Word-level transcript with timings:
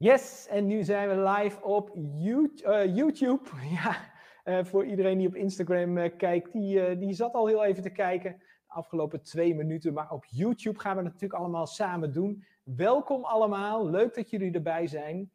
Yes, 0.00 0.46
en 0.48 0.66
nu 0.66 0.84
zijn 0.84 1.08
we 1.08 1.30
live 1.30 1.62
op 1.62 1.90
YouTube. 2.94 3.40
Ja, 3.82 3.96
uh, 4.44 4.64
voor 4.64 4.86
iedereen 4.86 5.18
die 5.18 5.28
op 5.28 5.34
Instagram 5.34 5.98
uh, 5.98 6.16
kijkt, 6.16 6.52
die, 6.52 6.98
die 6.98 7.12
zat 7.12 7.34
al 7.34 7.46
heel 7.46 7.64
even 7.64 7.82
te 7.82 7.90
kijken. 7.90 8.36
De 8.38 8.72
afgelopen 8.72 9.22
twee 9.22 9.54
minuten. 9.54 9.92
Maar 9.92 10.10
op 10.10 10.24
YouTube 10.24 10.78
gaan 10.78 10.96
we 10.96 11.02
het 11.02 11.12
natuurlijk 11.12 11.40
allemaal 11.40 11.66
samen 11.66 12.12
doen. 12.12 12.44
Welkom 12.62 13.24
allemaal. 13.24 13.90
Leuk 13.90 14.14
dat 14.14 14.30
jullie 14.30 14.52
erbij 14.52 14.86
zijn. 14.86 15.30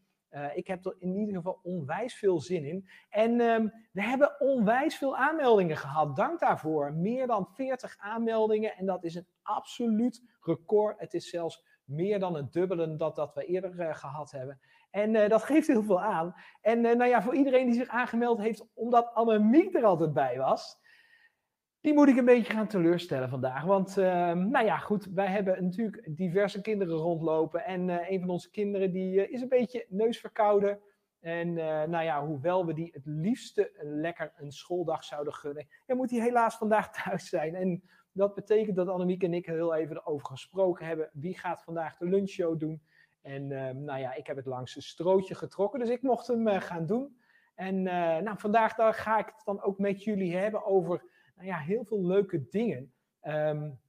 ik 0.53 0.67
heb 0.67 0.85
er 0.85 0.95
in 0.99 1.15
ieder 1.15 1.35
geval 1.35 1.59
onwijs 1.63 2.15
veel 2.15 2.39
zin 2.39 2.65
in. 2.65 2.87
En 3.09 3.41
um, 3.41 3.73
we 3.91 4.03
hebben 4.03 4.39
onwijs 4.39 4.95
veel 4.95 5.17
aanmeldingen 5.17 5.77
gehad. 5.77 6.15
Dank 6.15 6.39
daarvoor. 6.39 6.93
Meer 6.93 7.27
dan 7.27 7.47
40 7.47 7.95
aanmeldingen. 7.97 8.75
En 8.75 8.85
dat 8.85 9.03
is 9.03 9.15
een 9.15 9.27
absoluut 9.41 10.23
record. 10.41 10.99
Het 10.99 11.13
is 11.13 11.29
zelfs 11.29 11.63
meer 11.85 12.19
dan 12.19 12.35
het 12.35 12.53
dubbele 12.53 12.95
dat, 12.95 13.15
dat 13.15 13.33
we 13.33 13.45
eerder 13.45 13.79
uh, 13.79 13.95
gehad 13.95 14.31
hebben. 14.31 14.59
En 14.89 15.15
uh, 15.15 15.29
dat 15.29 15.43
geeft 15.43 15.67
heel 15.67 15.83
veel 15.83 16.01
aan. 16.01 16.35
En 16.61 16.85
uh, 16.85 16.95
nou 16.95 17.09
ja, 17.09 17.21
voor 17.21 17.35
iedereen 17.35 17.65
die 17.65 17.75
zich 17.75 17.87
aangemeld 17.87 18.39
heeft, 18.39 18.65
omdat 18.73 19.13
Annemiek 19.13 19.75
er 19.75 19.85
altijd 19.85 20.13
bij 20.13 20.37
was, 20.37 20.81
die 21.81 21.93
moet 21.93 22.07
ik 22.07 22.17
een 22.17 22.25
beetje 22.25 22.53
gaan 22.53 22.67
teleurstellen 22.67 23.29
vandaag. 23.29 23.63
Want 23.63 23.97
ehm, 23.97 24.49
nou 24.49 24.65
ja, 24.65 24.77
goed, 24.77 25.05
wij 25.05 25.27
hebben 25.27 25.63
natuurlijk 25.63 26.09
diverse 26.17 26.61
kinderen 26.61 26.95
rondlopen. 26.95 27.65
En 27.65 27.89
een 27.89 28.19
van 28.19 28.29
onze 28.29 28.49
kinderen 28.49 28.91
die 28.91 29.29
is 29.29 29.41
een 29.41 29.49
beetje 29.49 29.85
neusverkouden. 29.89 30.79
En 31.19 31.53
nou 31.89 32.03
ja, 32.03 32.25
hoewel 32.25 32.65
we 32.65 32.73
die 32.73 32.89
het 32.93 33.05
liefste 33.05 33.71
lekker 33.81 34.33
een 34.35 34.51
schooldag 34.51 35.03
zouden 35.03 35.33
gunnen, 35.33 35.67
moet 35.87 36.11
hij 36.11 36.19
helaas 36.19 36.55
vandaag 36.55 36.89
thuis 37.03 37.29
zijn. 37.29 37.55
En 37.55 37.83
dat 38.13 38.35
betekent 38.35 38.75
dat 38.75 38.87
Annemiek 38.87 39.23
en 39.23 39.33
ik 39.33 39.45
heel 39.45 39.73
even 39.73 39.95
erover 39.95 40.27
gesproken 40.27 40.85
hebben. 40.85 41.09
Wie 41.13 41.37
gaat 41.37 41.63
vandaag 41.63 41.97
de 41.97 42.05
lunchshow 42.05 42.59
doen? 42.59 42.81
En 43.21 43.49
uh, 43.49 43.69
nou 43.69 43.99
ja, 43.99 44.13
ik 44.13 44.27
heb 44.27 44.35
het 44.35 44.45
langs 44.45 44.75
een 44.75 44.81
strootje 44.81 45.35
getrokken, 45.35 45.79
dus 45.79 45.89
ik 45.89 46.01
mocht 46.01 46.27
hem 46.27 46.47
uh, 46.47 46.61
gaan 46.61 46.85
doen. 46.85 47.17
En 47.55 47.75
uh, 47.75 48.17
nou, 48.17 48.37
vandaag 48.37 48.75
daar 48.75 48.93
ga 48.93 49.19
ik 49.19 49.25
het 49.25 49.41
dan 49.45 49.61
ook 49.61 49.77
met 49.77 50.03
jullie 50.03 50.35
hebben 50.35 50.65
over 50.65 51.03
nou 51.35 51.47
ja, 51.47 51.57
heel 51.57 51.83
veel 51.83 52.05
leuke 52.05 52.47
dingen. 52.49 52.93
Um, 53.23 53.81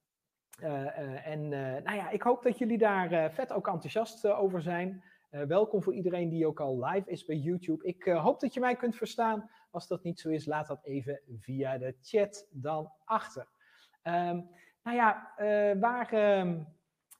en 1.25 1.49
nou 1.49 1.95
ja, 1.95 2.11
ik 2.11 2.23
hoop 2.23 2.43
dat 2.43 2.59
jullie 2.59 2.79
daar 2.79 3.33
vet 3.33 3.53
ook 3.53 3.69
enthousiast 3.69 4.27
over 4.27 4.63
zijn. 4.63 5.05
welkom 5.31 5.83
voor 5.83 5.95
iedereen 5.95 6.29
die 6.29 6.47
ook 6.47 6.61
al 6.61 6.85
live 6.85 7.11
is 7.11 7.25
bij 7.25 7.37
YouTube. 7.37 7.87
Ik 7.87 8.05
hoop 8.05 8.41
dat 8.41 8.55
je 8.55 8.61
mij 8.61 8.77
kunt 8.77 8.97
verstaan. 8.97 9.51
Als 9.71 9.89
dat 9.89 10.03
niet 10.03 10.21
zo 10.21 10.29
is, 10.29 10.47
laat 10.47 10.67
dat 10.67 10.85
even 10.85 11.21
via 11.39 11.79
de 11.79 11.97
chat 12.03 12.47
dan 12.51 12.93
achter. 13.05 13.49
Um, 14.07 14.49
nou 14.83 14.97
ja, 14.97 15.33
uh, 15.39 15.81
waar, 15.81 16.15
uh, 16.15 16.55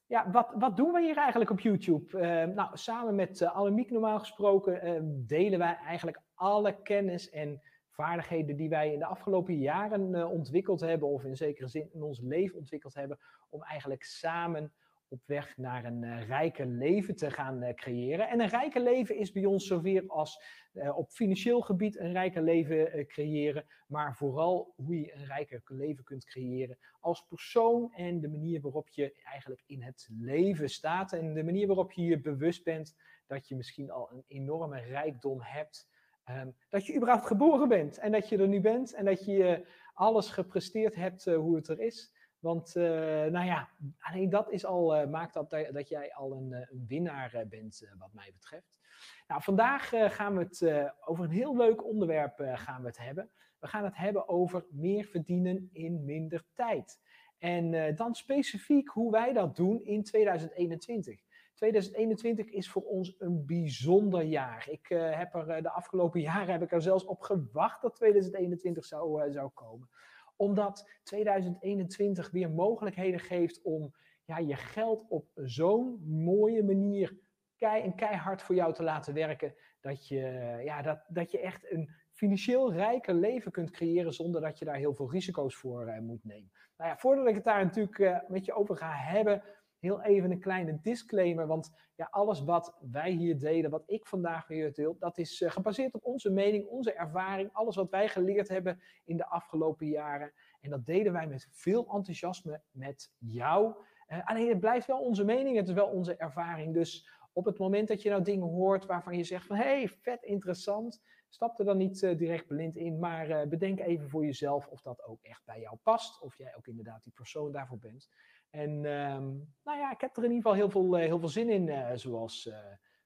ja 0.07 0.31
wat, 0.31 0.53
wat 0.55 0.77
doen 0.77 0.91
we 0.91 1.01
hier 1.01 1.17
eigenlijk 1.17 1.49
op 1.49 1.59
YouTube? 1.59 2.17
Uh, 2.19 2.55
nou, 2.55 2.69
samen 2.77 3.15
met 3.15 3.41
uh, 3.41 3.89
normaal 3.89 4.19
gesproken 4.19 4.81
ehm, 4.81 5.05
delen 5.05 5.59
wij 5.59 5.77
eigenlijk 5.85 6.21
alle 6.33 6.81
kennis 6.81 7.29
en 7.29 7.61
vaardigheden 7.89 8.55
die 8.55 8.69
wij 8.69 8.93
in 8.93 8.99
de 8.99 9.05
afgelopen 9.05 9.57
jaren 9.57 10.29
ontwikkeld 10.29 10.79
hebben, 10.79 11.07
of 11.07 11.23
in 11.23 11.35
zekere 11.35 11.67
zin 11.67 11.89
in 11.93 12.03
ons 12.03 12.19
leven 12.19 12.57
ontwikkeld 12.57 12.93
hebben, 12.93 13.19
om 13.49 13.63
eigenlijk 13.63 14.03
samen 14.03 14.73
op 15.15 15.21
weg 15.25 15.57
naar 15.57 15.85
een 15.85 16.03
uh, 16.03 16.27
rijker 16.27 16.65
leven 16.65 17.15
te 17.15 17.31
gaan 17.31 17.63
uh, 17.63 17.73
creëren. 17.73 18.29
En 18.29 18.41
een 18.41 18.49
rijker 18.49 18.81
leven 18.81 19.17
is 19.17 19.31
bij 19.31 19.45
ons 19.45 19.67
zoveel 19.67 20.03
als 20.07 20.43
uh, 20.73 20.97
op 20.97 21.11
financieel 21.11 21.61
gebied 21.61 21.99
een 21.99 22.11
rijker 22.11 22.41
leven 22.41 23.07
creëren, 23.07 23.65
maar 23.87 24.15
vooral 24.15 24.73
hoe 24.75 24.99
je 24.99 25.13
een 25.13 25.25
rijker 25.25 25.61
leven 25.67 26.03
kunt 26.03 26.25
creëren 26.25 26.77
als 26.99 27.25
persoon 27.27 27.93
en 27.93 28.19
de 28.19 28.29
manier 28.29 28.61
waarop 28.61 28.89
je 28.89 29.21
eigenlijk 29.23 29.63
in 29.65 29.81
het 29.81 30.09
leven 30.19 30.69
staat 30.69 31.13
en 31.13 31.33
de 31.33 31.43
manier 31.43 31.67
waarop 31.67 31.91
je 31.91 32.03
je 32.03 32.19
bewust 32.19 32.63
bent 32.63 32.95
dat 33.27 33.47
je 33.47 33.55
misschien 33.55 33.91
al 33.91 34.11
een 34.11 34.23
enorme 34.27 34.79
rijkdom 34.79 35.41
hebt. 35.41 35.87
Um, 36.29 36.55
dat 36.69 36.85
je 36.85 36.95
überhaupt 36.95 37.25
geboren 37.25 37.67
bent 37.67 37.97
en 37.97 38.11
dat 38.11 38.29
je 38.29 38.37
er 38.37 38.47
nu 38.47 38.61
bent 38.61 38.93
en 38.93 39.05
dat 39.05 39.25
je 39.25 39.67
alles 39.93 40.29
gepresteerd 40.29 40.95
hebt 40.95 41.25
hoe 41.25 41.55
het 41.55 41.67
er 41.67 41.79
is. 41.79 42.13
Want 42.39 42.75
uh, 42.75 42.83
nou 43.25 43.45
ja, 43.45 43.69
alleen 43.99 44.29
dat 44.29 44.51
is 44.51 44.65
al, 44.65 45.01
uh, 45.01 45.07
maakt 45.07 45.33
dat, 45.33 45.49
dat 45.49 45.89
jij 45.89 46.13
al 46.13 46.31
een, 46.31 46.51
een 46.51 46.85
winnaar 46.87 47.45
bent, 47.49 47.93
wat 47.97 48.13
mij 48.13 48.31
betreft. 48.33 48.79
Nou, 49.27 49.41
vandaag 49.41 49.89
gaan 49.89 50.37
we 50.37 50.43
het 50.43 50.91
over 51.05 51.23
een 51.23 51.31
heel 51.31 51.57
leuk 51.57 51.85
onderwerp 51.85 52.39
gaan 52.55 52.81
we 52.81 52.87
het 52.87 52.97
hebben. 52.97 53.29
We 53.59 53.67
gaan 53.67 53.83
het 53.83 53.95
hebben 53.97 54.27
over 54.27 54.65
meer 54.69 55.05
verdienen 55.05 55.69
in 55.71 56.05
minder 56.05 56.43
tijd. 56.53 56.99
En 57.37 57.95
dan 57.95 58.15
specifiek 58.15 58.89
hoe 58.89 59.11
wij 59.11 59.33
dat 59.33 59.55
doen 59.55 59.83
in 59.83 60.03
2021. 60.03 61.21
2021 61.53 62.49
is 62.49 62.69
voor 62.69 62.83
ons 62.83 63.15
een 63.17 63.45
bijzonder 63.45 64.23
jaar. 64.23 64.67
Ik 64.69 64.87
heb 64.89 65.33
er 65.33 65.61
de 65.61 65.71
afgelopen 65.71 66.21
jaren 66.21 66.51
heb 66.51 66.61
ik 66.61 66.71
er 66.71 66.81
zelfs 66.81 67.05
op 67.05 67.21
gewacht 67.21 67.81
dat 67.81 67.95
2021 67.95 68.85
zou, 68.85 69.31
zou 69.31 69.49
komen 69.49 69.89
omdat 70.35 70.89
2021 71.03 72.31
weer 72.31 72.51
mogelijkheden 72.51 73.19
geeft 73.19 73.61
om 73.61 73.93
ja, 74.25 74.37
je 74.37 74.55
geld 74.55 75.05
op 75.09 75.27
zo'n 75.35 76.01
mooie 76.05 76.63
manier 76.63 77.17
kei 77.57 77.83
en 77.83 77.95
keihard 77.95 78.41
voor 78.41 78.55
jou 78.55 78.73
te 78.73 78.83
laten 78.83 79.13
werken. 79.13 79.55
Dat 79.79 80.07
je, 80.07 80.21
ja, 80.63 80.81
dat, 80.81 81.05
dat 81.07 81.31
je 81.31 81.39
echt 81.39 81.71
een 81.71 81.89
financieel 82.13 82.73
rijker 82.73 83.13
leven 83.13 83.51
kunt 83.51 83.71
creëren 83.71 84.13
zonder 84.13 84.41
dat 84.41 84.59
je 84.59 84.65
daar 84.65 84.75
heel 84.75 84.93
veel 84.93 85.11
risico's 85.11 85.55
voor 85.55 85.87
uh, 85.87 85.99
moet 85.99 86.23
nemen. 86.23 86.51
Nou 86.77 86.89
ja, 86.89 86.97
voordat 86.97 87.27
ik 87.27 87.35
het 87.35 87.43
daar 87.43 87.63
natuurlijk 87.63 87.97
uh, 87.97 88.17
met 88.27 88.45
je 88.45 88.53
over 88.53 88.77
ga 88.77 88.91
hebben, 88.91 89.43
heel 89.85 90.01
even 90.01 90.31
een 90.31 90.39
kleine 90.39 90.79
disclaimer. 90.81 91.47
Want 91.47 91.71
ja, 91.95 92.07
alles 92.11 92.43
wat 92.43 92.77
wij 92.91 93.11
hier 93.11 93.39
delen, 93.39 93.71
wat 93.71 93.83
ik 93.85 94.07
vandaag 94.07 94.47
weer 94.47 94.73
deel, 94.73 94.95
dat 94.99 95.17
is 95.17 95.41
uh, 95.41 95.51
gebaseerd 95.51 95.93
op 95.93 96.05
onze 96.05 96.29
mening, 96.29 96.67
onze 96.67 96.93
ervaring, 96.93 97.49
alles 97.53 97.75
wat 97.75 97.89
wij 97.89 98.07
geleerd 98.07 98.47
hebben 98.47 98.81
in 99.03 99.17
de 99.17 99.27
afgelopen 99.27 99.87
jaren. 99.87 100.33
En 100.61 100.69
dat 100.69 100.85
delen 100.85 101.13
wij 101.13 101.27
met 101.27 101.47
veel 101.51 101.87
enthousiasme 101.93 102.61
met 102.71 103.11
jou. 103.17 103.75
Uh, 104.07 104.27
alleen 104.27 104.49
het 104.49 104.59
blijft 104.59 104.87
wel 104.87 104.99
onze 104.99 105.23
mening, 105.23 105.57
het 105.57 105.67
is 105.67 105.73
wel 105.73 105.87
onze 105.87 106.15
ervaring. 106.15 106.73
Dus 106.73 107.09
op 107.33 107.45
het 107.45 107.57
moment 107.57 107.87
dat 107.87 108.01
je 108.01 108.09
nou 108.09 108.23
dingen 108.23 108.47
hoort 108.47 108.85
waarvan 108.85 109.17
je 109.17 109.23
zegt 109.23 109.45
van 109.45 109.55
hé, 109.55 109.63
hey, 109.63 109.89
vet 109.89 110.23
interessant, 110.23 111.01
stap 111.29 111.59
er 111.59 111.65
dan 111.65 111.77
niet 111.77 112.01
uh, 112.01 112.17
direct 112.17 112.47
blind 112.47 112.75
in, 112.75 112.99
maar 112.99 113.47
bedenk 113.47 113.79
even 113.79 114.09
voor 114.09 114.25
jezelf 114.25 114.67
of 114.67 114.81
dat 114.81 115.03
ook 115.03 115.21
echt 115.21 115.45
bij 115.45 115.59
jou 115.59 115.77
past, 115.83 116.21
of 116.21 116.37
jij 116.37 116.55
ook 116.57 116.67
inderdaad 116.67 117.03
die 117.03 117.13
persoon 117.13 117.51
daarvoor 117.51 117.79
bent. 117.79 118.09
En 118.55 118.71
um, 118.85 119.53
nou 119.63 119.79
ja, 119.79 119.91
ik 119.91 120.01
heb 120.01 120.17
er 120.17 120.23
in 120.23 120.31
ieder 120.31 120.51
geval 120.51 120.53
heel 120.53 120.69
veel, 120.69 120.95
heel 120.95 121.19
veel 121.19 121.29
zin 121.29 121.49
in, 121.49 121.99
zoals, 121.99 122.49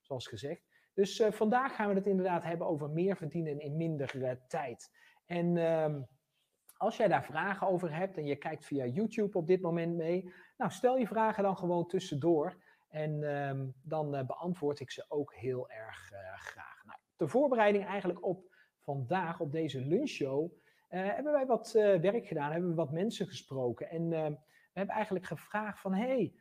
zoals 0.02 0.28
gezegd. 0.28 0.68
Dus 0.94 1.24
vandaag 1.30 1.76
gaan 1.76 1.90
we 1.90 1.96
het 1.96 2.08
inderdaad 2.08 2.44
hebben 2.44 2.68
over 2.68 2.90
meer 2.90 3.16
verdienen 3.16 3.60
in 3.60 3.78
minder 3.78 4.38
tijd. 4.48 4.92
En 5.26 5.58
um, 5.58 6.08
als 6.78 6.98
jij 6.98 7.08
daar 7.08 7.24
vragen 7.24 7.68
over 7.68 7.96
hebt 7.96 8.18
en 8.18 8.26
je 8.26 8.36
kijkt 8.36 8.66
via 8.66 8.86
YouTube 8.86 9.38
op 9.38 9.48
dit 9.48 9.62
moment 9.62 9.96
mee, 9.96 10.34
nou 10.58 10.72
stel 10.72 10.98
je 10.98 11.08
vragen 11.08 11.44
dan 11.44 11.58
gewoon 11.58 11.88
tussendoor. 11.88 12.64
En 12.90 13.24
um, 13.24 13.74
dan 13.82 14.26
beantwoord 14.26 14.80
ik 14.80 14.92
ze 14.92 15.06
ook 15.08 15.34
heel 15.34 15.70
erg 15.70 16.12
graag. 16.36 16.84
Nou, 16.86 17.00
ter 17.16 17.30
voorbereiding 17.30 17.86
eigenlijk 17.86 18.26
op 18.26 18.56
vandaag, 18.80 19.40
op 19.40 19.52
deze 19.52 19.82
lunchshow, 19.82 20.52
uh, 20.90 21.14
hebben 21.14 21.34
wij 21.34 21.46
wat 21.46 21.72
werk 22.02 22.28
gedaan, 22.28 22.52
hebben 22.52 22.70
we 22.70 22.76
wat 22.76 22.92
mensen 22.92 23.28
gesproken. 23.28 23.90
En 23.90 24.14
ehm, 24.14 24.34
hebben 24.80 24.96
eigenlijk 24.96 25.26
gevraagd 25.26 25.80
van, 25.80 25.94
hey, 25.94 26.34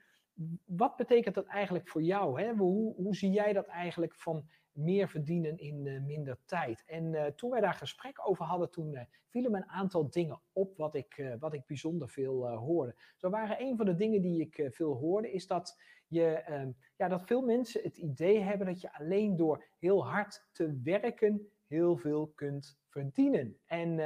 wat 0.65 0.97
betekent 0.97 1.35
dat 1.35 1.47
eigenlijk 1.47 1.89
voor 1.89 2.03
jou? 2.03 2.41
Hè? 2.41 2.55
Hoe, 2.55 2.95
hoe 2.95 3.17
zie 3.17 3.31
jij 3.31 3.53
dat 3.53 3.67
eigenlijk 3.67 4.15
van 4.15 4.49
meer 4.79 5.09
verdienen 5.09 5.59
in 5.59 5.87
uh, 5.87 6.01
minder 6.01 6.39
tijd. 6.45 6.85
En 6.87 7.13
uh, 7.13 7.27
toen 7.27 7.51
wij 7.51 7.61
daar 7.61 7.75
gesprek 7.75 8.29
over 8.29 8.45
hadden, 8.45 8.71
toen 8.71 8.95
uh, 8.95 9.01
vielen 9.29 9.51
me 9.51 9.57
een 9.57 9.69
aantal 9.69 10.11
dingen 10.11 10.41
op 10.53 10.77
wat 10.77 10.95
ik, 10.95 11.37
wat 11.39 11.53
ik 11.53 11.67
bijzonder 11.67 12.09
veel 12.09 12.49
hoorde. 12.49 12.95
Zo 13.17 13.31
waren 13.31 13.61
een 13.61 13.77
van 13.77 13.87
de 13.87 13.95
dingen 13.95 14.23
die 14.23 14.41
ik 14.41 14.69
veel 14.71 14.95
hoorde, 14.95 15.33
is 15.33 15.47
dat, 15.47 15.81
je, 16.07 16.25
ehm, 16.25 16.71
ja, 16.97 17.09
dat 17.09 17.27
veel 17.27 17.43
mensen 17.43 17.83
het 17.83 17.97
idee 17.97 18.41
hebben 18.41 18.67
dat 18.67 18.81
je 18.81 18.95
alleen 18.95 19.37
door 19.37 19.65
heel 19.79 20.07
hard 20.07 20.49
te 20.53 20.81
werken 20.83 21.51
heel 21.67 21.97
veel 21.97 22.33
kunt 22.35 22.79
verdienen. 22.89 23.59
En 23.67 23.97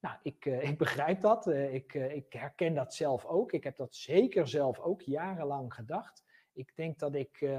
nou, 0.00 0.16
ik, 0.22 0.44
ik 0.70 0.78
begrijp 0.78 1.20
dat. 1.20 1.46
ik, 1.46 1.94
ik 1.94 2.32
herken 2.32 2.74
dat 2.74 2.94
zelf 2.94 3.24
ook. 3.24 3.52
Ik 3.52 3.64
heb 3.64 3.76
dat 3.76 3.94
zeker 3.94 4.48
zelf 4.48 4.78
ook 4.78 5.02
jarenlang 5.02 5.74
gedacht. 5.74 6.24
Ik 6.52 6.76
denk 6.76 6.98
dat 6.98 7.14
ik 7.14 7.50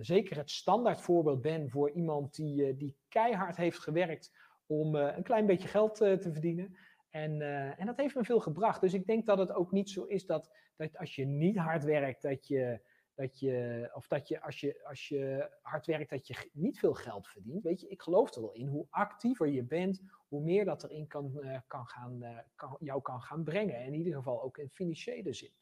zeker 0.00 0.36
het 0.36 0.50
standaard 0.50 1.00
voorbeeld 1.00 1.42
ben 1.42 1.70
voor 1.70 1.90
iemand 1.90 2.34
die, 2.34 2.76
die 2.76 2.96
keihard 3.08 3.56
heeft 3.56 3.78
gewerkt 3.78 4.32
om 4.66 4.94
een 4.94 5.22
klein 5.22 5.46
beetje 5.46 5.68
geld 5.68 5.94
te 5.94 6.30
verdienen. 6.32 6.76
En, 7.10 7.42
en 7.76 7.86
dat 7.86 7.96
heeft 7.96 8.14
me 8.14 8.24
veel 8.24 8.40
gebracht. 8.40 8.80
Dus 8.80 8.94
ik 8.94 9.06
denk 9.06 9.26
dat 9.26 9.38
het 9.38 9.52
ook 9.52 9.72
niet 9.72 9.90
zo 9.90 10.04
is 10.04 10.26
dat, 10.26 10.50
dat 10.76 10.98
als 10.98 11.14
je 11.14 11.24
niet 11.24 11.56
hard 11.56 11.84
werkt, 11.84 12.22
dat 12.22 12.46
je, 12.46 12.80
dat 13.14 13.38
je, 13.38 13.90
of 13.94 14.08
dat 14.08 14.28
je 14.28 14.40
als, 14.40 14.60
je 14.60 14.84
als 14.84 15.08
je 15.08 15.50
hard 15.62 15.86
werkt, 15.86 16.10
dat 16.10 16.26
je 16.26 16.50
niet 16.52 16.78
veel 16.78 16.94
geld 16.94 17.28
verdient. 17.28 17.62
Weet 17.62 17.80
je, 17.80 17.88
ik 17.88 18.02
geloof 18.02 18.34
er 18.34 18.40
wel 18.40 18.52
in. 18.52 18.66
Hoe 18.66 18.86
actiever 18.90 19.48
je 19.48 19.62
bent, 19.62 20.02
hoe 20.28 20.42
meer 20.42 20.64
dat 20.64 20.84
erin 20.84 21.06
kan, 21.06 21.40
kan 21.66 21.86
gaan, 21.86 22.42
kan, 22.54 22.76
jou 22.80 23.02
kan 23.02 23.20
gaan 23.20 23.44
brengen. 23.44 23.84
In 23.84 23.94
ieder 23.94 24.14
geval 24.14 24.42
ook 24.42 24.58
in 24.58 24.70
financiële 24.70 25.32
zin. 25.32 25.52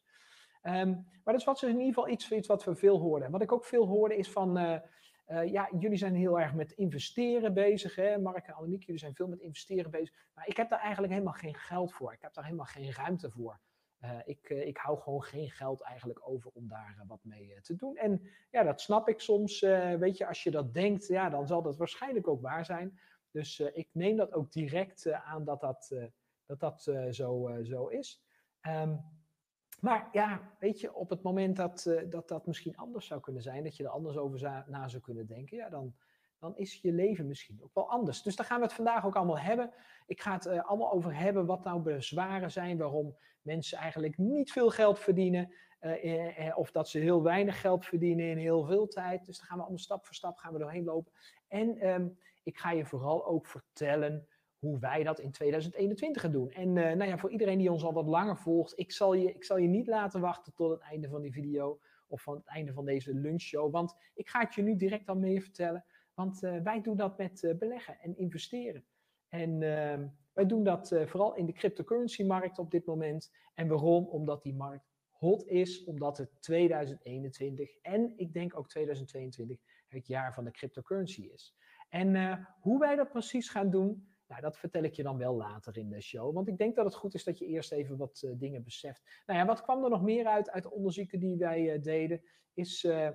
Um, 0.63 0.89
maar 1.23 1.33
dat 1.33 1.35
is 1.35 1.43
wat 1.43 1.61
in 1.61 1.69
ieder 1.69 1.85
geval 1.85 2.09
iets, 2.09 2.31
iets 2.31 2.47
wat 2.47 2.63
we 2.63 2.75
veel 2.75 2.99
hoorden. 2.99 3.31
Wat 3.31 3.41
ik 3.41 3.51
ook 3.51 3.65
veel 3.65 3.87
hoorde 3.87 4.15
is 4.15 4.31
van, 4.31 4.57
uh, 4.57 4.79
ja, 5.27 5.69
jullie 5.79 5.97
zijn 5.97 6.15
heel 6.15 6.39
erg 6.39 6.53
met 6.53 6.71
investeren 6.71 7.53
bezig, 7.53 7.95
hè? 7.95 8.17
Mark 8.17 8.47
en 8.47 8.53
Annemiek, 8.53 8.83
jullie 8.83 8.99
zijn 8.99 9.15
veel 9.15 9.27
met 9.27 9.39
investeren 9.39 9.91
bezig. 9.91 10.15
Maar 10.33 10.47
ik 10.47 10.57
heb 10.57 10.69
daar 10.69 10.79
eigenlijk 10.79 11.13
helemaal 11.13 11.33
geen 11.33 11.55
geld 11.55 11.93
voor. 11.93 12.13
Ik 12.13 12.21
heb 12.21 12.33
daar 12.33 12.43
helemaal 12.43 12.65
geen 12.65 12.91
ruimte 12.91 13.31
voor. 13.31 13.59
Ik, 14.25 14.49
ik 14.49 14.77
hou 14.77 14.99
gewoon 14.99 15.23
geen 15.23 15.49
geld 15.49 15.81
eigenlijk 15.81 16.29
over 16.29 16.51
om 16.53 16.67
daar 16.67 17.03
wat 17.07 17.23
mee 17.23 17.61
te 17.61 17.75
doen. 17.75 17.97
En 17.97 18.21
ja, 18.51 18.63
dat 18.63 18.81
snap 18.81 19.09
ik 19.09 19.19
soms. 19.19 19.59
weet 19.99 20.17
je, 20.17 20.27
als 20.27 20.43
je 20.43 20.51
dat 20.51 20.73
denkt, 20.73 21.07
ja, 21.07 21.29
dan 21.29 21.47
zal 21.47 21.61
dat 21.61 21.77
waarschijnlijk 21.77 22.27
ook 22.27 22.41
waar 22.41 22.65
zijn. 22.65 22.99
Dus 23.31 23.59
ik 23.59 23.89
neem 23.91 24.15
dat 24.15 24.33
ook 24.33 24.51
direct 24.51 25.11
aan 25.11 25.43
dat 25.43 25.61
dat, 25.61 25.95
dat, 26.45 26.59
dat 26.59 26.81
zo, 27.11 27.59
zo 27.63 27.87
is. 27.87 28.23
Um, 28.67 29.03
maar 29.81 30.09
ja, 30.11 30.55
weet 30.59 30.79
je, 30.79 30.93
op 30.93 31.09
het 31.09 31.21
moment 31.21 31.55
dat, 31.55 31.95
dat 32.09 32.27
dat 32.27 32.45
misschien 32.45 32.77
anders 32.77 33.05
zou 33.05 33.21
kunnen 33.21 33.41
zijn, 33.41 33.63
dat 33.63 33.77
je 33.77 33.83
er 33.83 33.89
anders 33.89 34.17
over 34.17 34.63
na 34.67 34.87
zou 34.87 35.01
kunnen 35.01 35.27
denken, 35.27 35.57
ja, 35.57 35.69
dan, 35.69 35.95
dan 36.39 36.57
is 36.57 36.81
je 36.81 36.91
leven 36.91 37.27
misschien 37.27 37.63
ook 37.63 37.73
wel 37.73 37.89
anders. 37.89 38.21
Dus 38.21 38.35
daar 38.35 38.45
gaan 38.45 38.59
we 38.59 38.65
het 38.65 38.73
vandaag 38.73 39.05
ook 39.05 39.15
allemaal 39.15 39.39
hebben. 39.39 39.71
Ik 40.05 40.21
ga 40.21 40.33
het 40.33 40.47
allemaal 40.47 40.91
over 40.91 41.15
hebben 41.15 41.45
wat 41.45 41.63
nou 41.63 41.81
bezwaren 41.81 42.51
zijn, 42.51 42.77
waarom 42.77 43.17
mensen 43.41 43.77
eigenlijk 43.77 44.17
niet 44.17 44.51
veel 44.51 44.69
geld 44.69 44.99
verdienen, 44.99 45.53
uh, 45.81 46.57
of 46.57 46.71
dat 46.71 46.89
ze 46.89 46.99
heel 46.99 47.23
weinig 47.23 47.61
geld 47.61 47.85
verdienen 47.85 48.25
in 48.25 48.37
heel 48.37 48.65
veel 48.65 48.87
tijd. 48.87 49.25
Dus 49.25 49.37
daar 49.37 49.47
gaan 49.47 49.57
we 49.57 49.61
allemaal 49.63 49.81
stap 49.81 50.05
voor 50.05 50.15
stap 50.15 50.37
gaan 50.37 50.53
we 50.53 50.59
doorheen 50.59 50.83
lopen. 50.83 51.11
En 51.47 51.87
um, 51.87 52.17
ik 52.43 52.57
ga 52.57 52.71
je 52.71 52.85
vooral 52.85 53.25
ook 53.25 53.45
vertellen 53.47 54.27
hoe 54.59 54.79
wij 54.79 55.03
dat 55.03 55.19
in 55.19 55.31
2021 55.31 56.21
gaan 56.21 56.31
doen. 56.31 56.51
En 56.51 56.73
nou 56.73 57.03
ja, 57.03 57.17
voor 57.17 57.31
iedereen 57.31 57.57
die 57.57 57.71
ons 57.71 57.83
al 57.83 57.93
wat 57.93 58.05
langer 58.05 58.37
volgt, 58.37 58.79
ik 58.79 58.91
zal, 58.91 59.13
je, 59.13 59.33
ik 59.33 59.43
zal 59.43 59.57
je 59.57 59.67
niet 59.67 59.87
laten 59.87 60.21
wachten 60.21 60.53
tot 60.53 60.69
het 60.69 60.79
einde 60.79 61.09
van 61.09 61.21
die 61.21 61.31
video 61.31 61.79
of 62.07 62.21
van 62.21 62.35
het 62.35 62.45
einde 62.45 62.73
van 62.73 62.85
deze 62.85 63.13
lunchshow, 63.13 63.71
want 63.71 63.95
ik 64.13 64.29
ga 64.29 64.39
het 64.39 64.53
je 64.53 64.61
nu 64.61 64.75
direct 64.75 65.09
al 65.09 65.15
meer 65.15 65.41
vertellen. 65.41 65.85
Want 66.13 66.39
wij 66.39 66.81
doen 66.81 66.95
dat 66.95 67.17
met 67.17 67.55
beleggen 67.59 67.99
en 67.99 68.17
investeren. 68.17 68.85
En 69.29 69.61
ehm, 69.61 70.07
wij 70.33 70.45
doen 70.45 70.63
dat 70.63 70.87
vooral 71.05 71.35
in 71.35 71.45
de 71.45 71.53
cryptocurrency-markt 71.53 72.59
op 72.59 72.71
dit 72.71 72.85
moment. 72.85 73.31
En 73.53 73.67
waarom? 73.67 74.05
Omdat 74.05 74.43
die 74.43 74.55
markt 74.55 74.89
hot 75.09 75.47
is, 75.47 75.83
omdat 75.83 76.17
het 76.17 76.41
2021 76.41 77.77
en 77.81 78.13
ik 78.15 78.33
denk 78.33 78.57
ook 78.57 78.69
2022 78.69 79.57
het 79.87 80.07
jaar 80.07 80.33
van 80.33 80.43
de 80.43 80.51
cryptocurrency 80.51 81.21
is. 81.21 81.55
En 81.89 82.39
hoe 82.59 82.79
wij 82.79 82.95
dat 82.95 83.09
precies 83.09 83.49
gaan 83.49 83.69
doen, 83.69 84.11
nou, 84.31 84.43
dat 84.43 84.57
vertel 84.57 84.83
ik 84.83 84.93
je 84.93 85.03
dan 85.03 85.17
wel 85.17 85.35
later 85.35 85.77
in 85.77 85.89
de 85.89 86.01
show. 86.01 86.33
Want 86.33 86.47
ik 86.47 86.57
denk 86.57 86.75
dat 86.75 86.85
het 86.85 86.95
goed 86.95 87.13
is 87.13 87.23
dat 87.23 87.37
je 87.37 87.45
eerst 87.45 87.71
even 87.71 87.97
wat 87.97 88.21
uh, 88.25 88.31
dingen 88.35 88.63
beseft. 88.63 89.01
Nou 89.25 89.39
ja, 89.39 89.45
wat 89.45 89.61
kwam 89.61 89.83
er 89.83 89.89
nog 89.89 90.01
meer 90.01 90.25
uit 90.25 90.49
uit 90.49 90.63
de 90.63 90.71
onderzoeken 90.71 91.19
die 91.19 91.37
wij 91.37 91.79
deden? 91.79 92.21
Is 92.53 92.83
uh, 92.83 93.09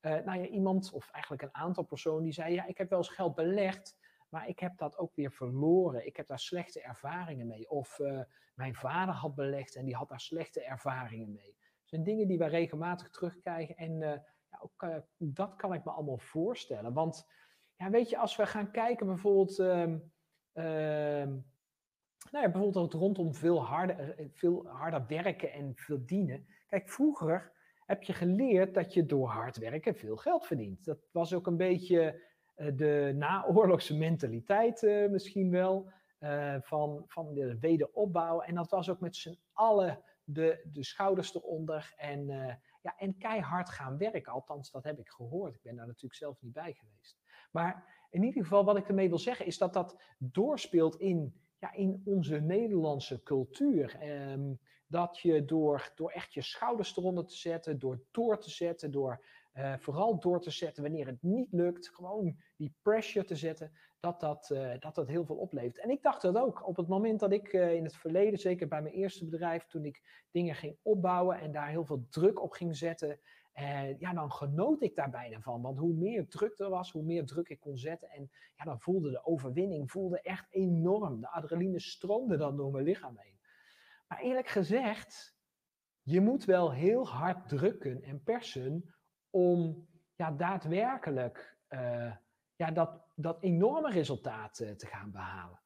nou 0.00 0.38
ja, 0.40 0.46
iemand, 0.46 0.92
of 0.92 1.10
eigenlijk 1.10 1.42
een 1.42 1.54
aantal 1.54 1.84
personen, 1.84 2.22
die 2.22 2.32
zei: 2.32 2.54
Ja, 2.54 2.66
ik 2.66 2.78
heb 2.78 2.88
wel 2.90 2.98
eens 2.98 3.08
geld 3.08 3.34
belegd. 3.34 3.98
Maar 4.30 4.48
ik 4.48 4.58
heb 4.58 4.78
dat 4.78 4.98
ook 4.98 5.14
weer 5.14 5.32
verloren. 5.32 6.06
Ik 6.06 6.16
heb 6.16 6.26
daar 6.26 6.38
slechte 6.38 6.82
ervaringen 6.82 7.46
mee. 7.46 7.70
Of 7.70 7.98
mijn 8.54 8.74
vader 8.74 9.14
had 9.14 9.34
belegd 9.34 9.76
en 9.76 9.84
die 9.84 9.96
had 9.96 10.08
daar 10.08 10.20
slechte 10.20 10.64
ervaringen 10.64 11.32
mee. 11.32 11.56
Dat 11.58 11.88
zijn 11.88 12.02
dingen 12.02 12.28
die 12.28 12.38
wij 12.38 12.48
regelmatig 12.48 13.10
terugkrijgen. 13.10 13.76
En 13.76 13.98
ja, 14.48 14.58
ook 14.60 15.02
dat 15.18 15.56
kan 15.56 15.72
ik 15.72 15.84
me 15.84 15.90
allemaal 15.90 16.18
voorstellen. 16.18 16.92
Want 16.92 17.26
ja, 17.76 17.90
weet 17.90 18.10
je, 18.10 18.18
als 18.18 18.36
we 18.36 18.46
gaan 18.46 18.70
kijken 18.70 19.06
bijvoorbeeld. 19.06 19.58
Ehm, 19.58 19.98
Ehm, 20.52 21.28
nou 22.30 22.44
ja, 22.44 22.50
bijvoorbeeld 22.50 22.76
ook 22.76 22.92
rondom 22.92 23.34
veel 23.34 23.64
harder, 23.64 24.18
eh, 24.18 24.26
veel 24.32 24.66
werken 25.06 25.52
en 25.52 25.72
verdienen. 25.74 26.46
Kijk, 26.66 26.88
vroeger 26.88 27.52
heb 27.86 28.02
je 28.02 28.12
geleerd 28.12 28.74
dat 28.74 28.94
je 28.94 29.06
door 29.06 29.28
hard 29.28 29.56
werken 29.56 29.94
veel 29.94 30.16
geld 30.16 30.46
verdient. 30.46 30.84
Dat 30.84 31.08
was 31.12 31.34
ook 31.34 31.46
een 31.46 31.56
beetje 31.56 32.22
de 32.74 33.12
naoorlogse 33.14 33.96
mentaliteit 33.96 34.82
uh, 34.82 35.10
misschien 35.10 35.50
wel. 35.50 35.90
Uh, 36.20 36.56
van, 36.60 37.04
van 37.06 37.34
de 37.34 37.58
wederopbouw. 37.58 38.40
En 38.40 38.54
dat 38.54 38.70
was 38.70 38.90
ook 38.90 39.00
met 39.00 39.16
z'n 39.16 39.38
allen 39.52 40.02
de, 40.24 40.68
de 40.72 40.84
schouders 40.84 41.34
eronder. 41.34 41.94
En, 41.96 42.26
ja, 42.82 42.94
en 42.98 43.18
keihard 43.18 43.70
gaan 43.70 43.98
werken. 43.98 44.32
Althans, 44.32 44.70
dat 44.70 44.84
heb 44.84 44.98
ik 44.98 45.08
gehoord. 45.08 45.54
Ik 45.54 45.62
ben 45.62 45.76
daar 45.76 45.86
natuurlijk 45.86 46.14
zelf 46.14 46.36
niet 46.40 46.52
bij 46.52 46.72
geweest. 46.72 47.18
Maar 47.50 47.84
in 48.10 48.22
ieder 48.22 48.42
geval, 48.42 48.64
wat 48.64 48.76
ik 48.76 48.88
ermee 48.88 49.08
wil 49.08 49.18
zeggen, 49.18 49.46
is 49.46 49.58
dat 49.58 49.72
dat 49.72 50.02
doorspeelt 50.18 50.96
in, 50.96 51.34
ja, 51.58 51.72
in 51.72 52.02
onze 52.04 52.40
Nederlandse 52.40 53.22
cultuur. 53.22 53.98
Um, 54.32 54.60
dat 54.90 55.18
je 55.18 55.44
door, 55.44 55.92
door 55.94 56.10
echt 56.10 56.34
je 56.34 56.42
schouders 56.42 56.96
eronder 56.96 57.26
te 57.26 57.36
zetten, 57.36 57.78
door 57.78 58.02
door 58.10 58.40
te 58.40 58.50
zetten, 58.50 58.90
door 58.90 59.24
uh, 59.54 59.74
vooral 59.78 60.18
door 60.18 60.40
te 60.40 60.50
zetten 60.50 60.82
wanneer 60.82 61.06
het 61.06 61.22
niet 61.22 61.52
lukt, 61.52 61.88
gewoon 61.88 62.36
die 62.56 62.74
pressure 62.82 63.26
te 63.26 63.36
zetten, 63.36 63.72
dat 64.00 64.20
dat, 64.20 64.50
uh, 64.52 64.72
dat, 64.78 64.94
dat 64.94 65.06
heel 65.06 65.24
veel 65.24 65.36
oplevert. 65.36 65.78
En 65.78 65.90
ik 65.90 66.02
dacht 66.02 66.22
dat 66.22 66.36
ook. 66.36 66.66
Op 66.66 66.76
het 66.76 66.88
moment 66.88 67.20
dat 67.20 67.32
ik 67.32 67.52
uh, 67.52 67.74
in 67.74 67.84
het 67.84 67.96
verleden, 67.96 68.38
zeker 68.38 68.68
bij 68.68 68.82
mijn 68.82 68.94
eerste 68.94 69.24
bedrijf, 69.28 69.66
toen 69.66 69.84
ik 69.84 70.26
dingen 70.30 70.54
ging 70.54 70.76
opbouwen 70.82 71.40
en 71.40 71.52
daar 71.52 71.68
heel 71.68 71.84
veel 71.84 72.06
druk 72.08 72.42
op 72.42 72.52
ging 72.52 72.76
zetten, 72.76 73.20
en 73.52 73.96
ja, 73.98 74.12
dan 74.12 74.32
genoot 74.32 74.82
ik 74.82 74.94
daar 74.94 75.10
bijna 75.10 75.40
van. 75.40 75.62
Want 75.62 75.78
hoe 75.78 75.92
meer 75.92 76.28
druk 76.28 76.58
er 76.58 76.68
was, 76.68 76.92
hoe 76.92 77.02
meer 77.02 77.26
druk 77.26 77.48
ik 77.48 77.60
kon 77.60 77.78
zetten. 77.78 78.10
En 78.10 78.30
ja, 78.56 78.64
dan 78.64 78.80
voelde 78.80 79.10
de 79.10 79.24
overwinning 79.24 79.90
voelde 79.90 80.20
echt 80.20 80.46
enorm. 80.50 81.20
De 81.20 81.30
adrenaline 81.30 81.80
stroomde 81.80 82.36
dan 82.36 82.56
door 82.56 82.70
mijn 82.70 82.84
lichaam 82.84 83.18
heen. 83.18 83.38
Maar 84.08 84.20
eerlijk 84.20 84.48
gezegd, 84.48 85.36
je 86.02 86.20
moet 86.20 86.44
wel 86.44 86.72
heel 86.72 87.08
hard 87.08 87.48
drukken 87.48 88.02
en 88.02 88.22
persen 88.22 88.94
om 89.30 89.86
ja, 90.16 90.30
daadwerkelijk 90.30 91.56
uh, 91.70 92.12
ja, 92.56 92.70
dat, 92.70 92.90
dat 93.14 93.42
enorme 93.42 93.90
resultaat 93.90 94.60
uh, 94.60 94.70
te 94.70 94.86
gaan 94.86 95.10
behalen 95.10 95.60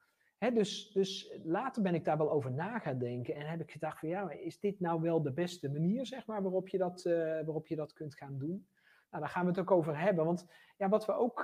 dus, 0.53 0.91
dus 0.93 1.39
later 1.45 1.83
ben 1.83 1.95
ik 1.95 2.05
daar 2.05 2.19
wel 2.19 2.31
over 2.31 2.53
na 2.53 2.79
gaan 2.79 2.99
denken 2.99 3.35
en 3.35 3.47
heb 3.47 3.61
ik 3.61 3.71
gedacht 3.71 3.99
van 3.99 4.09
ja, 4.09 4.31
is 4.31 4.61
dit 4.61 4.81
nou 4.81 5.01
wel 5.01 5.23
de 5.23 5.33
beste 5.33 5.71
manier 5.71 6.07
zeg 6.07 6.27
maar, 6.27 6.43
waarop, 6.43 6.69
je 6.69 6.79
dat, 6.79 7.05
uh, 7.05 7.15
waarop 7.15 7.67
je 7.67 7.77
dat 7.77 7.93
kunt 7.93 8.17
gaan 8.17 8.39
doen? 8.39 8.69
Nou, 9.11 9.23
daar 9.23 9.29
gaan 9.29 9.43
we 9.43 9.51
het 9.51 9.59
ook 9.59 9.71
over 9.71 9.99
hebben, 9.99 10.25
want 10.25 10.47
ja, 10.77 10.89
wat 10.89 11.07
we 11.07 11.13
ook 11.13 11.43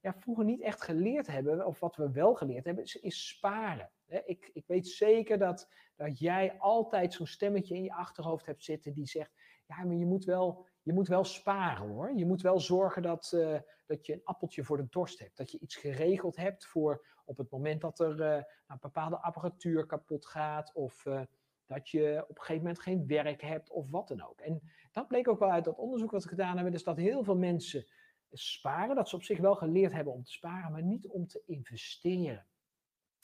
ja, 0.00 0.14
vroeger 0.18 0.44
niet 0.44 0.60
echt 0.60 0.82
geleerd 0.82 1.26
hebben, 1.26 1.66
of 1.66 1.80
wat 1.80 1.96
we 1.96 2.10
wel 2.10 2.34
geleerd 2.34 2.64
hebben, 2.64 2.84
is, 2.84 2.94
is 2.94 3.28
sparen. 3.28 3.90
ik, 4.24 4.50
ik 4.52 4.66
weet 4.66 4.88
zeker 4.88 5.38
dat, 5.38 5.68
dat 5.96 6.18
jij 6.18 6.56
altijd 6.58 7.12
zo'n 7.12 7.26
stemmetje 7.26 7.74
in 7.74 7.82
je 7.82 7.94
achterhoofd 7.94 8.46
hebt 8.46 8.64
zitten 8.64 8.92
die 8.92 9.06
zegt, 9.06 9.32
ja, 9.66 9.84
maar 9.84 9.96
je 9.96 10.06
moet 10.06 10.24
wel 10.24 10.66
je 10.82 10.92
moet 10.92 11.08
wel 11.08 11.24
sparen 11.24 11.88
hoor. 11.88 12.12
Je 12.16 12.26
moet 12.26 12.42
wel 12.42 12.60
zorgen 12.60 13.02
dat, 13.02 13.32
uh, 13.34 13.58
dat 13.86 14.06
je 14.06 14.12
een 14.12 14.24
appeltje 14.24 14.64
voor 14.64 14.76
de 14.76 14.86
dorst 14.90 15.18
hebt. 15.18 15.36
Dat 15.36 15.50
je 15.50 15.58
iets 15.58 15.76
geregeld 15.76 16.36
hebt 16.36 16.66
voor 16.66 17.06
op 17.24 17.36
het 17.36 17.50
moment 17.50 17.80
dat 17.80 18.00
er 18.00 18.12
uh, 18.12 18.42
nou, 18.66 18.80
bepaalde 18.80 19.20
apparatuur 19.20 19.86
kapot 19.86 20.26
gaat. 20.26 20.72
Of 20.74 21.04
uh, 21.04 21.22
dat 21.66 21.88
je 21.88 22.24
op 22.28 22.36
een 22.36 22.42
gegeven 22.42 22.62
moment 22.62 22.80
geen 22.80 23.06
werk 23.06 23.42
hebt 23.42 23.70
of 23.70 23.90
wat 23.90 24.08
dan 24.08 24.22
ook. 24.22 24.40
En 24.40 24.62
dat 24.92 25.08
bleek 25.08 25.28
ook 25.28 25.38
wel 25.38 25.50
uit 25.50 25.64
dat 25.64 25.78
onderzoek 25.78 26.10
wat 26.10 26.22
we 26.22 26.28
gedaan 26.28 26.54
hebben. 26.54 26.72
Dus 26.72 26.84
dat 26.84 26.96
heel 26.96 27.24
veel 27.24 27.36
mensen 27.36 27.86
sparen. 28.32 28.96
Dat 28.96 29.08
ze 29.08 29.16
op 29.16 29.22
zich 29.22 29.38
wel 29.38 29.54
geleerd 29.54 29.92
hebben 29.92 30.12
om 30.12 30.24
te 30.24 30.32
sparen, 30.32 30.72
maar 30.72 30.82
niet 30.82 31.06
om 31.06 31.26
te 31.26 31.42
investeren. 31.46 32.46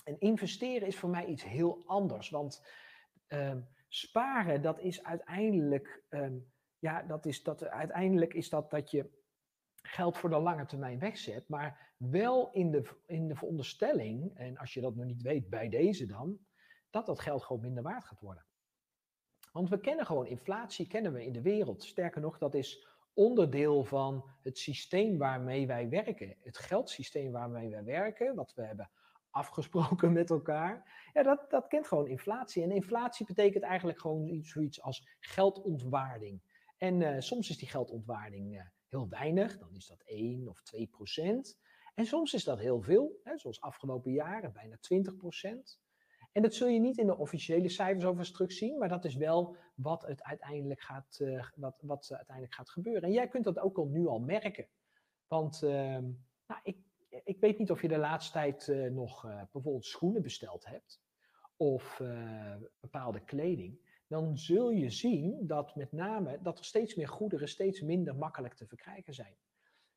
En 0.04 0.18
investeren 0.18 0.88
is 0.88 0.96
voor 0.96 1.10
mij 1.10 1.26
iets 1.26 1.44
heel 1.44 1.82
anders. 1.86 2.30
Want 2.30 2.66
ehm, 3.26 3.60
sparen, 3.88 4.62
dat 4.62 4.80
is 4.80 5.04
uiteindelijk. 5.04 6.04
Um, 6.08 6.54
ja, 6.86 7.02
dat 7.02 7.26
is 7.26 7.42
dat, 7.42 7.64
uiteindelijk 7.64 8.34
is 8.34 8.48
dat 8.48 8.70
dat 8.70 8.90
je 8.90 9.10
geld 9.82 10.18
voor 10.18 10.30
de 10.30 10.38
lange 10.38 10.66
termijn 10.66 10.98
wegzet, 10.98 11.48
maar 11.48 11.94
wel 11.96 12.50
in 12.52 12.70
de, 12.70 12.82
in 13.06 13.28
de 13.28 13.34
veronderstelling, 13.34 14.36
en 14.36 14.56
als 14.56 14.74
je 14.74 14.80
dat 14.80 14.94
nog 14.94 15.04
niet 15.04 15.22
weet 15.22 15.48
bij 15.48 15.68
deze 15.68 16.06
dan, 16.06 16.38
dat 16.90 17.06
dat 17.06 17.20
geld 17.20 17.44
gewoon 17.44 17.62
minder 17.62 17.82
waard 17.82 18.04
gaat 18.04 18.20
worden. 18.20 18.44
Want 19.52 19.68
we 19.68 19.80
kennen 19.80 20.06
gewoon 20.06 20.26
inflatie, 20.26 20.86
kennen 20.86 21.12
we 21.12 21.24
in 21.24 21.32
de 21.32 21.42
wereld. 21.42 21.84
Sterker 21.84 22.20
nog, 22.20 22.38
dat 22.38 22.54
is 22.54 22.86
onderdeel 23.14 23.84
van 23.84 24.30
het 24.42 24.58
systeem 24.58 25.18
waarmee 25.18 25.66
wij 25.66 25.88
werken. 25.88 26.36
Het 26.42 26.58
geldsysteem 26.58 27.32
waarmee 27.32 27.68
wij 27.68 27.84
werken, 27.84 28.34
wat 28.34 28.54
we 28.54 28.62
hebben 28.62 28.90
afgesproken 29.30 30.12
met 30.12 30.30
elkaar. 30.30 31.08
Ja, 31.12 31.22
dat, 31.22 31.50
dat 31.50 31.68
kent 31.68 31.86
gewoon 31.86 32.06
inflatie. 32.06 32.62
En 32.62 32.70
inflatie 32.70 33.26
betekent 33.26 33.64
eigenlijk 33.64 34.00
gewoon 34.00 34.42
zoiets 34.42 34.82
als 34.82 35.16
geldontwaarding. 35.20 36.40
En 36.76 37.00
uh, 37.00 37.20
soms 37.20 37.50
is 37.50 37.58
die 37.58 37.68
geldontwaarding 37.68 38.54
uh, 38.54 38.62
heel 38.88 39.08
weinig, 39.08 39.58
dan 39.58 39.74
is 39.74 39.86
dat 39.86 40.02
1 40.04 40.48
of 40.48 40.62
2 40.62 40.86
procent. 40.86 41.58
En 41.94 42.06
soms 42.06 42.34
is 42.34 42.44
dat 42.44 42.58
heel 42.58 42.82
veel, 42.82 43.20
hè, 43.22 43.38
zoals 43.38 43.60
afgelopen 43.60 44.12
jaren, 44.12 44.52
bijna 44.52 44.76
20 44.80 45.16
procent. 45.16 45.80
En 46.32 46.42
dat 46.42 46.54
zul 46.54 46.68
je 46.68 46.80
niet 46.80 46.98
in 46.98 47.06
de 47.06 47.16
officiële 47.16 47.68
cijfers 47.68 48.04
overigens 48.04 48.36
terugzien, 48.36 48.78
maar 48.78 48.88
dat 48.88 49.04
is 49.04 49.14
wel 49.14 49.56
wat, 49.74 50.06
het 50.06 50.22
uiteindelijk 50.22 50.80
gaat, 50.80 51.18
uh, 51.22 51.46
wat, 51.54 51.82
wat 51.82 52.08
uiteindelijk 52.10 52.54
gaat 52.54 52.70
gebeuren. 52.70 53.02
En 53.02 53.12
jij 53.12 53.28
kunt 53.28 53.44
dat 53.44 53.58
ook 53.58 53.78
al 53.78 53.86
nu 53.86 54.06
al 54.06 54.20
merken. 54.20 54.68
Want 55.26 55.62
ehm, 55.62 56.04
nou, 56.46 56.60
ik, 56.62 56.78
ik 57.24 57.40
weet 57.40 57.58
niet 57.58 57.70
of 57.70 57.82
je 57.82 57.88
de 57.88 57.98
laatste 57.98 58.32
tijd 58.32 58.66
nog 58.90 59.22
bijvoorbeeld 59.22 59.84
schoenen 59.84 60.22
besteld 60.22 60.66
hebt 60.66 61.00
of 61.56 62.02
bepaalde 62.80 63.24
kleding 63.24 63.85
dan 64.06 64.38
zul 64.38 64.70
je 64.70 64.90
zien 64.90 65.46
dat 65.46 65.76
met 65.76 65.92
name 65.92 66.38
dat 66.42 66.58
er 66.58 66.64
steeds 66.64 66.94
meer 66.94 67.08
goederen 67.08 67.48
steeds 67.48 67.80
minder 67.80 68.16
makkelijk 68.16 68.54
te 68.54 68.66
verkrijgen 68.66 69.14
zijn. 69.14 69.36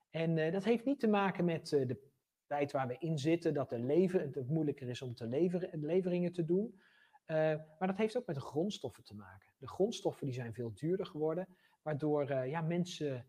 En 0.10 0.38
uh, 0.38 0.52
dat 0.52 0.64
heeft 0.64 0.86
niet 0.86 1.00
te 1.00 1.08
maken 1.08 1.46
met 1.46 1.72
uh, 1.72 1.88
de 1.88 2.08
tijd 2.46 2.72
waar 2.72 2.88
we 2.88 2.96
in 3.00 3.18
zitten, 3.18 3.54
dat 3.54 3.70
de 3.70 3.80
leven, 3.80 4.32
het 4.34 4.50
moeilijker 4.50 4.90
is 4.90 5.02
om 5.02 5.16
te 5.16 5.28
leveren, 5.28 5.80
leveringen 5.86 6.32
te 6.32 6.46
doen. 6.46 6.74
Uh, 7.26 7.36
maar 7.80 7.88
dat 7.88 7.98
heeft 7.98 8.18
ook 8.18 8.26
met 8.26 8.36
de 8.36 8.42
grondstoffen 8.42 9.04
te 9.04 9.16
maken. 9.16 9.52
De 9.58 9.68
grondstoffen 9.68 10.26
die 10.26 10.36
zijn 10.36 10.54
veel 10.54 10.74
duurder 10.74 11.06
geworden, 11.06 11.48
waardoor 11.82 12.34
ja, 12.46 12.62
mensen, 12.62 13.28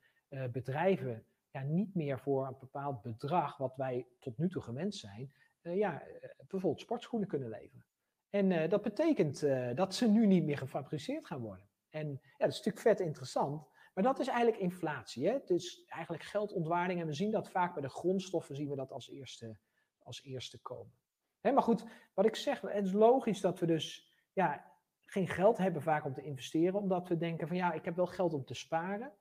bedrijven 0.53 1.25
ja, 1.51 1.63
niet 1.63 1.95
meer 1.95 2.19
voor 2.19 2.47
een 2.47 2.57
bepaald 2.59 3.03
bedrag, 3.03 3.57
wat 3.57 3.77
wij 3.77 4.07
tot 4.19 4.39
nu 4.39 4.49
toe 4.49 4.63
gewend 4.63 4.95
zijn, 4.95 5.33
ja, 5.63 6.03
bijvoorbeeld 6.37 6.81
sportschoenen 6.81 7.29
kunnen 7.29 7.49
leveren. 7.49 7.85
En 8.31 8.69
dat 8.69 8.83
betekent 8.83 9.41
dat 9.75 9.95
ze 9.95 10.09
nu 10.09 10.27
niet 10.27 10.45
meer 10.45 10.59
gefabriceerd 10.59 11.27
gaan 11.27 11.41
worden. 11.41 11.69
En 11.89 12.09
ja, 12.11 12.19
dat 12.39 12.49
is 12.49 12.57
natuurlijk 12.57 12.87
vet 12.87 13.01
interessant. 13.01 13.69
Maar 13.95 14.05
dat 14.05 14.19
is 14.19 14.27
eigenlijk 14.27 14.63
inflatie. 14.63 15.29
Hè? 15.29 15.39
Dus 15.45 15.85
eigenlijk 15.87 16.23
geldontwaarding. 16.23 17.01
En 17.01 17.07
we 17.07 17.13
zien 17.13 17.31
dat 17.31 17.51
vaak 17.51 17.73
bij 17.73 17.83
de 17.83 17.89
grondstoffen 17.89 18.57
zien 18.57 18.69
we 18.69 18.77
dat 18.77 18.93
als 18.93 19.09
eerste, 19.09 19.57
als 19.99 20.23
eerste 20.23 20.59
komen. 20.59 20.99
Hè, 21.41 21.53
maar 21.53 21.63
goed, 21.63 21.85
wat 22.15 22.27
ik 22.27 22.37
zeg, 22.37 22.61
het 22.61 22.85
is 22.85 22.93
logisch 22.93 23.41
dat 23.41 23.59
we 23.59 23.67
dus 23.67 24.13
ja, 24.33 24.73
geen 25.01 25.29
geld 25.29 25.59
hebben 25.59 25.83
vaak 25.83 26.05
om 26.05 26.15
te 26.15 26.23
investeren. 26.23 26.81
Omdat 26.81 27.09
we 27.09 27.17
denken 27.17 27.49
van 27.49 27.57
ja, 27.57 27.73
ik 27.73 27.85
heb 27.85 27.97
wel 27.97 28.07
geld 28.07 28.35
om 28.35 28.45
te 28.45 28.55
sparen. 28.55 29.13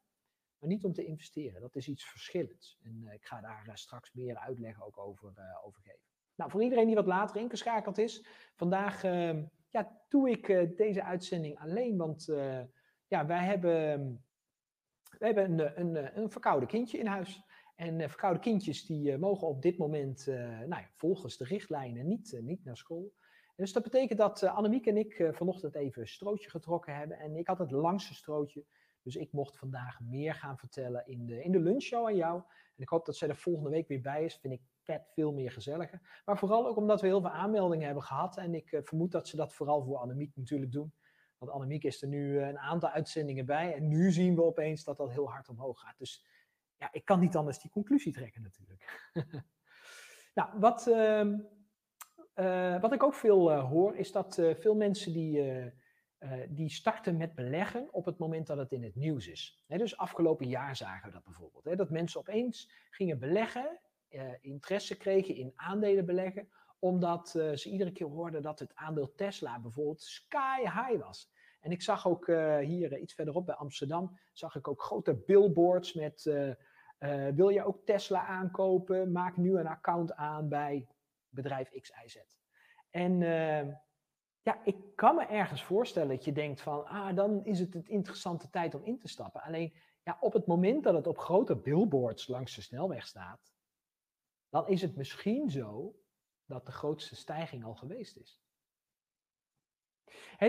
Maar 0.60 0.70
niet 0.70 0.84
om 0.84 0.94
te 0.94 1.06
investeren. 1.06 1.62
Dat 1.62 1.76
is 1.76 1.88
iets 1.88 2.06
verschillends. 2.10 2.80
En 2.82 3.02
uh, 3.04 3.14
ik 3.14 3.26
ga 3.26 3.42
daar 3.42 3.78
straks 3.78 4.14
meer 4.14 4.38
uitleg 4.38 4.84
ook 4.84 4.98
over, 4.98 5.34
over 5.64 5.82
geven. 5.82 6.08
Nou, 6.40 6.52
voor 6.52 6.64
iedereen 6.64 6.86
die 6.86 6.96
wat 6.96 7.06
later 7.06 7.42
ingeschakeld 7.42 7.98
is. 7.98 8.26
Vandaag 8.56 9.04
ehm, 9.04 9.44
ja, 9.70 10.02
doe 10.08 10.30
ik 10.30 10.78
deze 10.78 11.04
uitzending 11.04 11.60
alleen. 11.60 11.98
Want 11.98 12.28
ja, 13.08 13.26
wij 13.26 13.46
hebben 13.46 14.20
we 15.20 15.26
hebben 15.26 15.52
een, 15.52 15.60
eh, 15.60 15.72
een, 15.76 15.96
eh, 15.96 16.18
een 16.18 16.32
verkoude 16.32 16.66
kindje 16.66 16.98
in 16.98 17.06
huis. 17.06 17.44
En 17.76 18.00
uh, 18.00 18.08
verkoude 18.08 18.40
kindjes 18.40 18.86
die 18.86 19.12
uh, 19.12 19.18
mogen 19.18 19.48
op 19.48 19.62
dit 19.62 19.78
moment, 19.78 20.28
uh, 20.28 20.36
nou 20.60 20.82
ja, 20.82 20.90
volgens 20.96 21.38
de 21.38 21.44
richtlijnen, 21.44 22.08
niet, 22.08 22.40
niet 22.42 22.64
naar 22.64 22.78
school. 22.78 23.14
Dus 23.56 23.74
dat 23.74 23.84
betekent 23.84 24.20
dat 24.20 24.44
Annemiek 24.44 24.86
en 24.86 24.98
ik 24.98 25.30
vanochtend 25.32 25.76
even 25.76 26.02
een 26.02 26.08
strootje 26.08 26.50
getrokken 26.50 26.96
hebben. 26.96 27.20
En 27.20 27.36
ik 27.36 27.48
had 27.48 27.58
het 27.58 27.72
langste 27.72 28.14
strootje. 28.14 28.66
Dus 29.02 29.16
ik 29.16 29.32
mocht 29.32 29.58
vandaag 29.58 30.00
meer 30.00 30.34
gaan 30.34 30.58
vertellen 30.58 31.08
in 31.08 31.26
de, 31.26 31.44
in 31.44 31.52
de 31.52 31.60
lunchshow 31.60 32.06
aan 32.06 32.16
jou. 32.16 32.36
En 32.76 32.84
ik 32.84 32.90
hoop 32.90 33.06
dat 33.06 33.16
zij 33.16 33.28
er 33.28 33.36
volgende 33.36 33.70
week 33.70 33.88
weer 33.88 34.02
bij 34.02 34.26
is. 34.26 34.36
Vind 34.36 34.54
ik 34.54 34.62
veel 35.14 35.34
meer 35.34 35.52
gezelliger. 35.52 36.22
Maar 36.26 36.38
vooral 36.38 36.68
ook 36.68 36.78
omdat 36.78 37.02
we 37.02 37.08
heel 37.08 37.22
veel 37.22 37.30
aanmeldingen 37.30 37.86
hebben 37.86 38.04
gehad. 38.04 38.38
En 38.38 38.54
ik 38.54 38.82
vermoed 38.84 39.12
dat 39.12 39.28
ze 39.28 39.36
dat 39.36 39.54
vooral 39.54 39.84
voor 39.84 39.98
Annemiek 39.98 40.36
natuurlijk 40.36 40.72
doen. 40.72 40.94
Want 41.40 41.52
Annemiek 41.52 41.84
is 41.84 42.02
er 42.02 42.08
nu 42.08 42.40
eh, 42.40 42.48
een 42.48 42.60
aantal 42.60 42.90
uitzendingen 42.90 43.46
bij. 43.46 43.74
En 43.74 43.88
nu 43.88 44.12
zien 44.12 44.36
we 44.36 44.44
opeens 44.44 44.84
dat 44.84 44.98
dat 44.98 45.12
heel 45.12 45.30
hard 45.30 45.50
omhoog 45.50 45.80
gaat. 45.80 45.98
Dus 45.98 46.26
ja, 46.78 46.90
ik 46.92 47.06
kan 47.06 47.20
niet 47.20 47.36
anders 47.36 47.60
die 47.60 47.72
conclusie 47.72 48.14
trekken 48.14 48.42
natuurlijk. 48.42 49.12
nou, 50.36 50.60
wat, 50.60 50.88
uh, 50.88 51.26
uh, 52.36 52.82
wat 52.82 52.94
ik 52.94 53.04
ook 53.04 53.14
veel 53.14 53.52
hoor, 53.52 53.96
is 53.96 54.12
dat 54.12 54.36
veel 54.36 54.76
mensen 54.76 55.14
die, 55.14 55.72
die 56.50 56.70
starten 56.70 57.18
met 57.18 57.36
beleggen 57.36 57.94
op 57.94 58.06
het 58.06 58.18
moment 58.18 58.48
dat 58.48 58.58
het 58.58 58.72
in 58.72 58.84
het 58.84 58.96
nieuws 58.96 59.28
is. 59.28 59.64
dus 59.68 59.98
afgelopen 59.98 60.48
jaar 60.48 60.76
zagen 60.76 61.08
we 61.08 61.14
dat 61.14 61.24
bijvoorbeeld. 61.24 61.78
dat 61.78 61.90
mensen 61.90 62.20
opeens 62.20 62.72
gingen 62.90 63.20
beleggen, 63.20 63.80
interesse 64.42 64.98
kregen 64.98 65.36
in 65.36 65.52
aandelen 65.56 66.06
beleggen 66.06 66.50
omdat 66.80 67.34
uh, 67.38 67.56
ze 67.56 67.70
iedere 67.70 67.92
keer 67.92 68.08
hoorden 68.08 68.42
dat 68.42 68.60
het 68.60 68.76
aandeel 68.76 69.16
Tesla 69.16 69.60
bijvoorbeeld 69.60 70.02
sky 70.02 70.62
high 70.62 71.04
was. 71.04 71.32
En 71.60 71.72
ik 71.72 71.82
zag 71.82 72.08
ook 72.08 72.28
uh, 72.28 72.58
hier 72.58 72.98
iets 72.98 73.14
verderop 73.14 73.46
bij 73.46 73.56
Amsterdam, 73.56 74.20
zag 74.34 74.56
ik 74.56 74.68
ook 74.68 74.82
grote 74.82 75.14
billboards 75.16 75.94
met 75.94 76.24
wil 77.36 77.50
je 77.50 77.64
ook 77.64 77.86
Tesla 77.86 78.26
aankopen? 78.26 79.12
Maak 79.12 79.38
nu 79.38 79.58
een 79.58 79.68
account 79.68 80.14
aan 80.14 80.50
bij 80.50 80.88
bedrijf 81.30 81.70
XIZ. 81.70 82.18
En 82.90 83.20
ja, 84.42 84.62
ik 84.64 84.96
kan 84.96 85.16
me 85.16 85.26
ergens 85.26 85.64
voorstellen 85.64 86.10
dat 86.10 86.26
je 86.26 86.32
denkt 86.32 86.62
van, 86.62 86.86
ah, 86.86 87.16
dan 87.16 87.46
is 87.46 87.60
het 87.60 87.76
een 87.76 87.88
interessante 87.88 88.50
tijd 88.50 88.76
om 88.76 88.84
in 88.84 89.00
te 89.00 89.08
stappen. 89.08 89.42
Alleen, 89.42 89.74
ja, 90.04 90.18
op 90.20 90.34
het 90.34 90.46
moment 90.46 90.84
dat 90.84 90.94
het 90.94 91.08
op 91.08 91.18
grote 91.18 91.56
billboards 91.56 92.28
langs 92.28 92.56
de 92.56 92.62
snelweg 92.62 93.06
staat, 93.06 93.52
dan 94.50 94.68
is 94.68 94.82
het 94.82 94.96
misschien 94.96 95.50
zo 95.50 95.96
dat 96.46 96.66
de 96.66 96.72
grootste 96.72 97.16
stijging 97.16 97.64
al 97.64 97.76
geweest 97.76 98.18
is. 98.18 98.42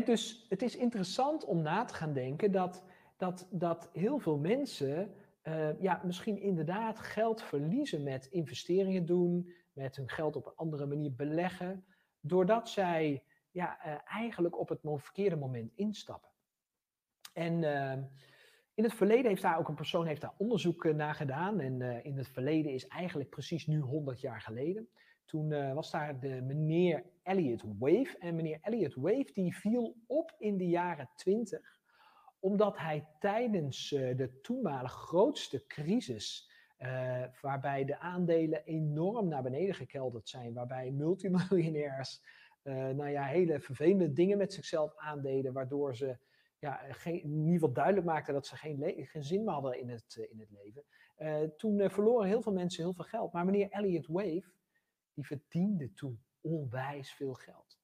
dus 0.05 0.47
het 0.49 0.63
is 0.63 0.77
interessant 0.77 1.45
om 1.45 1.63
na 1.63 1.85
te 1.85 1.95
gaan 1.95 2.13
denken 2.13 2.53
dat, 2.53 2.85
dat, 3.17 3.47
dat 3.51 3.91
heel 3.93 4.19
veel 4.19 4.39
mensen 4.39 5.15
uh, 5.43 5.81
ja, 5.81 6.01
misschien 6.05 6.41
inderdaad 6.41 6.99
geld 6.99 7.43
verliezen 7.43 8.03
met 8.03 8.27
investeringen 8.27 9.07
doen, 9.07 9.53
met 9.73 9.97
hun 9.97 10.09
geld 10.09 10.37
op 10.37 10.47
een 10.47 10.57
andere 10.57 10.87
manier 10.87 11.15
beleggen, 11.15 11.85
doordat 12.21 12.69
zij 12.69 13.25
ja, 13.51 13.87
uh, 13.87 13.95
eigenlijk 14.05 14.59
op 14.59 14.69
het 14.69 14.81
verkeerde 14.83 15.37
moment 15.37 15.73
instappen. 15.75 16.31
En 17.33 17.63
uh, 17.63 17.99
in 18.75 18.85
het 18.85 18.95
verleden 18.95 19.27
heeft 19.27 19.43
daar 19.43 19.59
ook 19.59 19.69
een 19.69 19.75
persoon 19.75 20.07
heeft 20.07 20.21
daar 20.21 20.35
onderzoek 20.37 20.85
naar 20.85 21.15
gedaan. 21.15 21.61
En 21.61 22.05
in 22.05 22.17
het 22.17 22.29
verleden 22.29 22.73
is 22.73 22.87
eigenlijk 22.87 23.31
precies 23.31 23.67
nu 23.67 23.81
100 23.81 24.21
jaar 24.21 24.41
geleden. 24.41 24.89
Toen 25.25 25.51
uh, 25.51 25.75
was 25.75 25.91
daar 25.91 26.21
de 26.21 26.43
meneer 26.43 27.05
Elliot 27.23 27.63
Wave. 27.79 28.17
En 28.19 28.35
meneer 28.35 28.59
Elliot 28.61 28.95
Wave 28.95 29.31
die 29.33 29.57
viel 29.57 29.97
op 30.07 30.35
in 30.39 30.57
de 30.57 30.69
jaren 30.69 31.11
20, 31.17 31.81
omdat 32.39 32.79
hij 32.79 33.09
tijdens 33.19 33.89
de 33.89 34.39
toenmalige 34.43 34.99
grootste 34.99 35.67
crisis, 35.67 36.51
waarbij 37.41 37.85
de 37.85 37.99
aandelen 37.99 38.65
enorm 38.65 39.29
naar 39.29 39.43
beneden 39.43 39.75
gekelderd 39.75 40.29
zijn, 40.29 40.55
waarbij 40.55 40.91
multimiljonairs 40.91 42.23
nou 42.63 43.09
ja, 43.09 43.25
hele 43.25 43.61
vervelende 43.61 44.13
dingen 44.13 44.39
met 44.39 44.53
zichzelf 44.53 44.93
aandeden, 44.97 45.53
waardoor 45.53 45.97
ze 45.97 46.19
ja, 46.61 46.81
geen, 46.91 47.23
in 47.23 47.39
ieder 47.39 47.53
geval 47.53 47.73
duidelijk 47.73 48.07
maakten 48.07 48.35
dat 48.35 48.47
ze 48.47 48.57
geen, 48.57 49.07
geen 49.07 49.25
zin 49.25 49.45
meer 49.45 49.53
hadden 49.53 49.81
in 49.81 49.89
het, 49.89 50.29
in 50.31 50.39
het 50.39 50.51
leven. 50.51 51.57
toen 51.57 51.91
verloren 51.91 52.29
heel 52.29 52.43
veel 52.43 52.53
mensen 52.53 52.83
heel 52.83 52.95
veel 52.95 53.05
geld. 53.05 53.33
Maar 53.33 53.45
meneer 53.45 53.71
Elliot 53.71 54.07
Wave, 54.07 54.53
die 55.15 55.27
verdiende 55.27 55.93
toen 55.93 56.23
onwijs 56.41 57.13
veel 57.13 57.35
geld. 57.35 57.79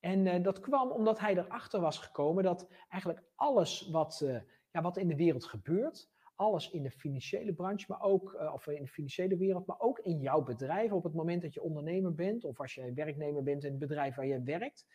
En 0.00 0.42
dat 0.42 0.60
kwam 0.60 0.90
omdat 0.90 1.20
hij 1.20 1.36
erachter 1.36 1.80
was 1.80 1.98
gekomen 1.98 2.44
dat 2.44 2.68
eigenlijk 2.88 3.22
alles 3.34 3.88
wat, 3.90 4.24
ja, 4.70 4.82
wat 4.82 4.96
in 4.96 5.08
de 5.08 5.16
wereld 5.16 5.44
gebeurt, 5.44 6.10
alles 6.34 6.70
in 6.70 6.82
de 6.82 6.90
financiële 6.90 7.52
branche, 7.52 7.84
maar 7.88 8.00
ook, 8.00 8.50
of 8.52 8.66
in 8.66 8.82
de 8.82 8.88
financiële 8.88 9.36
wereld, 9.36 9.66
maar 9.66 9.80
ook 9.80 9.98
in 9.98 10.20
jouw 10.20 10.42
bedrijf, 10.42 10.92
op 10.92 11.04
het 11.04 11.14
moment 11.14 11.42
dat 11.42 11.54
je 11.54 11.62
ondernemer 11.62 12.14
bent, 12.14 12.44
of 12.44 12.60
als 12.60 12.74
je 12.74 12.92
werknemer 12.92 13.42
bent 13.42 13.64
in 13.64 13.70
het 13.70 13.78
bedrijf 13.78 14.14
waar 14.14 14.26
je 14.26 14.42
werkt, 14.42 14.86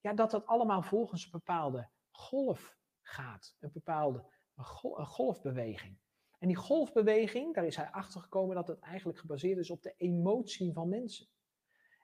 ja, 0.00 0.12
dat 0.12 0.30
dat 0.30 0.46
allemaal 0.46 0.82
volgens 0.82 1.30
bepaalde 1.30 1.88
golf 2.16 2.76
gaat, 3.02 3.56
een 3.60 3.70
bepaalde 3.72 4.24
een 4.56 5.06
golfbeweging. 5.06 5.98
En 6.38 6.48
die 6.48 6.56
golfbeweging, 6.56 7.54
daar 7.54 7.66
is 7.66 7.76
hij 7.76 7.90
achter 7.90 8.20
gekomen 8.20 8.54
dat 8.56 8.68
het 8.68 8.78
eigenlijk 8.78 9.18
gebaseerd 9.18 9.58
is 9.58 9.70
op 9.70 9.82
de 9.82 9.94
emotie 9.96 10.72
van 10.72 10.88
mensen. 10.88 11.26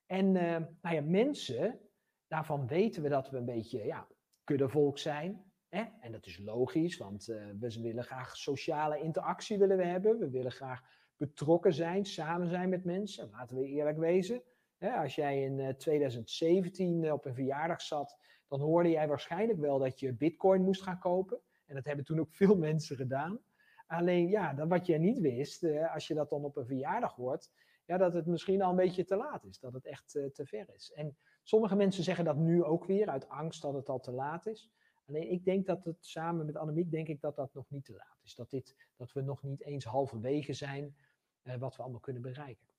En 0.06 0.26
uh, 0.34 0.58
nou 0.80 0.94
ja, 0.94 1.02
mensen, 1.02 1.80
daarvan 2.26 2.66
weten 2.66 3.02
we 3.02 3.08
dat 3.08 3.30
we 3.30 3.36
een 3.36 3.44
beetje 3.44 3.84
ja, 3.84 4.08
kuddevolk 4.44 4.98
zijn. 4.98 5.52
Hè? 5.68 5.84
En 6.00 6.12
dat 6.12 6.26
is 6.26 6.38
logisch, 6.38 6.96
want 6.96 7.28
uh, 7.28 7.44
we 7.58 7.80
willen 7.80 8.04
graag 8.04 8.36
sociale 8.36 9.00
interactie 9.00 9.58
willen 9.58 9.76
we 9.76 9.84
hebben. 9.84 10.18
We 10.18 10.30
willen 10.30 10.52
graag 10.52 10.82
betrokken 11.16 11.74
zijn, 11.74 12.04
samen 12.04 12.48
zijn 12.48 12.68
met 12.68 12.84
mensen. 12.84 13.30
Laten 13.30 13.56
we 13.56 13.66
eerlijk 13.66 13.98
wezen. 13.98 14.42
Als 14.90 15.14
jij 15.14 15.42
in 15.42 15.58
uh, 15.58 15.68
eh, 15.68 15.76
2017 15.76 17.12
op 17.12 17.24
een 17.24 17.34
verjaardag 17.34 17.82
zat, 17.82 18.18
dan 18.48 18.60
hoorde 18.60 18.88
jij 18.88 19.08
waarschijnlijk 19.08 19.58
wel 19.58 19.78
dat 19.78 20.00
je 20.00 20.12
bitcoin 20.12 20.62
moest 20.62 20.82
gaan 20.82 20.98
kopen. 20.98 21.40
En 21.66 21.74
dat 21.74 21.84
hebben 21.84 22.04
toen 22.04 22.20
ook 22.20 22.32
veel 22.32 22.56
mensen 22.68 22.96
gedaan. 22.96 23.40
Alleen 23.86 24.28
ja, 24.28 24.54
dat 24.54 24.68
wat 24.68 24.86
je 24.86 24.98
niet 24.98 25.18
wist, 25.18 25.62
uh, 25.62 25.94
als 25.94 26.06
je 26.06 26.14
dat 26.14 26.30
dan 26.30 26.44
op 26.44 26.56
een 26.56 26.66
verjaardag 26.66 27.14
hoort, 27.14 27.50
ja, 27.84 27.96
dat 27.96 28.12
het 28.12 28.26
misschien 28.26 28.62
al 28.62 28.70
een 28.70 28.76
beetje 28.76 29.04
te 29.04 29.16
laat 29.16 29.44
is, 29.44 29.58
dat 29.58 29.72
het 29.72 29.86
echt 29.86 30.10
te 30.10 30.46
ver 30.46 30.66
is. 30.74 30.92
En 30.94 31.16
sommige 31.42 31.76
mensen 31.76 32.04
zeggen 32.04 32.24
dat 32.24 32.36
nu 32.36 32.64
ook 32.64 32.84
weer, 32.84 33.08
uit 33.08 33.28
angst 33.28 33.62
dat 33.62 33.74
het 33.74 33.88
al 33.88 34.00
te 34.00 34.12
laat 34.12 34.46
is. 34.46 34.70
Alleen 35.06 35.30
ik 35.30 35.44
denk 35.44 35.66
dat 35.66 35.84
het 35.84 35.96
samen 36.00 36.46
met 36.46 36.56
Annemiek, 36.56 36.90
denk 36.90 37.08
ik 37.08 37.20
dat 37.20 37.36
dat 37.36 37.54
nog 37.54 37.70
niet 37.70 37.84
te 37.84 37.92
laat 37.92 38.20
is. 38.22 38.34
Dat, 38.34 38.50
dit, 38.50 38.76
dat 38.96 39.12
we 39.12 39.20
nog 39.20 39.42
niet 39.42 39.62
eens 39.62 39.84
halverwege 39.84 40.52
zijn 40.52 40.96
uh, 41.44 41.56
wat 41.56 41.76
we 41.76 41.82
allemaal 41.82 42.00
kunnen 42.00 42.22
bereiken. 42.22 42.71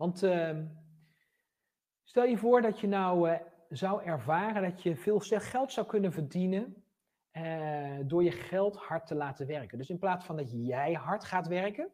Want 0.00 0.22
uh, 0.22 0.58
stel 2.02 2.24
je 2.24 2.38
voor 2.38 2.62
dat 2.62 2.80
je 2.80 2.86
nou 2.86 3.38
zou 3.68 4.02
ervaren 4.02 4.62
dat 4.62 4.82
je 4.82 4.96
veel 4.96 5.20
geld 5.20 5.72
zou 5.72 5.86
kunnen 5.86 6.12
verdienen 6.12 6.84
uh, 7.32 7.98
door 8.02 8.24
je 8.24 8.30
geld 8.30 8.76
hard 8.76 9.06
te 9.06 9.14
laten 9.14 9.46
werken. 9.46 9.78
Dus 9.78 9.90
in 9.90 9.98
plaats 9.98 10.24
van 10.24 10.36
dat 10.36 10.50
jij 10.50 10.92
hard 10.92 11.24
gaat 11.24 11.46
werken, 11.46 11.92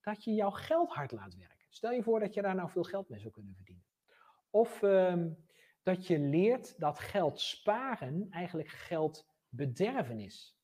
dat 0.00 0.24
je 0.24 0.34
jouw 0.34 0.50
geld 0.50 0.92
hard 0.92 1.12
laat 1.12 1.36
werken. 1.36 1.66
Stel 1.68 1.90
je 1.90 2.02
voor 2.02 2.20
dat 2.20 2.34
je 2.34 2.42
daar 2.42 2.54
nou 2.54 2.70
veel 2.70 2.82
geld 2.82 3.08
mee 3.08 3.20
zou 3.20 3.32
kunnen 3.32 3.54
verdienen. 3.54 3.84
Of 4.50 4.82
uh, 4.82 5.24
dat 5.82 6.06
je 6.06 6.18
leert 6.18 6.80
dat 6.80 6.98
geld 6.98 7.40
sparen 7.40 8.26
eigenlijk 8.30 8.68
geld 8.68 9.26
bederven 9.48 10.20
is. 10.20 10.58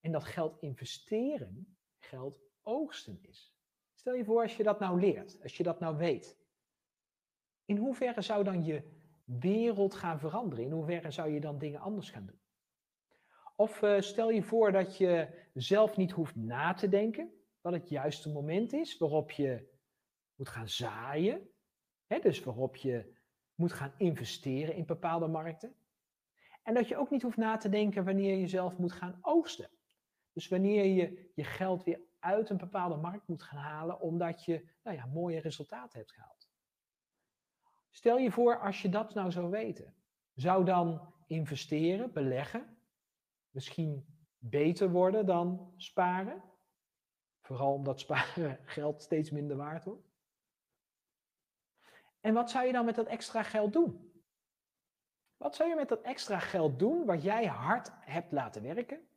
En 0.00 0.12
dat 0.12 0.24
geld 0.24 0.56
investeren 0.60 1.76
geld 1.98 2.40
oogsten 2.62 3.18
is. 3.22 3.55
Stel 4.06 4.18
je 4.18 4.24
voor 4.24 4.42
als 4.42 4.56
je 4.56 4.62
dat 4.62 4.78
nou 4.78 5.00
leert, 5.00 5.38
als 5.42 5.56
je 5.56 5.62
dat 5.62 5.80
nou 5.80 5.96
weet. 5.96 6.38
In 7.64 7.76
hoeverre 7.76 8.22
zou 8.22 8.44
dan 8.44 8.64
je 8.64 8.82
wereld 9.24 9.94
gaan 9.94 10.18
veranderen? 10.18 10.64
In 10.64 10.70
hoeverre 10.70 11.10
zou 11.10 11.30
je 11.30 11.40
dan 11.40 11.58
dingen 11.58 11.80
anders 11.80 12.10
gaan 12.10 12.26
doen? 12.26 12.40
Of 13.56 13.82
uh, 13.82 14.00
stel 14.00 14.30
je 14.30 14.42
voor 14.42 14.72
dat 14.72 14.96
je 14.96 15.28
zelf 15.54 15.96
niet 15.96 16.12
hoeft 16.12 16.36
na 16.36 16.74
te 16.74 16.88
denken, 16.88 17.32
dat 17.60 17.72
het 17.72 17.88
juiste 17.88 18.32
moment 18.32 18.72
is 18.72 18.98
waarop 18.98 19.30
je 19.30 19.68
moet 20.34 20.48
gaan 20.48 20.68
zaaien, 20.68 21.50
hè, 22.06 22.18
dus 22.18 22.42
waarop 22.42 22.76
je 22.76 23.14
moet 23.54 23.72
gaan 23.72 23.94
investeren 23.96 24.74
in 24.74 24.86
bepaalde 24.86 25.26
markten. 25.26 25.74
En 26.62 26.74
dat 26.74 26.88
je 26.88 26.96
ook 26.96 27.10
niet 27.10 27.22
hoeft 27.22 27.36
na 27.36 27.56
te 27.56 27.68
denken 27.68 28.04
wanneer 28.04 28.36
je 28.36 28.48
zelf 28.48 28.78
moet 28.78 28.92
gaan 28.92 29.18
oogsten. 29.20 29.70
Dus 30.32 30.48
wanneer 30.48 30.84
je 30.84 31.30
je 31.34 31.44
geld 31.44 31.84
weer 31.84 32.00
uit 32.26 32.50
een 32.50 32.56
bepaalde 32.56 32.96
markt 32.96 33.28
moet 33.28 33.42
gaan 33.42 33.58
halen, 33.58 34.00
omdat 34.00 34.44
je 34.44 34.68
nou 34.82 34.96
ja, 34.96 35.06
mooie 35.06 35.40
resultaten 35.40 35.98
hebt 35.98 36.12
gehaald. 36.12 36.48
Stel 37.90 38.18
je 38.18 38.30
voor 38.30 38.58
als 38.58 38.82
je 38.82 38.88
dat 38.88 39.14
nou 39.14 39.30
zou 39.30 39.50
weten. 39.50 39.94
Zou 40.34 40.64
dan 40.64 41.14
investeren, 41.26 42.12
beleggen, 42.12 42.78
misschien 43.50 44.06
beter 44.38 44.90
worden 44.90 45.26
dan 45.26 45.72
sparen? 45.76 46.42
Vooral 47.40 47.72
omdat 47.72 48.00
sparen 48.00 48.58
geld 48.76 49.02
steeds 49.02 49.30
minder 49.30 49.56
waard 49.56 49.84
wordt. 49.84 50.08
En 52.20 52.34
wat 52.34 52.50
zou 52.50 52.66
je 52.66 52.72
dan 52.72 52.84
met 52.84 52.94
dat 52.94 53.06
extra 53.06 53.42
geld 53.42 53.72
doen? 53.72 54.12
Wat 55.36 55.56
zou 55.56 55.68
je 55.68 55.74
met 55.74 55.88
dat 55.88 56.02
extra 56.02 56.38
geld 56.38 56.78
doen 56.78 57.04
wat 57.04 57.22
jij 57.22 57.46
hard 57.46 57.90
hebt 58.00 58.32
laten 58.32 58.62
werken, 58.62 59.08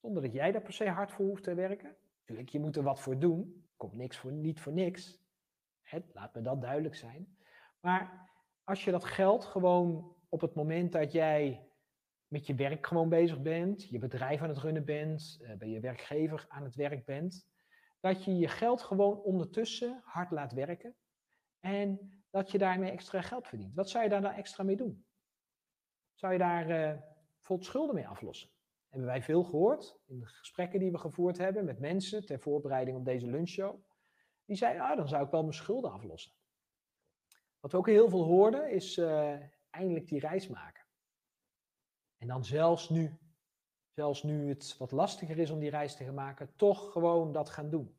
zonder 0.00 0.22
dat 0.22 0.32
jij 0.32 0.52
daar 0.52 0.62
per 0.62 0.72
se 0.72 0.88
hard 0.88 1.12
voor 1.12 1.26
hoeft 1.26 1.42
te 1.42 1.54
werken? 1.54 1.96
Natuurlijk, 2.22 2.48
je 2.48 2.60
moet 2.60 2.76
er 2.76 2.82
wat 2.82 3.00
voor 3.00 3.18
doen. 3.18 3.66
Komt 3.76 3.94
niks 3.94 4.16
voor, 4.16 4.32
niet 4.32 4.60
voor 4.60 4.72
niks. 4.72 5.20
laat 6.12 6.34
me 6.34 6.40
dat 6.40 6.60
duidelijk 6.60 6.94
zijn. 6.94 7.36
Maar 7.80 8.30
als 8.64 8.84
je 8.84 8.90
dat 8.90 9.04
geld 9.04 9.44
gewoon 9.44 10.16
op 10.28 10.40
het 10.40 10.54
moment 10.54 10.92
dat 10.92 11.12
jij 11.12 11.68
met 12.26 12.46
je 12.46 12.54
werk 12.54 12.86
gewoon 12.86 13.08
bezig 13.08 13.42
bent, 13.42 13.88
je 13.88 13.98
bedrijf 13.98 14.40
aan 14.40 14.48
het 14.48 14.58
runnen 14.58 14.84
bent, 14.84 15.38
eh, 15.42 15.56
bij 15.56 15.68
je 15.68 15.80
werkgever 15.80 16.44
aan 16.48 16.64
het 16.64 16.74
werk 16.74 17.04
bent, 17.04 17.46
dat 18.00 18.24
je 18.24 18.36
je 18.36 18.48
geld 18.48 18.82
gewoon 18.82 19.22
ondertussen 19.22 20.00
hard 20.04 20.30
laat 20.30 20.52
werken 20.52 20.96
en 21.60 22.22
dat 22.30 22.50
je 22.50 22.58
daarmee 22.58 22.90
extra 22.90 23.20
geld 23.20 23.46
verdient. 23.48 23.74
Wat 23.74 23.90
zou 23.90 24.04
je 24.04 24.10
daar 24.10 24.20
dan 24.20 24.32
extra 24.32 24.64
mee 24.64 24.76
doen? 24.76 25.04
Zou 26.14 26.32
je 26.32 26.38
daar 26.38 26.70
uh, 26.70 27.00
schulden 27.58 27.94
mee 27.94 28.08
aflossen? 28.08 28.51
Hebben 28.92 29.10
wij 29.10 29.22
veel 29.22 29.44
gehoord 29.44 29.98
in 30.06 30.18
de 30.18 30.26
gesprekken 30.26 30.78
die 30.78 30.90
we 30.90 30.98
gevoerd 30.98 31.38
hebben 31.38 31.64
met 31.64 31.78
mensen 31.78 32.26
ter 32.26 32.40
voorbereiding 32.40 32.96
op 32.96 33.04
deze 33.04 33.26
lunchshow. 33.26 33.84
Die 34.44 34.56
zeiden, 34.56 34.82
ah, 34.82 34.96
dan 34.96 35.08
zou 35.08 35.24
ik 35.24 35.30
wel 35.30 35.40
mijn 35.40 35.54
schulden 35.54 35.92
aflossen. 35.92 36.32
Wat 37.60 37.72
we 37.72 37.78
ook 37.78 37.86
heel 37.86 38.08
veel 38.08 38.24
hoorden 38.24 38.70
is 38.70 38.96
uh, 38.96 39.36
eindelijk 39.70 40.08
die 40.08 40.20
reis 40.20 40.48
maken. 40.48 40.84
En 42.16 42.26
dan 42.26 42.44
zelfs 42.44 42.88
nu, 42.88 43.18
zelfs 43.94 44.22
nu 44.22 44.48
het 44.48 44.76
wat 44.78 44.90
lastiger 44.90 45.38
is 45.38 45.50
om 45.50 45.58
die 45.58 45.70
reis 45.70 45.96
te 45.96 46.12
maken, 46.12 46.56
toch 46.56 46.92
gewoon 46.92 47.32
dat 47.32 47.50
gaan 47.50 47.70
doen. 47.70 47.98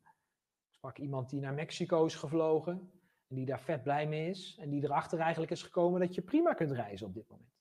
Ik 0.66 0.74
sprak 0.74 0.98
iemand 0.98 1.30
die 1.30 1.40
naar 1.40 1.54
Mexico 1.54 2.04
is 2.04 2.14
gevlogen 2.14 2.92
en 3.26 3.36
die 3.36 3.46
daar 3.46 3.60
vet 3.60 3.82
blij 3.82 4.06
mee 4.06 4.28
is 4.28 4.56
en 4.60 4.70
die 4.70 4.84
erachter 4.84 5.18
eigenlijk 5.18 5.52
is 5.52 5.62
gekomen 5.62 6.00
dat 6.00 6.14
je 6.14 6.22
prima 6.22 6.54
kunt 6.54 6.70
reizen 6.70 7.06
op 7.06 7.14
dit 7.14 7.28
moment. 7.28 7.53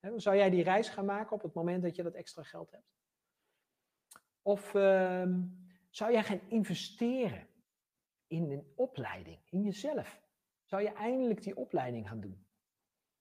Zou 0.00 0.36
jij 0.36 0.50
die 0.50 0.62
reis 0.62 0.88
gaan 0.88 1.04
maken 1.04 1.32
op 1.32 1.42
het 1.42 1.54
moment 1.54 1.82
dat 1.82 1.96
je 1.96 2.02
dat 2.02 2.14
extra 2.14 2.42
geld 2.42 2.70
hebt? 2.70 2.98
Of 4.42 4.74
uh, 4.74 5.28
zou 5.90 6.12
jij 6.12 6.22
gaan 6.22 6.40
investeren 6.48 7.46
in 8.26 8.50
een 8.50 8.72
opleiding, 8.76 9.38
in 9.50 9.62
jezelf? 9.62 10.20
Zou 10.64 10.82
je 10.82 10.92
eindelijk 10.92 11.42
die 11.42 11.56
opleiding 11.56 12.08
gaan 12.08 12.20
doen? 12.20 12.46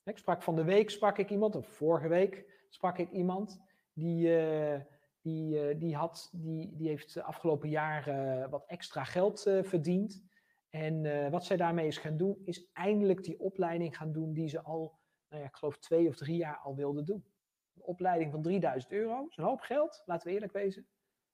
Ik 0.04 0.18
sprak 0.18 0.44
van 0.44 0.56
de 0.56 0.64
week, 0.64 0.90
sprak 0.90 1.18
ik 1.18 1.30
iemand, 1.30 1.56
of 1.56 1.68
vorige 1.68 2.08
week 2.08 2.66
sprak 2.70 2.98
ik 2.98 3.12
iemand, 3.12 3.62
die, 3.94 4.28
uh, 4.28 4.80
die, 5.22 5.74
uh, 5.74 5.80
die, 5.80 5.96
had, 5.96 6.30
die, 6.34 6.76
die 6.76 6.88
heeft 6.88 7.14
de 7.14 7.24
afgelopen 7.24 7.70
uh, 7.70 8.48
wat 8.50 8.66
extra 8.66 9.04
geld 9.04 9.42
verdiend. 9.62 10.28
En 10.70 11.32
wat 11.32 11.46
zij 11.46 11.58
daarmee 11.58 11.88
is 11.88 11.98
gaan 11.98 12.18
doen, 12.18 12.42
is 12.44 12.72
eindelijk 12.74 13.24
die 13.24 13.40
opleiding 13.40 13.98
gaan 13.98 14.12
doen 14.12 14.34
die 14.34 14.48
ze 14.48 14.62
al 14.62 14.99
nou 15.30 15.42
ja, 15.42 15.48
ik 15.48 15.56
geloof 15.56 15.78
twee 15.78 16.08
of 16.08 16.16
drie 16.16 16.38
jaar 16.38 16.58
al 16.58 16.76
wilde 16.76 17.04
doen. 17.04 17.26
Een 17.76 17.84
opleiding 17.84 18.32
van 18.32 18.42
3000 18.42 18.92
euro, 18.92 19.16
dat 19.16 19.30
is 19.30 19.38
een 19.38 19.44
hoop 19.44 19.62
geld, 19.62 20.04
laten 20.06 20.28
we 20.28 20.34
eerlijk 20.34 20.54
wezen. 20.54 20.88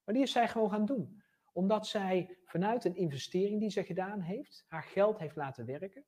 Maar 0.03 0.13
die 0.13 0.23
is 0.23 0.31
zij 0.31 0.47
gewoon 0.47 0.69
gaan 0.69 0.85
doen. 0.85 1.23
Omdat 1.53 1.87
zij 1.87 2.37
vanuit 2.45 2.85
een 2.85 2.95
investering 2.95 3.59
die 3.59 3.69
ze 3.69 3.83
gedaan 3.83 4.21
heeft, 4.21 4.65
haar 4.67 4.83
geld 4.83 5.19
heeft 5.19 5.35
laten 5.35 5.65
werken. 5.65 6.05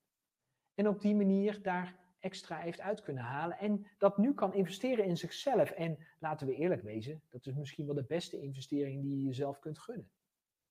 En 0.74 0.88
op 0.88 1.00
die 1.00 1.14
manier 1.14 1.62
daar 1.62 1.98
extra 2.18 2.56
heeft 2.56 2.80
uit 2.80 3.02
kunnen 3.02 3.22
halen. 3.22 3.58
En 3.58 3.86
dat 3.98 4.18
nu 4.18 4.34
kan 4.34 4.54
investeren 4.54 5.04
in 5.04 5.16
zichzelf. 5.16 5.70
En 5.70 6.06
laten 6.18 6.46
we 6.46 6.54
eerlijk 6.54 6.82
wezen, 6.82 7.22
dat 7.28 7.46
is 7.46 7.54
misschien 7.54 7.86
wel 7.86 7.94
de 7.94 8.04
beste 8.04 8.40
investering 8.40 9.02
die 9.02 9.16
je 9.16 9.22
jezelf 9.22 9.58
kunt 9.58 9.78
gunnen. 9.78 10.10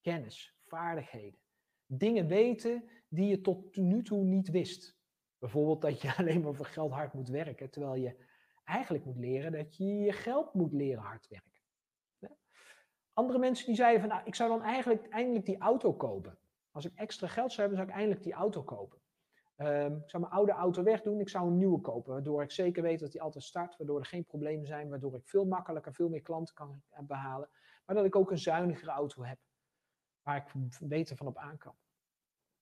Kennis, 0.00 0.56
vaardigheden. 0.66 1.40
Dingen 1.86 2.26
weten 2.26 2.88
die 3.08 3.28
je 3.28 3.40
tot 3.40 3.76
nu 3.76 4.02
toe 4.02 4.24
niet 4.24 4.50
wist. 4.50 4.97
Bijvoorbeeld 5.38 5.80
dat 5.80 6.00
je 6.00 6.14
alleen 6.18 6.40
maar 6.40 6.54
voor 6.54 6.66
geld 6.66 6.92
hard 6.92 7.12
moet 7.12 7.28
werken, 7.28 7.70
terwijl 7.70 7.94
je 7.94 8.16
eigenlijk 8.64 9.04
moet 9.04 9.18
leren 9.18 9.52
dat 9.52 9.76
je 9.76 9.84
je 9.84 10.12
geld 10.12 10.54
moet 10.54 10.72
leren 10.72 11.02
hard 11.02 11.28
werken. 11.28 11.46
Andere 13.12 13.38
mensen 13.38 13.66
die 13.66 13.74
zeiden 13.74 14.00
van, 14.00 14.08
nou, 14.08 14.22
ik 14.24 14.34
zou 14.34 14.48
dan 14.48 14.62
eigenlijk 14.62 15.08
eindelijk 15.08 15.46
die 15.46 15.58
auto 15.58 15.92
kopen. 15.92 16.38
Als 16.70 16.84
ik 16.84 16.92
extra 16.94 17.26
geld 17.26 17.52
zou 17.52 17.60
hebben, 17.60 17.76
zou 17.78 17.88
ik 17.88 17.94
eindelijk 17.94 18.22
die 18.22 18.32
auto 18.32 18.62
kopen. 18.62 18.98
Um, 19.56 19.96
ik 19.96 20.10
zou 20.10 20.22
mijn 20.22 20.34
oude 20.34 20.52
auto 20.52 20.82
wegdoen, 20.82 21.20
ik 21.20 21.28
zou 21.28 21.46
een 21.46 21.58
nieuwe 21.58 21.80
kopen, 21.80 22.12
waardoor 22.12 22.42
ik 22.42 22.50
zeker 22.50 22.82
weet 22.82 23.00
dat 23.00 23.12
die 23.12 23.22
altijd 23.22 23.44
start, 23.44 23.76
waardoor 23.76 23.98
er 23.98 24.06
geen 24.06 24.24
problemen 24.24 24.66
zijn, 24.66 24.88
waardoor 24.88 25.14
ik 25.14 25.28
veel 25.28 25.44
makkelijker, 25.44 25.94
veel 25.94 26.08
meer 26.08 26.22
klanten 26.22 26.54
kan 26.54 26.82
behalen, 27.00 27.48
maar 27.86 27.96
dat 27.96 28.04
ik 28.04 28.16
ook 28.16 28.30
een 28.30 28.38
zuinigere 28.38 28.90
auto 28.90 29.22
heb, 29.22 29.38
waar 30.22 30.36
ik 30.36 30.78
beter 30.80 31.16
van 31.16 31.26
op 31.26 31.36
aan 31.36 31.58
kan. 31.58 31.74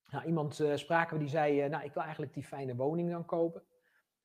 Nou, 0.07 0.25
iemand 0.25 0.59
uh, 0.59 0.77
spraken 0.77 1.17
we 1.17 1.23
die 1.23 1.33
zei, 1.33 1.65
uh, 1.65 1.71
nou 1.71 1.85
ik 1.85 1.93
wil 1.93 2.03
eigenlijk 2.03 2.35
die 2.35 2.45
fijne 2.45 2.77
woning 2.77 3.11
dan 3.11 3.25
kopen. 3.25 3.61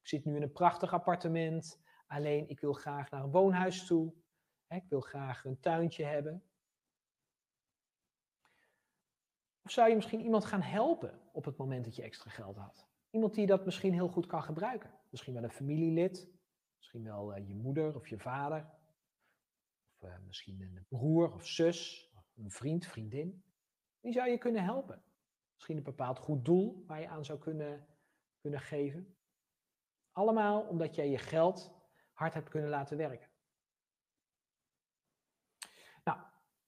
Ik 0.02 0.08
zit 0.08 0.26
nu 0.26 0.36
in 0.36 0.42
een 0.42 0.52
prachtig 0.52 0.94
appartement, 0.94 1.82
alleen 2.08 2.50
ik 2.50 2.60
wil 2.60 2.74
graag 2.74 3.10
naar 3.10 3.24
een 3.24 3.32
woonhuis 3.32 3.86
toe. 3.86 4.14
Ik 4.68 4.86
wil 4.90 5.02
graag 5.02 5.46
een 5.46 5.60
tuintje 5.60 6.04
hebben. 6.04 6.44
Of 9.64 9.72
zou 9.72 9.90
je 9.90 9.96
misschien 9.96 10.22
iemand 10.22 10.46
gaan 10.46 10.62
helpen 10.62 11.20
op 11.32 11.46
het 11.46 11.58
moment 11.58 11.86
dat 11.86 11.96
je 11.96 12.02
extra 12.02 12.30
geld 12.30 12.58
had? 12.58 12.88
Iemand 13.10 13.34
die 13.34 13.46
dat 13.46 13.66
misschien 13.66 13.94
heel 13.94 14.08
goed 14.08 14.26
kan 14.26 14.44
gebruiken. 14.44 15.00
Misschien 15.10 15.34
wel 15.34 15.44
een 15.44 15.52
familielid, 15.52 16.30
misschien 16.78 17.04
wel 17.04 17.38
uh, 17.38 17.48
je 17.48 17.56
moeder 17.56 17.96
of 17.96 18.08
je 18.08 18.20
vader. 18.20 18.70
Of 19.98 20.20
misschien 20.26 20.62
een 20.62 20.86
broer 20.88 21.34
of 21.34 21.48
zus, 21.48 22.12
of 22.16 22.38
een 22.38 22.52
vriend, 22.52 22.86
vriendin. 22.86 23.44
Die 24.00 24.12
zou 24.12 24.30
je 24.30 24.38
kunnen 24.38 24.64
helpen. 24.64 25.04
Misschien 25.62 25.80
een 25.80 25.96
bepaald 25.96 26.20
goed 26.20 26.46
doel 26.46 26.84
waar 26.88 27.00
je 27.00 27.08
aan 27.08 27.26
zou 27.26 27.40
kunnen, 27.40 27.88
kunnen 28.40 28.60
geven. 28.60 29.16
Allemaal 30.12 30.62
omdat 30.62 30.96
jij 30.96 31.10
je 31.10 31.18
geld 31.18 31.72
hard 32.14 32.34
hebt 32.34 32.50
kunnen 32.50 32.70
laten 32.70 32.98
werken. 32.98 33.30
Nou, 36.04 36.20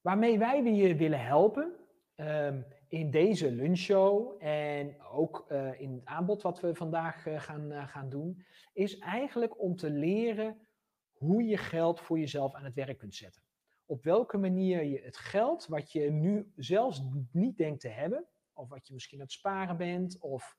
waarmee 0.01 0.39
wij 0.39 0.63
je 0.63 0.95
willen 0.95 1.25
helpen 1.25 1.75
um, 2.15 2.65
in 2.87 3.11
deze 3.11 3.51
lunchshow 3.51 4.43
en 4.43 5.01
ook 5.01 5.45
uh, 5.51 5.81
in 5.81 5.93
het 5.93 6.05
aanbod 6.05 6.41
wat 6.41 6.59
we 6.59 6.75
vandaag 6.75 7.25
uh, 7.25 7.39
gaan, 7.39 7.71
uh, 7.71 7.87
gaan 7.87 8.09
doen, 8.09 8.45
is 8.73 8.97
eigenlijk 8.97 9.61
om 9.61 9.75
te 9.75 9.89
leren 9.89 10.67
hoe 11.11 11.43
je 11.43 11.57
geld 11.57 11.99
voor 11.99 12.19
jezelf 12.19 12.53
aan 12.53 12.63
het 12.63 12.73
werk 12.73 12.97
kunt 12.97 13.15
zetten. 13.15 13.43
Op 13.85 14.03
welke 14.03 14.37
manier 14.37 14.83
je 14.83 15.01
het 15.01 15.17
geld, 15.17 15.67
wat 15.67 15.91
je 15.91 16.11
nu 16.11 16.51
zelfs 16.55 17.03
niet 17.31 17.57
denkt 17.57 17.81
te 17.81 17.89
hebben, 17.89 18.27
of 18.53 18.69
wat 18.69 18.87
je 18.87 18.93
misschien 18.93 19.17
aan 19.17 19.25
het 19.25 19.33
sparen 19.33 19.77
bent, 19.77 20.19
of 20.19 20.57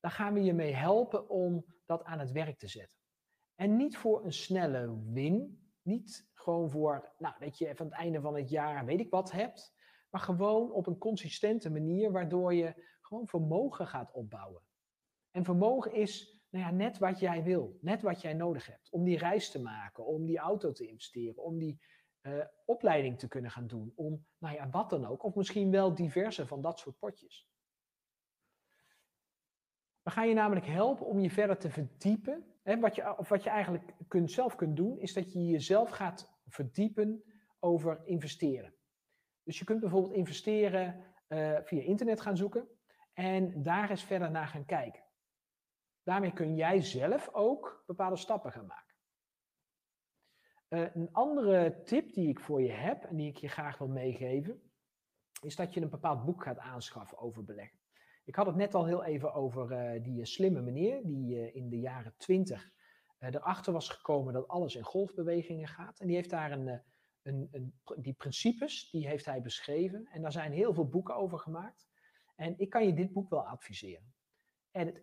dan 0.00 0.10
gaan 0.10 0.34
we 0.34 0.42
je 0.42 0.52
mee 0.52 0.74
helpen 0.74 1.28
om 1.28 1.64
dat 1.86 2.04
aan 2.04 2.18
het 2.18 2.30
werk 2.30 2.58
te 2.58 2.68
zetten. 2.68 2.98
En 3.54 3.76
niet 3.76 3.96
voor 3.96 4.24
een 4.24 4.32
snelle 4.32 5.02
win, 5.12 5.62
niet 5.82 6.30
gewoon 6.34 6.70
voor, 6.70 7.12
nou, 7.18 7.34
dat 7.38 7.58
je 7.58 7.68
aan 7.68 7.86
het 7.86 7.94
einde 7.94 8.20
van 8.20 8.36
het 8.36 8.50
jaar 8.50 8.84
weet 8.84 9.00
ik 9.00 9.10
wat 9.10 9.32
hebt, 9.32 9.74
maar 10.10 10.20
gewoon 10.20 10.72
op 10.72 10.86
een 10.86 10.98
consistente 10.98 11.70
manier, 11.70 12.12
waardoor 12.12 12.54
je 12.54 12.84
gewoon 13.00 13.26
vermogen 13.26 13.86
gaat 13.86 14.12
opbouwen. 14.12 14.62
En 15.30 15.44
vermogen 15.44 15.92
is 15.92 16.42
nou 16.50 16.64
ja, 16.64 16.70
net 16.70 16.98
wat 16.98 17.18
jij 17.18 17.42
wil, 17.42 17.78
net 17.80 18.02
wat 18.02 18.20
jij 18.20 18.34
nodig 18.34 18.66
hebt. 18.66 18.90
Om 18.90 19.04
die 19.04 19.18
reis 19.18 19.50
te 19.50 19.62
maken, 19.62 20.06
om 20.06 20.26
die 20.26 20.38
auto 20.38 20.72
te 20.72 20.86
investeren, 20.86 21.42
om 21.42 21.58
die 21.58 21.80
uh, 22.28 22.44
opleiding 22.64 23.18
te 23.18 23.28
kunnen 23.28 23.50
gaan 23.50 23.66
doen. 23.66 23.92
Om, 23.96 24.26
nou 24.38 24.54
ja, 24.54 24.70
wat 24.70 24.90
dan 24.90 25.06
ook. 25.06 25.22
Of 25.22 25.34
misschien 25.34 25.70
wel 25.70 25.94
diverse 25.94 26.46
van 26.46 26.62
dat 26.62 26.78
soort 26.78 26.98
potjes. 26.98 27.48
We 30.02 30.10
gaan 30.10 30.28
je 30.28 30.34
namelijk 30.34 30.66
helpen 30.66 31.06
om 31.06 31.18
je 31.20 31.30
verder 31.30 31.58
te 31.58 31.70
verdiepen. 31.70 32.44
Hè, 32.62 32.80
wat 32.80 32.94
je, 32.94 33.18
of 33.18 33.28
wat 33.28 33.42
je 33.42 33.50
eigenlijk 33.50 33.94
kunt, 34.08 34.30
zelf 34.30 34.54
kunt 34.54 34.76
doen, 34.76 34.98
is 34.98 35.12
dat 35.12 35.32
je 35.32 35.46
jezelf 35.46 35.90
gaat 35.90 36.40
verdiepen 36.46 37.22
over 37.58 38.00
investeren. 38.04 38.74
Dus 39.42 39.58
je 39.58 39.64
kunt 39.64 39.80
bijvoorbeeld 39.80 40.14
investeren 40.14 41.04
uh, 41.28 41.58
via 41.62 41.82
internet 41.82 42.20
gaan 42.20 42.36
zoeken 42.36 42.68
en 43.12 43.62
daar 43.62 43.90
eens 43.90 44.04
verder 44.04 44.30
naar 44.30 44.48
gaan 44.48 44.64
kijken. 44.64 45.04
Daarmee 46.02 46.32
kun 46.32 46.54
jij 46.54 46.80
zelf 46.80 47.28
ook 47.32 47.82
bepaalde 47.86 48.16
stappen 48.16 48.52
gaan 48.52 48.66
maken. 48.66 48.87
Uh, 50.68 50.94
een 50.94 51.12
andere 51.12 51.82
tip 51.84 52.12
die 52.12 52.28
ik 52.28 52.40
voor 52.40 52.62
je 52.62 52.70
heb 52.70 53.04
en 53.04 53.16
die 53.16 53.28
ik 53.28 53.36
je 53.36 53.48
graag 53.48 53.78
wil 53.78 53.88
meegeven, 53.88 54.62
is 55.42 55.56
dat 55.56 55.74
je 55.74 55.80
een 55.80 55.90
bepaald 55.90 56.24
boek 56.24 56.42
gaat 56.42 56.58
aanschaffen 56.58 57.18
over 57.18 57.44
beleggen. 57.44 57.78
Ik 58.24 58.34
had 58.34 58.46
het 58.46 58.56
net 58.56 58.74
al 58.74 58.86
heel 58.86 59.04
even 59.04 59.34
over 59.34 59.94
uh, 59.94 60.02
die 60.02 60.24
slimme 60.24 60.60
meneer 60.60 61.06
die 61.06 61.52
in 61.52 61.68
de 61.68 61.78
jaren 61.78 62.14
20 62.16 62.70
erachter 63.18 63.72
was 63.72 63.88
gekomen 63.88 64.32
dat 64.32 64.48
alles 64.48 64.74
in 64.74 64.82
golfbewegingen 64.82 65.68
gaat. 65.68 66.00
En 66.00 66.06
die 66.06 66.16
heeft 66.16 66.30
daar 66.30 66.52
een, 66.52 66.82
een, 67.22 67.48
een, 67.50 67.74
die 67.96 68.12
principes, 68.12 68.90
die 68.90 69.06
heeft 69.06 69.24
hij 69.24 69.42
beschreven. 69.42 70.06
En 70.06 70.22
daar 70.22 70.32
zijn 70.32 70.52
heel 70.52 70.74
veel 70.74 70.88
boeken 70.88 71.16
over 71.16 71.38
gemaakt. 71.38 71.88
En 72.36 72.58
ik 72.58 72.70
kan 72.70 72.86
je 72.86 72.94
dit 72.94 73.12
boek 73.12 73.30
wel 73.30 73.46
adviseren. 73.46 74.14
En 74.70 74.86
het 74.86 75.02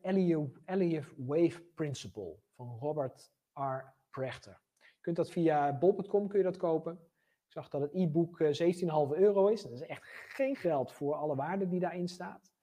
Elliott 0.66 1.14
Wave 1.18 1.62
Principle 1.76 2.40
van 2.56 2.78
Robert 2.80 3.32
R. 3.54 3.94
Prechter. 4.10 4.65
Kunt 5.06 5.18
dat 5.18 5.32
via 5.32 5.78
bol.com 5.78 6.28
kun 6.28 6.38
je 6.38 6.44
dat 6.44 6.58
kopen. 6.58 6.94
Ik 7.46 7.52
zag 7.52 7.70
dat 7.70 7.82
het 7.82 7.94
e-book 7.94 8.40
17,5 8.40 8.46
eh, 8.46 9.12
euro 9.12 9.48
is. 9.48 9.62
Dat 9.62 9.72
is 9.72 9.82
echt 9.82 10.04
geen 10.28 10.56
geld 10.56 10.92
voor 10.92 11.14
alle 11.16 11.36
waarde 11.36 11.68
die 11.68 11.80
daarin 11.80 12.08
staat. 12.08 12.54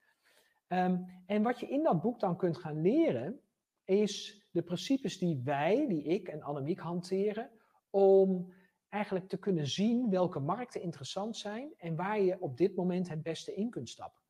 Um, 0.68 1.06
en 1.26 1.42
wat 1.42 1.60
je 1.60 1.68
in 1.68 1.82
dat 1.82 2.00
boek 2.00 2.20
dan 2.20 2.36
kunt 2.36 2.58
gaan 2.58 2.80
leren, 2.80 3.40
is 3.84 4.44
de 4.50 4.62
principes 4.62 5.18
die 5.18 5.40
wij, 5.44 5.86
die 5.88 6.02
ik 6.02 6.28
en 6.28 6.42
Annemiek 6.42 6.78
hanteren, 6.78 7.50
om 7.90 8.52
eigenlijk 8.88 9.28
te 9.28 9.38
kunnen 9.38 9.66
zien 9.66 10.10
welke 10.10 10.38
markten 10.38 10.82
interessant 10.82 11.36
zijn 11.36 11.74
en 11.76 11.96
waar 11.96 12.20
je 12.20 12.40
op 12.40 12.56
dit 12.56 12.76
moment 12.76 13.08
het 13.08 13.22
beste 13.22 13.54
in 13.54 13.70
kunt 13.70 13.88
stappen. 13.88 14.22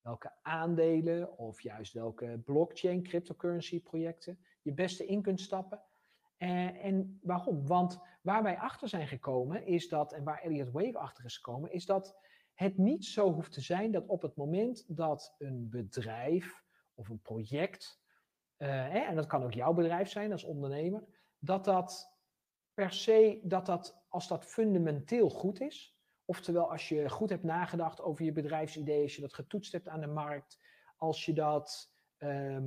Welke 0.00 0.32
aandelen 0.42 1.38
of 1.38 1.62
juist 1.62 1.92
welke 1.92 2.40
blockchain, 2.44 3.02
cryptocurrency 3.02 3.82
projecten 3.82 4.38
je 4.62 4.72
beste 4.72 5.06
in 5.06 5.22
kunt 5.22 5.40
stappen. 5.40 5.82
Eh, 6.38 6.84
en 6.84 7.18
waarom? 7.22 7.66
Want 7.66 8.00
waar 8.22 8.42
wij 8.42 8.58
achter 8.58 8.88
zijn 8.88 9.08
gekomen 9.08 9.66
is 9.66 9.88
dat, 9.88 10.12
en 10.12 10.24
waar 10.24 10.40
Elliott 10.40 10.70
Wave 10.70 10.98
achter 10.98 11.24
is 11.24 11.36
gekomen, 11.36 11.72
is 11.72 11.86
dat 11.86 12.16
het 12.54 12.78
niet 12.78 13.04
zo 13.04 13.32
hoeft 13.32 13.52
te 13.52 13.60
zijn 13.60 13.90
dat 13.90 14.06
op 14.06 14.22
het 14.22 14.36
moment 14.36 14.96
dat 14.96 15.34
een 15.38 15.68
bedrijf 15.70 16.64
of 16.94 17.08
een 17.08 17.20
project, 17.20 18.00
uh, 18.58 18.68
hè, 18.68 18.98
en 18.98 19.14
dat 19.14 19.26
kan 19.26 19.42
ook 19.42 19.52
jouw 19.52 19.72
bedrijf 19.72 20.08
zijn 20.08 20.32
als 20.32 20.44
ondernemer, 20.44 21.04
dat 21.38 21.64
dat 21.64 22.16
per 22.74 22.92
se 22.92 23.40
dat 23.42 23.66
dat, 23.66 24.04
als 24.08 24.28
dat 24.28 24.44
fundamenteel 24.44 25.30
goed 25.30 25.60
is, 25.60 25.98
oftewel 26.24 26.70
als 26.70 26.88
je 26.88 27.08
goed 27.08 27.30
hebt 27.30 27.44
nagedacht 27.44 28.00
over 28.00 28.24
je 28.24 28.32
bedrijfsidee, 28.32 29.02
als 29.02 29.14
je 29.14 29.20
dat 29.20 29.34
getoetst 29.34 29.72
hebt 29.72 29.88
aan 29.88 30.00
de 30.00 30.06
markt, 30.06 30.58
als 30.96 31.24
je 31.24 31.32
dat 31.32 31.92
ehm, 32.16 32.30
eh, 32.30 32.56
eh, 32.56 32.62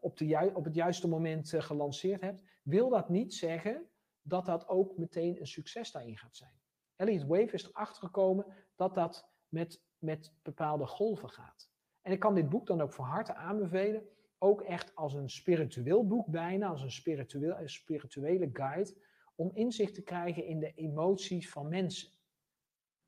op, 0.00 0.16
de 0.16 0.50
op, 0.54 0.64
het 0.64 0.74
juiste 0.74 1.08
moment 1.08 1.52
uh, 1.52 1.62
gelanceerd 1.62 2.20
hebt, 2.20 2.42
wil 2.62 2.88
dat 2.88 3.08
niet 3.08 3.34
zeggen 3.34 3.86
dat 4.22 4.46
dat 4.46 4.68
ook 4.68 4.96
meteen 4.96 5.40
een 5.40 5.46
succes 5.46 5.92
daarin 5.92 6.18
gaat 6.18 6.36
zijn. 6.36 6.60
Elliott 6.96 7.26
Wave 7.26 7.52
is 7.52 7.64
erachter 7.64 8.02
gekomen 8.02 8.46
dat 8.76 8.94
dat 8.94 9.28
met, 9.48 9.82
met 9.98 10.32
bepaalde 10.42 10.86
golven 10.86 11.30
gaat. 11.30 11.70
En 12.02 12.12
ik 12.12 12.20
kan 12.20 12.34
dit 12.34 12.48
boek 12.48 12.66
dan 12.66 12.80
ook 12.80 12.92
van 12.92 13.04
harte 13.04 13.34
aanbevelen 13.34 14.08
ook 14.38 14.62
echt 14.62 14.94
als 14.94 15.14
een 15.14 15.30
spiritueel 15.30 16.06
boek 16.06 16.26
bijna, 16.26 16.68
als 16.68 16.82
een 16.82 16.90
spiritueel, 16.90 17.58
een 17.58 17.70
spirituele 17.70 18.50
guide, 18.52 18.94
om 19.34 19.50
inzicht 19.54 19.94
te 19.94 20.02
krijgen 20.02 20.44
in 20.44 20.58
de 20.58 20.72
emoties 20.74 21.50
van 21.50 21.68
mensen. 21.68 22.10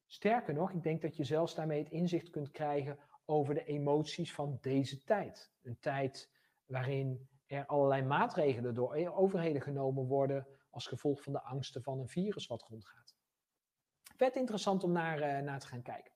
Sterker 0.06 0.54
nog, 0.54 0.70
ik 0.70 0.82
denk 0.82 1.02
dat 1.02 1.16
je 1.16 1.24
zelfs 1.24 1.54
daarmee 1.54 1.78
het 1.82 1.90
inzicht 1.90 2.30
kunt 2.30 2.50
krijgen 2.50 2.98
over 3.28 3.54
de 3.54 3.64
emoties 3.64 4.34
van 4.34 4.58
deze 4.60 5.04
tijd. 5.04 5.52
Een 5.62 5.78
tijd 5.80 6.30
waarin 6.66 7.28
er 7.46 7.66
allerlei 7.66 8.02
maatregelen 8.02 8.74
door 8.74 9.14
overheden 9.14 9.62
genomen 9.62 10.06
worden 10.06 10.46
als 10.70 10.86
gevolg 10.86 11.22
van 11.22 11.32
de 11.32 11.42
angsten 11.42 11.82
van 11.82 11.98
een 11.98 12.08
virus 12.08 12.46
wat 12.46 12.62
rondgaat. 12.62 13.16
Vet 14.16 14.36
interessant 14.36 14.84
om 14.84 14.92
naar, 14.92 15.18
uh, 15.18 15.44
naar 15.44 15.60
te 15.60 15.66
gaan 15.66 15.82
kijken. 15.82 16.12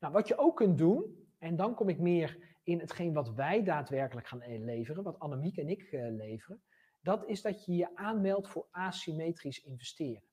Nou, 0.00 0.12
wat 0.12 0.28
je 0.28 0.36
ook 0.36 0.56
kunt 0.56 0.78
doen, 0.78 1.28
en 1.38 1.56
dan 1.56 1.74
kom 1.74 1.88
ik 1.88 1.98
meer 1.98 2.56
in 2.62 2.80
hetgeen 2.80 3.12
wat 3.12 3.34
wij 3.34 3.62
daadwerkelijk 3.62 4.26
gaan 4.26 4.42
eh, 4.42 4.60
leveren, 4.60 5.02
wat 5.02 5.18
Annemiek 5.18 5.56
en 5.56 5.68
ik 5.68 5.92
uh, 5.92 6.10
leveren, 6.10 6.62
dat 7.00 7.26
is 7.26 7.42
dat 7.42 7.64
je 7.64 7.76
je 7.76 7.96
aanmeldt 7.96 8.48
voor 8.48 8.66
asymmetrisch 8.70 9.62
investeren. 9.62 10.28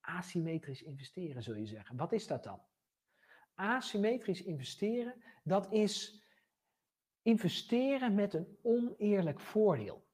Asymmetrisch 0.00 0.82
investeren 0.82 1.42
zul 1.42 1.54
je 1.54 1.66
zeggen. 1.66 1.96
Wat 1.96 2.12
is 2.12 2.26
dat 2.26 2.44
dan? 2.44 2.60
Asymmetrisch 3.56 4.42
investeren, 4.42 5.22
dat 5.44 5.72
is 5.72 6.24
investeren 7.22 8.14
met 8.14 8.34
een 8.34 8.58
oneerlijk 8.62 9.40
voordeel. 9.40 10.06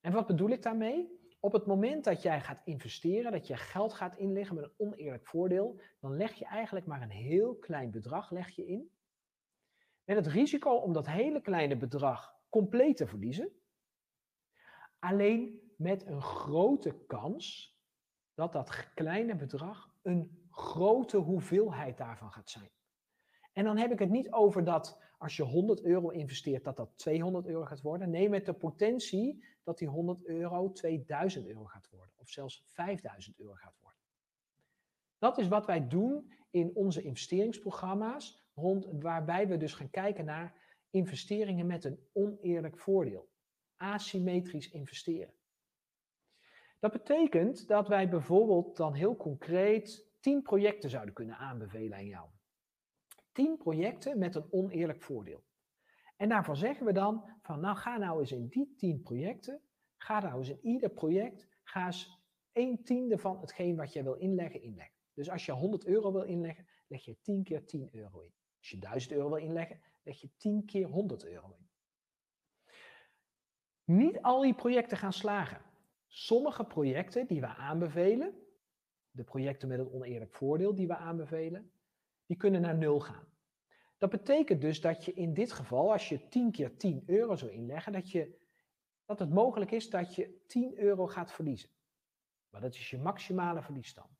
En 0.00 0.12
wat 0.12 0.26
bedoel 0.26 0.48
ik 0.48 0.62
daarmee? 0.62 1.16
Op 1.40 1.52
het 1.52 1.66
moment 1.66 2.04
dat 2.04 2.22
jij 2.22 2.40
gaat 2.40 2.60
investeren, 2.64 3.32
dat 3.32 3.46
je 3.46 3.56
geld 3.56 3.92
gaat 3.92 4.16
inleggen 4.16 4.54
met 4.54 4.64
een 4.64 4.74
oneerlijk 4.76 5.26
voordeel, 5.26 5.80
dan 6.00 6.16
leg 6.16 6.34
je 6.34 6.44
eigenlijk 6.44 6.86
maar 6.86 7.02
een 7.02 7.10
heel 7.10 7.56
klein 7.56 7.90
bedrag 7.90 8.30
leg 8.30 8.50
je 8.50 8.66
in 8.66 8.90
met 10.08 10.16
het 10.16 10.26
risico 10.26 10.70
om 10.70 10.92
dat 10.92 11.06
hele 11.06 11.40
kleine 11.40 11.76
bedrag 11.76 12.34
compleet 12.48 12.96
te 12.96 13.06
verliezen. 13.06 13.52
Alleen 14.98 15.72
met 15.76 16.06
een 16.06 16.22
grote 16.22 17.04
kans 17.06 17.76
dat 18.34 18.52
dat 18.52 18.92
kleine 18.94 19.36
bedrag 19.36 19.94
een 20.02 20.47
grote 20.58 21.16
hoeveelheid 21.16 21.96
daarvan 21.96 22.32
gaat 22.32 22.50
zijn. 22.50 22.70
En 23.52 23.64
dan 23.64 23.76
heb 23.76 23.92
ik 23.92 23.98
het 23.98 24.10
niet 24.10 24.32
over 24.32 24.64
dat 24.64 24.98
als 25.18 25.36
je 25.36 25.42
100 25.42 25.82
euro 25.82 26.08
investeert, 26.08 26.64
dat 26.64 26.76
dat 26.76 26.90
200 26.96 27.46
euro 27.46 27.64
gaat 27.64 27.80
worden. 27.80 28.10
Nee, 28.10 28.28
met 28.28 28.46
de 28.46 28.52
potentie 28.52 29.44
dat 29.62 29.78
die 29.78 29.88
100 29.88 30.24
euro 30.24 30.72
2000 30.72 31.46
euro 31.46 31.64
gaat 31.64 31.88
worden. 31.90 32.14
Of 32.16 32.28
zelfs 32.28 32.62
5000 32.66 33.38
euro 33.38 33.54
gaat 33.54 33.76
worden. 33.80 34.00
Dat 35.18 35.38
is 35.38 35.48
wat 35.48 35.66
wij 35.66 35.88
doen 35.88 36.32
in 36.50 36.70
onze 36.74 37.02
investeringsprogramma's 37.02 38.46
rond, 38.54 38.86
waarbij 38.90 39.48
we 39.48 39.56
dus 39.56 39.74
gaan 39.74 39.90
kijken 39.90 40.24
naar 40.24 40.54
investeringen 40.90 41.66
met 41.66 41.84
een 41.84 42.08
oneerlijk 42.12 42.78
voordeel. 42.78 43.28
Asymmetrisch 43.76 44.70
investeren. 44.70 45.34
Dat 46.78 46.92
betekent 46.92 47.68
dat 47.68 47.88
wij 47.88 48.08
bijvoorbeeld 48.08 48.76
dan 48.76 48.94
heel 48.94 49.16
concreet 49.16 50.07
10 50.28 50.42
projecten 50.42 50.90
zouden 50.90 51.14
kunnen 51.14 51.36
aanbevelen 51.36 51.98
aan 51.98 52.06
jou. 52.06 52.28
10 53.32 53.56
projecten 53.56 54.18
met 54.18 54.34
een 54.34 54.52
oneerlijk 54.52 55.02
voordeel. 55.02 55.44
En 56.16 56.28
daarvan 56.28 56.56
zeggen 56.56 56.86
we 56.86 56.92
dan 56.92 57.38
van 57.42 57.60
nou 57.60 57.76
ga 57.76 57.96
nou 57.96 58.20
eens 58.20 58.32
in 58.32 58.48
die 58.48 58.74
10 58.76 59.00
projecten, 59.02 59.62
ga 59.96 60.20
nou 60.20 60.38
eens 60.38 60.48
in 60.48 60.58
ieder 60.62 60.90
project, 60.90 61.48
ga 61.62 61.86
eens 61.86 62.20
1 62.52 62.84
tiende 62.84 63.18
van 63.18 63.40
hetgeen 63.40 63.76
wat 63.76 63.92
jij 63.92 64.02
wil 64.02 64.14
inleggen, 64.14 64.62
inleggen. 64.62 64.96
Dus 65.12 65.30
als 65.30 65.46
je 65.46 65.52
100 65.52 65.86
euro 65.86 66.12
wil 66.12 66.22
inleggen, 66.22 66.68
leg 66.86 67.04
je 67.04 67.18
10 67.22 67.42
keer 67.42 67.66
10 67.66 67.88
euro 67.92 68.20
in. 68.20 68.32
Als 68.58 68.70
je 68.70 68.78
1000 68.78 69.12
euro 69.12 69.28
wil 69.28 69.38
inleggen, 69.38 69.80
leg 70.02 70.20
je 70.20 70.30
10 70.36 70.64
keer 70.64 70.86
100 70.86 71.24
euro 71.24 71.56
in. 71.58 71.68
Niet 73.84 74.22
al 74.22 74.40
die 74.40 74.54
projecten 74.54 74.96
gaan 74.96 75.12
slagen. 75.12 75.62
Sommige 76.06 76.64
projecten 76.64 77.26
die 77.26 77.40
we 77.40 77.46
aanbevelen, 77.46 78.47
de 79.18 79.24
projecten 79.24 79.68
met 79.68 79.78
een 79.78 79.92
oneerlijk 79.92 80.34
voordeel 80.34 80.74
die 80.74 80.86
we 80.86 80.96
aanbevelen, 80.96 81.72
die 82.26 82.36
kunnen 82.36 82.60
naar 82.60 82.76
nul 82.76 83.00
gaan. 83.00 83.26
Dat 83.98 84.10
betekent 84.10 84.60
dus 84.60 84.80
dat 84.80 85.04
je 85.04 85.12
in 85.12 85.34
dit 85.34 85.52
geval, 85.52 85.92
als 85.92 86.08
je 86.08 86.28
10 86.28 86.50
keer 86.50 86.76
10 86.76 87.02
euro 87.06 87.34
zou 87.36 87.50
inleggen, 87.50 87.92
dat, 87.92 88.10
je, 88.10 88.38
dat 89.04 89.18
het 89.18 89.30
mogelijk 89.30 89.70
is 89.70 89.90
dat 89.90 90.14
je 90.14 90.44
10 90.46 90.78
euro 90.78 91.06
gaat 91.06 91.32
verliezen. 91.32 91.70
Maar 92.50 92.60
dat 92.60 92.74
is 92.74 92.90
je 92.90 92.98
maximale 92.98 93.62
verliesstand. 93.62 94.10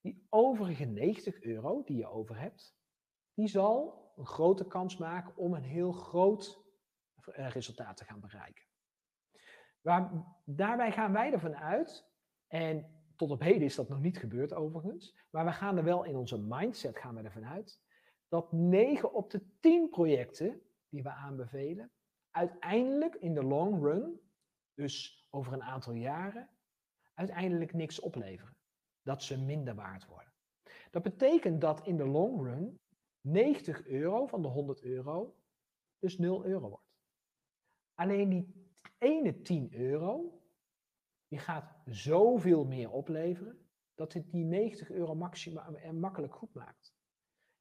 Die 0.00 0.26
overige 0.28 0.84
90 0.84 1.42
euro 1.42 1.82
die 1.84 1.96
je 1.96 2.06
over 2.06 2.38
hebt, 2.40 2.76
die 3.34 3.48
zal 3.48 4.12
een 4.16 4.26
grote 4.26 4.66
kans 4.66 4.96
maken 4.96 5.36
om 5.36 5.54
een 5.54 5.62
heel 5.62 5.92
groot 5.92 6.64
eh, 7.24 7.50
resultaat 7.50 7.96
te 7.96 8.04
gaan 8.04 8.20
bereiken. 8.20 8.64
Waar, 9.80 10.24
daarbij 10.44 10.92
gaan 10.92 11.12
wij 11.12 11.32
ervan 11.32 11.56
uit, 11.56 12.10
en 12.52 13.01
tot 13.22 13.30
op 13.30 13.40
heden 13.40 13.62
is 13.62 13.74
dat 13.74 13.88
nog 13.88 14.00
niet 14.00 14.18
gebeurd 14.18 14.54
overigens, 14.54 15.16
maar 15.30 15.44
we 15.44 15.52
gaan 15.52 15.76
er 15.76 15.84
wel 15.84 16.04
in 16.04 16.16
onze 16.16 16.38
mindset 16.38 16.98
gaan 16.98 17.16
ervan 17.16 17.44
uit, 17.44 17.80
dat 18.28 18.52
9 18.52 19.12
op 19.12 19.30
de 19.30 19.42
10 19.60 19.90
projecten 19.90 20.62
die 20.88 21.02
we 21.02 21.10
aanbevelen, 21.10 21.92
uiteindelijk 22.30 23.14
in 23.14 23.34
de 23.34 23.44
long 23.44 23.82
run, 23.82 24.20
dus 24.74 25.26
over 25.30 25.52
een 25.52 25.62
aantal 25.62 25.92
jaren, 25.92 26.50
uiteindelijk 27.14 27.72
niks 27.72 28.00
opleveren. 28.00 28.56
Dat 29.02 29.22
ze 29.22 29.42
minder 29.42 29.74
waard 29.74 30.06
worden. 30.06 30.32
Dat 30.90 31.02
betekent 31.02 31.60
dat 31.60 31.86
in 31.86 31.96
de 31.96 32.06
long 32.06 32.42
run 32.42 32.80
90 33.20 33.86
euro 33.86 34.26
van 34.26 34.42
de 34.42 34.48
100 34.48 34.82
euro 34.82 35.36
dus 35.98 36.18
0 36.18 36.44
euro 36.44 36.68
wordt. 36.68 36.92
Alleen 37.94 38.28
die 38.28 38.70
ene 38.98 39.42
10 39.42 39.74
euro, 39.74 40.41
die 41.32 41.40
gaat 41.40 41.74
zoveel 41.84 42.64
meer 42.64 42.90
opleveren, 42.90 43.58
dat 43.94 44.12
het 44.12 44.30
die 44.30 44.44
90 44.44 44.90
euro 44.90 45.14
maximaal 45.14 45.76
en 45.76 46.00
makkelijk 46.00 46.34
goed 46.34 46.54
maakt. 46.54 46.94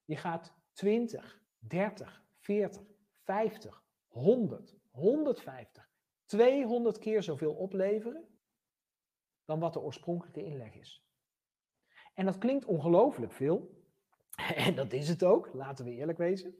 Je 0.05 0.15
gaat 0.15 0.53
20, 0.73 1.41
30, 1.59 2.23
40, 2.39 2.83
50, 3.23 3.83
100, 4.07 4.75
150, 4.89 5.89
200 6.25 6.97
keer 6.97 7.23
zoveel 7.23 7.53
opleveren 7.53 8.27
dan 9.45 9.59
wat 9.59 9.73
de 9.73 9.81
oorspronkelijke 9.81 10.43
inleg 10.43 10.75
is. 10.75 11.05
En 12.13 12.25
dat 12.25 12.37
klinkt 12.37 12.65
ongelooflijk 12.65 13.31
veel. 13.31 13.69
En 14.55 14.75
dat 14.75 14.93
is 14.93 15.07
het 15.07 15.23
ook, 15.23 15.53
laten 15.53 15.85
we 15.85 15.91
eerlijk 15.91 16.17
wezen. 16.17 16.55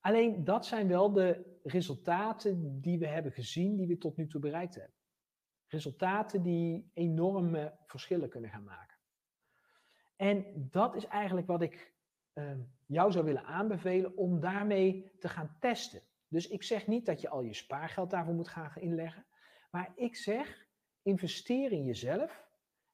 Alleen 0.00 0.44
dat 0.44 0.66
zijn 0.66 0.88
wel 0.88 1.12
de 1.12 1.58
resultaten 1.62 2.80
die 2.80 2.98
we 2.98 3.06
hebben 3.06 3.32
gezien, 3.32 3.76
die 3.76 3.86
we 3.86 3.98
tot 3.98 4.16
nu 4.16 4.26
toe 4.26 4.40
bereikt 4.40 4.74
hebben. 4.74 4.97
Resultaten 5.68 6.42
die 6.42 6.90
enorme 6.94 7.78
verschillen 7.86 8.28
kunnen 8.28 8.50
gaan 8.50 8.64
maken. 8.64 8.96
En 10.16 10.68
dat 10.70 10.94
is 10.94 11.06
eigenlijk 11.06 11.46
wat 11.46 11.62
ik 11.62 11.92
uh, 12.34 12.52
jou 12.86 13.12
zou 13.12 13.24
willen 13.24 13.44
aanbevelen 13.44 14.16
om 14.16 14.40
daarmee 14.40 15.12
te 15.18 15.28
gaan 15.28 15.56
testen. 15.60 16.02
Dus 16.28 16.48
ik 16.48 16.62
zeg 16.62 16.86
niet 16.86 17.06
dat 17.06 17.20
je 17.20 17.28
al 17.28 17.42
je 17.42 17.54
spaargeld 17.54 18.10
daarvoor 18.10 18.34
moet 18.34 18.48
gaan 18.48 18.70
inleggen, 18.74 19.26
maar 19.70 19.92
ik 19.94 20.16
zeg 20.16 20.66
investeer 21.02 21.72
in 21.72 21.84
jezelf 21.84 22.46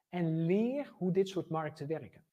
en 0.08 0.46
leer 0.46 0.92
hoe 0.96 1.12
dit 1.12 1.28
soort 1.28 1.48
markten 1.48 1.86
werken. 1.86 2.24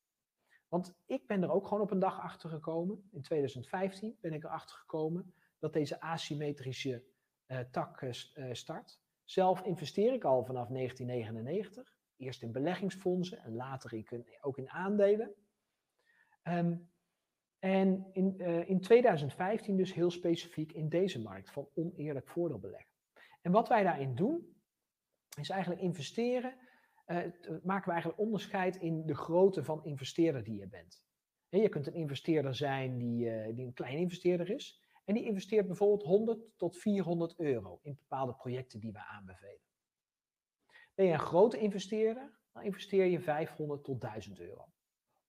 Want 0.67 0.95
ik 1.05 1.27
ben 1.27 1.43
er 1.43 1.51
ook 1.51 1.67
gewoon 1.67 1.83
op 1.83 1.91
een 1.91 1.99
dag 1.99 2.19
achter 2.19 2.49
gekomen. 2.49 3.09
In 3.11 3.21
2015 3.21 4.17
ben 4.21 4.33
ik 4.33 4.43
erachter 4.43 4.75
gekomen 4.75 5.33
dat 5.59 5.73
deze 5.73 6.01
asymmetrische 6.01 7.03
uh, 7.47 7.59
tak 7.59 8.01
uh, 8.01 8.13
start. 8.51 9.00
Zelf 9.31 9.61
investeer 9.61 10.13
ik 10.13 10.23
al 10.23 10.43
vanaf 10.45 10.67
1999. 10.67 11.95
Eerst 12.17 12.41
in 12.41 12.51
beleggingsfondsen 12.51 13.37
en 13.37 13.55
later 13.55 13.93
in, 13.93 14.25
ook 14.41 14.57
in 14.57 14.69
aandelen. 14.69 15.35
Um, 16.43 16.89
en 17.59 18.09
in, 18.11 18.35
uh, 18.37 18.69
in 18.69 18.81
2015 18.81 19.77
dus 19.77 19.93
heel 19.93 20.11
specifiek 20.11 20.71
in 20.71 20.89
deze 20.89 21.21
markt 21.21 21.51
van 21.51 21.69
oneerlijk 21.73 22.27
voordeel 22.27 22.59
beleggen. 22.59 22.91
En 23.41 23.51
wat 23.51 23.67
wij 23.67 23.83
daarin 23.83 24.15
doen, 24.15 24.55
is 25.39 25.49
eigenlijk 25.49 25.81
investeren, 25.81 26.57
uh, 27.07 27.17
maken 27.63 27.85
we 27.85 27.91
eigenlijk 27.91 28.19
onderscheid 28.19 28.75
in 28.75 29.05
de 29.05 29.15
grootte 29.15 29.63
van 29.63 29.83
investeerder 29.83 30.43
die 30.43 30.59
je 30.59 30.67
bent. 30.67 31.03
En 31.49 31.59
je 31.59 31.69
kunt 31.69 31.87
een 31.87 31.93
investeerder 31.93 32.55
zijn 32.55 32.97
die, 32.97 33.53
die 33.53 33.65
een 33.65 33.73
klein 33.73 33.97
investeerder 33.97 34.49
is. 34.49 34.81
En 35.11 35.17
die 35.17 35.25
investeert 35.25 35.67
bijvoorbeeld 35.67 36.03
100 36.03 36.57
tot 36.57 36.77
400 36.77 37.39
euro 37.39 37.79
in 37.81 37.95
bepaalde 37.95 38.33
projecten 38.33 38.79
die 38.79 38.91
we 38.91 38.99
aanbevelen. 38.99 39.61
Ben 40.93 41.05
je 41.05 41.11
een 41.11 41.19
grote 41.19 41.57
investeerder, 41.57 42.39
dan 42.51 42.63
investeer 42.63 43.05
je 43.05 43.19
500 43.19 43.83
tot 43.83 44.01
1000 44.01 44.39
euro. 44.39 44.71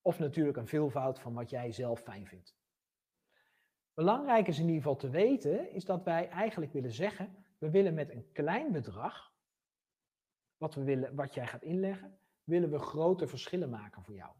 Of 0.01 0.19
natuurlijk 0.19 0.57
een 0.57 0.67
veelvoud 0.67 1.19
van 1.19 1.33
wat 1.33 1.49
jij 1.49 1.71
zelf 1.71 1.99
fijn 1.99 2.27
vindt. 2.27 2.55
Belangrijk 3.93 4.47
is 4.47 4.57
in 4.57 4.65
ieder 4.65 4.81
geval 4.81 4.95
te 4.95 5.09
weten, 5.09 5.71
is 5.71 5.85
dat 5.85 6.03
wij 6.03 6.29
eigenlijk 6.29 6.73
willen 6.73 6.91
zeggen, 6.91 7.45
we 7.57 7.69
willen 7.69 7.93
met 7.93 8.09
een 8.09 8.31
klein 8.31 8.71
bedrag, 8.71 9.33
wat, 10.57 10.75
we 10.75 10.83
willen, 10.83 11.15
wat 11.15 11.33
jij 11.33 11.47
gaat 11.47 11.63
inleggen, 11.63 12.19
willen 12.43 12.71
we 12.71 12.79
grote 12.79 13.27
verschillen 13.27 13.69
maken 13.69 14.03
voor 14.03 14.15
jou. 14.15 14.31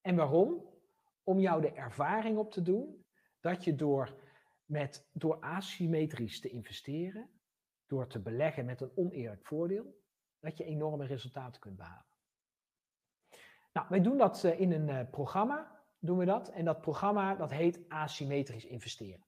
En 0.00 0.16
waarom? 0.16 0.74
Om 1.22 1.38
jou 1.38 1.60
de 1.60 1.72
ervaring 1.72 2.38
op 2.38 2.52
te 2.52 2.62
doen 2.62 3.04
dat 3.40 3.64
je 3.64 3.74
door, 3.74 4.24
met, 4.66 5.08
door 5.12 5.40
asymmetrisch 5.40 6.40
te 6.40 6.48
investeren, 6.48 7.30
door 7.86 8.06
te 8.06 8.20
beleggen 8.20 8.64
met 8.64 8.80
een 8.80 8.96
oneerlijk 8.96 9.46
voordeel, 9.46 10.04
dat 10.40 10.56
je 10.56 10.64
enorme 10.64 11.06
resultaten 11.06 11.60
kunt 11.60 11.76
behalen. 11.76 12.06
Nou, 13.72 13.86
wij 13.88 14.00
doen 14.00 14.18
dat 14.18 14.44
eh, 14.44 14.60
in 14.60 14.72
een 14.72 14.88
uh, 14.88 15.10
programma, 15.10 15.84
doen 15.98 16.18
we 16.18 16.24
dat. 16.24 16.48
En 16.48 16.64
dat 16.64 16.80
programma 16.80 17.34
dat 17.34 17.50
heet 17.50 17.88
asymmetrisch 17.88 18.64
investeren. 18.64 19.26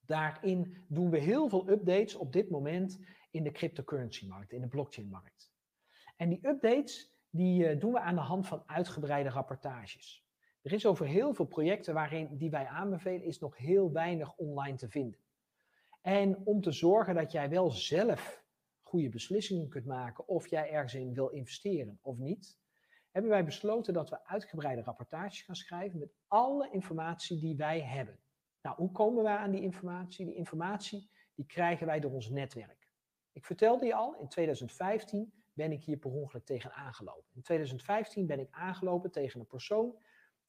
Daarin 0.00 0.84
doen 0.88 1.10
we 1.10 1.18
heel 1.18 1.48
veel 1.48 1.68
updates 1.68 2.14
op 2.14 2.32
dit 2.32 2.50
moment 2.50 2.98
in 3.30 3.42
de 3.42 3.50
cryptocurrency 3.50 4.26
markt, 4.26 4.52
in 4.52 4.60
de 4.60 4.68
blockchain 4.68 5.08
markt. 5.08 5.52
En 6.16 6.28
die 6.28 6.48
updates 6.48 7.14
die 7.30 7.74
uh, 7.74 7.80
doen 7.80 7.92
we 7.92 8.00
aan 8.00 8.14
de 8.14 8.20
hand 8.20 8.46
van 8.46 8.62
uitgebreide 8.66 9.28
rapportages. 9.28 10.24
Er 10.62 10.72
is 10.72 10.86
over 10.86 11.06
heel 11.06 11.34
veel 11.34 11.44
projecten 11.44 11.94
waarin 11.94 12.36
die 12.36 12.50
wij 12.50 12.66
aanbevelen, 12.66 13.22
is 13.22 13.38
nog 13.38 13.56
heel 13.56 13.92
weinig 13.92 14.36
online 14.36 14.76
te 14.76 14.88
vinden. 14.88 15.20
En 16.00 16.36
om 16.44 16.60
te 16.60 16.72
zorgen 16.72 17.14
dat 17.14 17.32
jij 17.32 17.48
wel 17.48 17.70
zelf 17.70 18.44
goede 18.82 19.08
beslissingen 19.08 19.68
kunt 19.68 19.86
maken 19.86 20.28
of 20.28 20.48
jij 20.48 20.70
ergens 20.70 20.94
in 20.94 21.14
wil 21.14 21.28
investeren 21.28 21.98
of 22.02 22.18
niet, 22.18 22.58
hebben 23.10 23.30
wij 23.30 23.44
besloten 23.44 23.94
dat 23.94 24.10
we 24.10 24.24
uitgebreide 24.24 24.82
rapportages 24.82 25.42
gaan 25.42 25.56
schrijven 25.56 25.98
met 25.98 26.14
alle 26.26 26.70
informatie 26.70 27.40
die 27.40 27.56
wij 27.56 27.80
hebben. 27.80 28.18
Nou, 28.62 28.76
hoe 28.76 28.92
komen 28.92 29.22
wij 29.22 29.36
aan 29.36 29.50
die 29.50 29.62
informatie? 29.62 30.26
Die 30.26 30.34
informatie 30.34 31.10
die 31.34 31.46
krijgen 31.46 31.86
wij 31.86 32.00
door 32.00 32.12
ons 32.12 32.28
netwerk. 32.28 32.88
Ik 33.32 33.44
vertelde 33.44 33.86
je 33.86 33.94
al, 33.94 34.16
in 34.20 34.28
2015 34.28 35.32
ben 35.52 35.72
ik 35.72 35.84
hier 35.84 35.96
per 35.96 36.10
ongeluk 36.10 36.44
tegen 36.44 36.72
aangelopen. 36.72 37.30
In 37.34 37.42
2015 37.42 38.26
ben 38.26 38.40
ik 38.40 38.48
aangelopen 38.50 39.10
tegen 39.10 39.40
een 39.40 39.46
persoon 39.46 39.98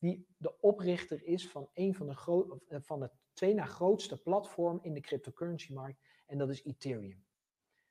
die 0.02 0.28
de 0.38 0.60
oprichter 0.60 1.24
is 1.24 1.50
van 1.50 1.70
een 1.74 1.96
van 1.96 2.08
de, 2.08 2.60
eh, 2.68 2.80
van 2.82 3.00
de 3.00 3.10
twee 3.34 3.54
na 3.54 3.66
grootste 3.66 4.22
platform 4.22 4.80
in 4.82 4.94
de 4.94 5.00
cryptocurrency 5.00 5.74
markt 5.74 6.00
en 6.26 6.38
dat 6.38 6.50
is 6.50 6.64
Ethereum. 6.64 7.26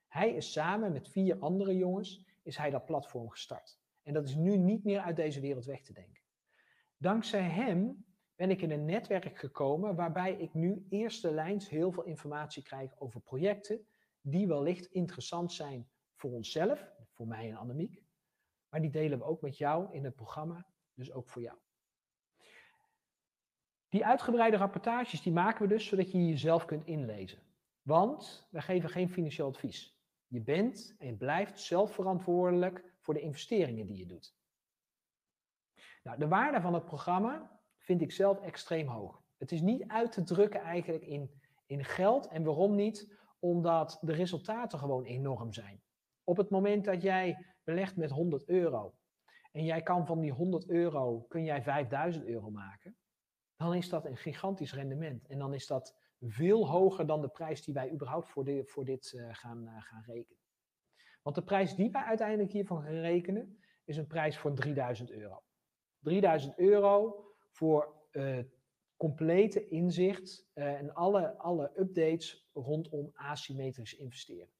Hij 0.09 0.35
is 0.35 0.53
samen 0.53 0.93
met 0.93 1.09
vier 1.09 1.39
andere 1.39 1.77
jongens 1.77 2.25
is 2.43 2.57
hij 2.57 2.71
dat 2.71 2.85
platform 2.85 3.29
gestart. 3.29 3.79
En 4.03 4.13
dat 4.13 4.25
is 4.29 4.35
nu 4.35 4.57
niet 4.57 4.85
meer 4.85 5.01
uit 5.01 5.17
deze 5.17 5.41
wereld 5.41 5.65
weg 5.65 5.83
te 5.83 5.93
denken. 5.93 6.23
Dankzij 6.97 7.49
hem 7.49 8.05
ben 8.35 8.51
ik 8.51 8.63
in 8.63 8.71
een 8.71 8.85
netwerk 8.85 9.39
gekomen 9.39 9.95
waarbij 9.95 10.37
ik 10.37 10.55
nu 10.55 10.87
eerste 10.89 11.33
lijns 11.33 11.69
heel 11.69 11.93
veel 11.93 12.05
informatie 12.05 12.63
krijg 12.63 13.01
over 13.01 13.21
projecten 13.21 13.87
die 14.21 14.47
wellicht 14.47 14.87
interessant 14.87 15.53
zijn 15.53 15.89
voor 16.15 16.31
onszelf, 16.31 16.93
voor 17.11 17.27
mij 17.27 17.51
en 17.51 17.57
Annemiek. 17.57 18.03
Maar 18.69 18.81
die 18.81 18.91
delen 18.91 19.19
we 19.19 19.25
ook 19.25 19.41
met 19.41 19.59
jou 19.59 19.93
in 19.93 20.05
het 20.05 20.15
programma, 20.15 20.67
dus 20.95 21.13
ook 21.13 21.29
voor 21.29 21.43
jou. 21.43 21.59
Die 23.91 24.07
uitgebreide 24.07 24.57
rapportages 24.57 25.23
die 25.23 25.33
maken 25.33 25.63
we 25.63 25.69
dus 25.69 25.87
zodat 25.87 26.13
je 26.13 26.27
jezelf 26.27 26.65
kunt 26.65 26.87
inlezen. 26.87 27.39
Want 27.83 28.49
wij 28.51 28.63
geven 28.63 28.91
geen 28.91 29.11
financieel 29.11 29.49
advies. 29.49 29.99
Je 30.27 30.41
bent 30.41 30.95
en 30.99 31.17
blijft 31.17 31.61
zelf 31.61 31.95
verantwoordelijk 31.95 32.85
voor 33.01 33.15
de 33.15 33.21
investeringen 33.21 33.87
die 33.87 33.97
je 33.97 34.07
doet. 34.07 34.35
Nou, 36.03 36.19
de 36.19 36.29
waarde 36.29 36.61
van 36.61 36.75
het 36.75 36.85
programma 36.85 37.61
vind 37.79 38.01
ik 38.01 38.13
zelf 38.13 38.41
extreem 38.41 38.87
hoog. 38.87 39.23
Het 39.39 39.53
is 39.53 39.61
niet 39.61 39.89
uit 39.89 40.13
te 40.13 40.23
drukken 40.23 40.61
eigenlijk 40.61 41.05
in, 41.05 41.41
in 41.67 41.85
geld. 41.85 42.27
En 42.27 42.45
waarom 42.45 42.75
niet? 42.75 43.19
Omdat 43.39 43.99
de 44.01 44.13
resultaten 44.13 44.79
gewoon 44.79 45.05
enorm 45.05 45.53
zijn. 45.53 45.83
Op 46.25 46.37
het 46.37 46.51
moment 46.51 46.85
dat 46.85 47.03
jij 47.03 47.47
belegt 47.65 47.97
met 47.97 48.11
100 48.11 48.49
euro 48.49 48.95
en 49.53 49.65
jij 49.65 49.83
kan 49.83 50.07
van 50.07 50.21
die 50.21 50.33
100 50.33 50.69
euro 50.69 51.21
kun 51.29 51.45
jij 51.45 51.63
5000 51.63 52.25
euro 52.25 52.51
maken, 52.51 52.97
dan 53.61 53.75
is 53.75 53.89
dat 53.89 54.05
een 54.05 54.17
gigantisch 54.17 54.75
rendement. 54.75 55.27
En 55.27 55.39
dan 55.39 55.55
is 55.55 55.67
dat 55.67 55.97
veel 56.21 56.69
hoger 56.69 57.07
dan 57.07 57.21
de 57.21 57.29
prijs 57.29 57.65
die 57.65 57.75
wij 57.75 57.93
überhaupt 57.93 58.29
voor, 58.29 58.45
de, 58.45 58.65
voor 58.65 58.85
dit 58.85 59.13
uh, 59.13 59.29
gaan, 59.35 59.63
uh, 59.63 59.83
gaan 59.83 60.03
rekenen. 60.07 60.39
Want 61.23 61.37
de 61.37 61.43
prijs 61.43 61.75
die 61.75 61.91
wij 61.91 62.03
uiteindelijk 62.03 62.53
hiervan 62.53 62.83
gaan 62.83 63.01
rekenen, 63.01 63.59
is 63.85 63.97
een 63.97 64.07
prijs 64.07 64.39
voor 64.39 64.55
3000 64.55 65.11
euro. 65.11 65.43
3000 65.99 66.59
euro 66.59 67.25
voor 67.51 67.95
uh, 68.13 68.39
complete 68.97 69.69
inzicht 69.69 70.51
en 70.53 70.95
alle, 70.95 71.37
alle 71.37 71.73
updates 71.77 72.49
rondom 72.53 73.11
asymmetrisch 73.15 73.95
investeren. 73.95 74.51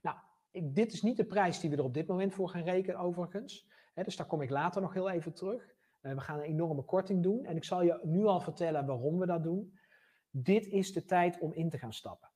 Nou, 0.00 0.16
dit 0.62 0.92
is 0.92 1.02
niet 1.02 1.16
de 1.16 1.24
prijs 1.24 1.60
die 1.60 1.70
we 1.70 1.76
er 1.76 1.84
op 1.84 1.94
dit 1.94 2.06
moment 2.06 2.34
voor 2.34 2.48
gaan 2.48 2.64
rekenen 2.64 3.00
overigens. 3.00 3.68
Dus 3.94 4.16
daar 4.16 4.26
kom 4.26 4.42
ik 4.42 4.50
later 4.50 4.82
nog 4.82 4.92
heel 4.92 5.10
even 5.10 5.32
terug. 5.32 5.74
Uh, 6.02 6.14
we 6.14 6.20
gaan 6.20 6.38
een 6.38 6.44
enorme 6.44 6.82
korting 6.82 7.22
doen 7.22 7.44
en 7.44 7.56
ik 7.56 7.64
zal 7.64 7.82
je 7.82 8.00
nu 8.02 8.24
al 8.24 8.40
vertellen 8.40 8.86
waarom 8.86 9.18
we 9.18 9.26
dat 9.26 9.42
doen. 9.42 9.78
Dit 10.30 10.66
is 10.66 10.92
de 10.92 11.04
tijd 11.04 11.38
om 11.38 11.52
in 11.52 11.70
te 11.70 11.78
gaan 11.78 11.92
stappen. 11.92 12.30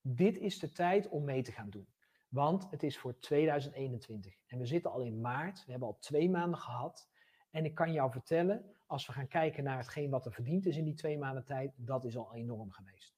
Dit 0.00 0.38
is 0.38 0.58
de 0.58 0.72
tijd 0.72 1.08
om 1.08 1.24
mee 1.24 1.42
te 1.42 1.52
gaan 1.52 1.70
doen. 1.70 1.88
Want 2.28 2.70
het 2.70 2.82
is 2.82 2.98
voor 2.98 3.18
2021. 3.18 4.34
En 4.46 4.58
we 4.58 4.66
zitten 4.66 4.90
al 4.90 5.00
in 5.00 5.20
maart. 5.20 5.64
We 5.64 5.70
hebben 5.70 5.88
al 5.88 5.98
twee 5.98 6.30
maanden 6.30 6.58
gehad. 6.58 7.10
En 7.50 7.64
ik 7.64 7.74
kan 7.74 7.92
jou 7.92 8.10
vertellen, 8.10 8.74
als 8.86 9.06
we 9.06 9.12
gaan 9.12 9.28
kijken 9.28 9.64
naar 9.64 9.76
hetgeen 9.78 10.10
wat 10.10 10.26
er 10.26 10.32
verdiend 10.32 10.66
is 10.66 10.76
in 10.76 10.84
die 10.84 10.94
twee 10.94 11.18
maanden 11.18 11.44
tijd, 11.44 11.72
dat 11.76 12.04
is 12.04 12.16
al 12.16 12.34
enorm 12.34 12.70
geweest. 12.70 13.14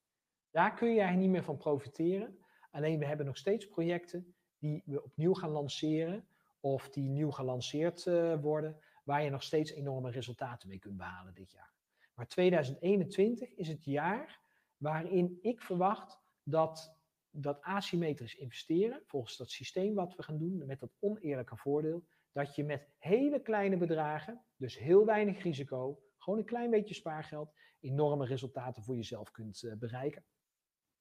Daar 0.51 0.75
kun 0.75 0.95
jij 0.95 1.17
niet 1.17 1.31
meer 1.31 1.45
van 1.45 1.57
profiteren. 1.57 2.39
Alleen 2.71 2.99
we 2.99 3.07
hebben 3.07 3.27
nog 3.27 3.37
steeds 3.37 3.69
projecten 3.69 4.35
die 4.59 4.83
we 4.87 5.05
opnieuw 5.05 5.35
gaan 5.35 5.51
lanceren 5.51 6.27
of 6.61 6.89
die 6.91 7.09
nieuw 7.09 7.31
gelanceerd 7.31 8.07
uh, 8.07 8.41
worden, 8.41 8.79
waar 9.05 9.23
je 9.23 9.31
nog 9.31 9.43
steeds 9.43 9.73
enorme 9.73 10.11
resultaten 10.11 10.69
mee 10.69 10.79
kunt 10.79 10.97
behalen 10.97 11.35
dit 11.35 11.51
jaar. 11.51 11.73
Maar 12.15 12.29
2021 12.29 13.55
is 13.55 13.69
het 13.69 13.85
jaar 13.85 14.41
waarin 14.77 15.39
ik 15.41 15.63
verwacht 15.63 16.19
dat 16.43 16.97
dat 17.31 17.63
asymmetrisch 17.63 18.35
investeren, 18.35 19.03
volgens 19.07 19.37
dat 19.37 19.51
systeem 19.51 19.95
wat 19.95 20.15
we 20.15 20.23
gaan 20.23 20.39
doen, 20.39 20.67
met 20.67 20.81
dat 20.81 20.95
oneerlijke 20.99 21.57
voordeel, 21.57 22.05
dat 22.33 22.55
je 22.55 22.65
met 22.65 22.89
hele 22.99 23.43
kleine 23.43 23.77
bedragen, 23.77 24.45
dus 24.57 24.79
heel 24.79 25.05
weinig 25.05 25.43
risico, 25.43 26.03
gewoon 26.19 26.39
een 26.39 26.45
klein 26.45 26.71
beetje 26.71 26.95
spaargeld, 26.95 27.53
enorme 27.81 28.27
resultaten 28.27 28.83
voor 28.83 28.97
jezelf 28.97 29.31
kunt 29.31 29.63
uh, 29.63 29.75
bereiken. 29.75 30.25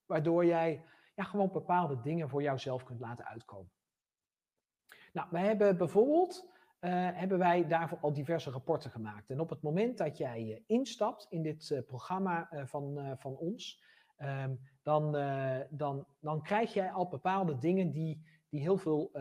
Waardoor 0.05 0.45
jij 0.45 0.85
ja, 1.15 1.23
gewoon 1.23 1.51
bepaalde 1.51 1.99
dingen 2.01 2.29
voor 2.29 2.41
jouzelf 2.41 2.83
kunt 2.83 2.99
laten 2.99 3.25
uitkomen. 3.25 3.71
Nou, 5.13 5.27
wij 5.31 5.45
hebben 5.45 5.77
bijvoorbeeld 5.77 6.52
hebben 6.89 7.37
wij 7.37 7.67
daarvoor 7.67 7.97
al 8.01 8.13
diverse 8.13 8.49
rapporten 8.49 8.91
gemaakt. 8.91 9.29
En 9.29 9.39
op 9.39 9.49
het 9.49 9.61
moment 9.61 9.97
dat 9.97 10.17
jij 10.17 10.43
uh, 10.43 10.59
instapt 10.67 11.27
in 11.29 11.41
dit 11.41 11.69
uh, 11.69 11.79
programma 11.85 12.49
van, 12.65 13.15
van 13.17 13.37
ons, 13.37 13.83
um, 14.17 14.59
dan, 14.81 15.11
dan, 15.69 16.05
dan 16.19 16.41
krijg 16.41 16.73
jij 16.73 16.91
al 16.91 17.07
bepaalde 17.07 17.57
dingen 17.57 17.91
die, 17.91 18.23
die, 18.49 18.61
heel 18.61 18.77
veel, 18.77 19.11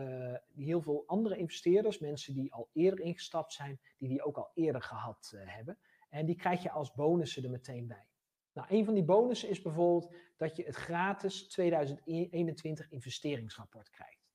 die 0.53 0.65
heel 0.65 0.81
veel 0.81 1.03
andere 1.07 1.37
investeerders, 1.37 1.99
mensen 1.99 2.33
die 2.33 2.53
al 2.53 2.69
eerder 2.73 2.99
ingestapt 2.99 3.53
zijn, 3.53 3.79
die 3.97 4.09
die 4.09 4.23
ook 4.23 4.37
al 4.37 4.51
eerder 4.53 4.81
gehad 4.81 5.33
hebben. 5.37 5.77
En 6.09 6.25
die 6.25 6.35
krijg 6.35 6.63
je 6.63 6.71
als 6.71 6.93
bonussen 6.93 7.43
er 7.43 7.49
meteen 7.49 7.87
bij. 7.87 8.07
Nou, 8.53 8.67
een 8.69 8.85
van 8.85 8.93
die 8.93 9.03
bonussen 9.03 9.49
is 9.49 9.61
bijvoorbeeld 9.61 10.15
dat 10.37 10.55
je 10.55 10.63
het 10.63 10.75
gratis 10.75 11.47
2021 11.47 12.89
investeringsrapport 12.89 13.89
krijgt. 13.89 14.31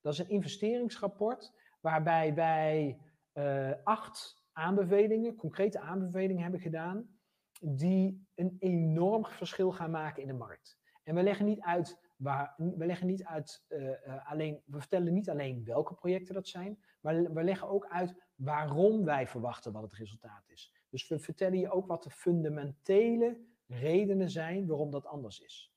Dat 0.00 0.12
is 0.12 0.18
een 0.18 0.28
investeringsrapport 0.28 1.52
waarbij 1.82 2.34
wij 2.34 2.98
uh, 3.34 3.72
acht 3.84 4.44
aanbevelingen, 4.52 5.36
concrete 5.36 5.80
aanbevelingen 5.80 6.42
hebben 6.42 6.60
gedaan, 6.60 7.18
die 7.60 8.26
een 8.34 8.56
enorm 8.58 9.24
verschil 9.24 9.72
gaan 9.72 9.90
maken 9.90 10.22
in 10.22 10.28
de 10.28 10.34
markt. 10.34 10.78
En 11.02 11.14
we 11.14 11.22
leggen 11.22 11.46
niet 11.46 11.60
uit 11.60 11.98
waar, 12.16 12.54
we 12.56 12.86
leggen 12.86 13.06
niet 13.06 13.24
uit 13.24 13.64
uh, 13.68 13.88
uh, 13.88 14.30
alleen, 14.30 14.62
we 14.64 14.78
vertellen 14.78 15.12
niet 15.12 15.30
alleen 15.30 15.64
welke 15.64 15.94
projecten 15.94 16.34
dat 16.34 16.48
zijn, 16.48 16.82
maar 17.00 17.32
we 17.32 17.42
leggen 17.42 17.68
ook 17.68 17.86
uit 17.86 18.14
waarom 18.34 19.04
wij 19.04 19.26
verwachten 19.26 19.72
wat 19.72 19.82
het 19.82 19.92
resultaat 19.92 20.48
is. 20.48 20.74
Dus 20.88 21.08
we 21.08 21.18
vertellen 21.18 21.58
je 21.58 21.70
ook 21.70 21.86
wat 21.86 22.02
de 22.02 22.10
fundamentele 22.10 23.40
redenen 23.66 24.30
zijn 24.30 24.66
waarom 24.66 24.90
dat 24.90 25.06
anders 25.06 25.40
is. 25.40 25.71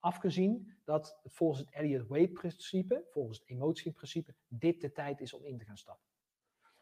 Afgezien 0.00 0.72
dat 0.84 1.20
volgens 1.24 1.60
het 1.60 1.70
Elliott-Wave-principe, 1.70 3.04
volgens 3.10 3.38
het 3.38 3.48
emotieprincipe, 3.48 4.34
dit 4.48 4.80
de 4.80 4.92
tijd 4.92 5.20
is 5.20 5.32
om 5.32 5.44
in 5.44 5.58
te 5.58 5.64
gaan 5.64 5.76
stappen. 5.76 6.06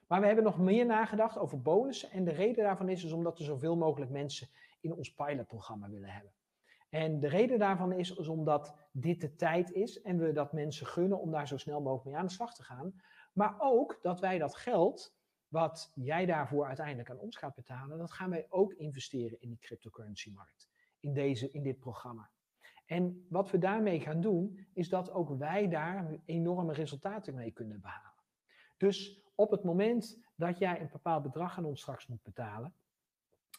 Maar 0.07 0.21
we 0.21 0.27
hebben 0.27 0.45
nog 0.45 0.59
meer 0.59 0.87
nagedacht 0.87 1.39
over 1.39 1.63
bonussen. 1.63 2.11
En 2.11 2.25
de 2.25 2.31
reden 2.31 2.65
daarvan 2.65 2.89
is 2.89 3.03
dus 3.03 3.13
omdat 3.13 3.39
we 3.39 3.45
zoveel 3.45 3.77
mogelijk 3.77 4.11
mensen 4.11 4.49
in 4.81 4.95
ons 4.95 5.15
pilotprogramma 5.15 5.91
willen 5.91 6.09
hebben. 6.09 6.33
En 6.89 7.21
de 7.21 7.29
reden 7.29 7.59
daarvan 7.59 7.93
is, 7.93 8.17
is 8.17 8.29
omdat 8.29 8.75
dit 8.93 9.21
de 9.21 9.35
tijd 9.35 9.73
is 9.73 10.01
en 10.03 10.19
we 10.19 10.33
dat 10.33 10.53
mensen 10.53 10.87
gunnen 10.87 11.21
om 11.21 11.31
daar 11.31 11.49
zo 11.49 11.57
snel 11.57 11.81
mogelijk 11.81 12.05
mee 12.05 12.17
aan 12.17 12.27
de 12.27 12.33
slag 12.33 12.55
te 12.55 12.63
gaan. 12.63 13.03
Maar 13.33 13.55
ook 13.59 13.99
dat 14.03 14.21
wij 14.21 14.39
dat 14.39 14.57
geld, 14.57 15.17
wat 15.49 15.93
jij 15.95 16.27
daarvoor 16.27 16.67
uiteindelijk 16.67 17.11
aan 17.11 17.19
ons 17.19 17.37
gaat 17.37 17.55
betalen, 17.55 17.99
dat 17.99 18.13
gaan 18.13 18.31
wij 18.31 18.47
ook 18.49 18.73
investeren 18.73 19.41
in 19.41 19.49
die 19.49 19.59
cryptocurrency 19.59 20.31
markt. 20.31 20.69
In, 21.01 21.13
deze, 21.13 21.51
in 21.51 21.63
dit 21.63 21.79
programma. 21.79 22.31
En 22.87 23.27
wat 23.29 23.51
we 23.51 23.59
daarmee 23.59 24.01
gaan 24.01 24.20
doen, 24.20 24.66
is 24.72 24.88
dat 24.88 25.11
ook 25.11 25.38
wij 25.38 25.68
daar 25.68 26.18
enorme 26.25 26.72
resultaten 26.72 27.35
mee 27.35 27.51
kunnen 27.51 27.81
behalen. 27.81 28.22
Dus 28.77 29.25
op 29.35 29.51
het 29.51 29.64
moment 29.64 30.25
dat 30.37 30.59
jij 30.59 30.81
een 30.81 30.88
bepaald 30.92 31.22
bedrag 31.22 31.59
aan 31.59 31.64
ons 31.64 31.81
straks 31.81 32.07
moet 32.07 32.22
betalen, 32.22 32.75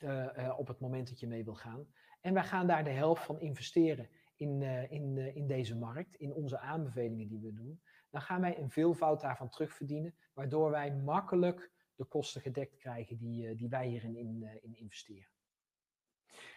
uh, 0.04 0.10
uh, 0.38 0.60
op 0.60 0.68
het 0.68 0.80
moment 0.80 1.10
dat 1.10 1.20
je 1.20 1.28
mee 1.28 1.44
wil 1.44 1.56
gaan, 1.56 1.88
en 2.22 2.34
wij 2.34 2.44
gaan 2.44 2.68
daar 2.68 2.84
de 2.84 2.90
helft 2.90 3.24
van 3.24 3.40
investeren 3.40 4.10
in, 4.36 4.62
uh, 4.62 4.92
in, 4.92 5.18
in 5.36 5.48
deze 5.48 5.76
markt, 5.76 6.16
in 6.16 6.34
onze 6.34 6.60
aanbevelingen 6.60 7.28
die 7.28 7.40
we 7.40 7.54
doen, 7.54 7.82
dan 8.10 8.22
gaan 8.22 8.42
wij 8.42 8.60
een 8.60 8.70
veelvoud 8.70 9.22
daarvan 9.22 9.50
terugverdienen, 9.50 10.16
waardoor 10.34 10.72
wij 10.72 10.96
makkelijk 10.96 11.72
de 11.96 12.06
kosten 12.06 12.42
gedekt 12.42 12.78
krijgen 12.78 13.18
die, 13.18 13.56
die 13.56 13.70
wij 13.70 13.88
hierin 13.88 14.16
in, 14.16 14.60
in 14.62 14.76
investeren. 14.76 15.37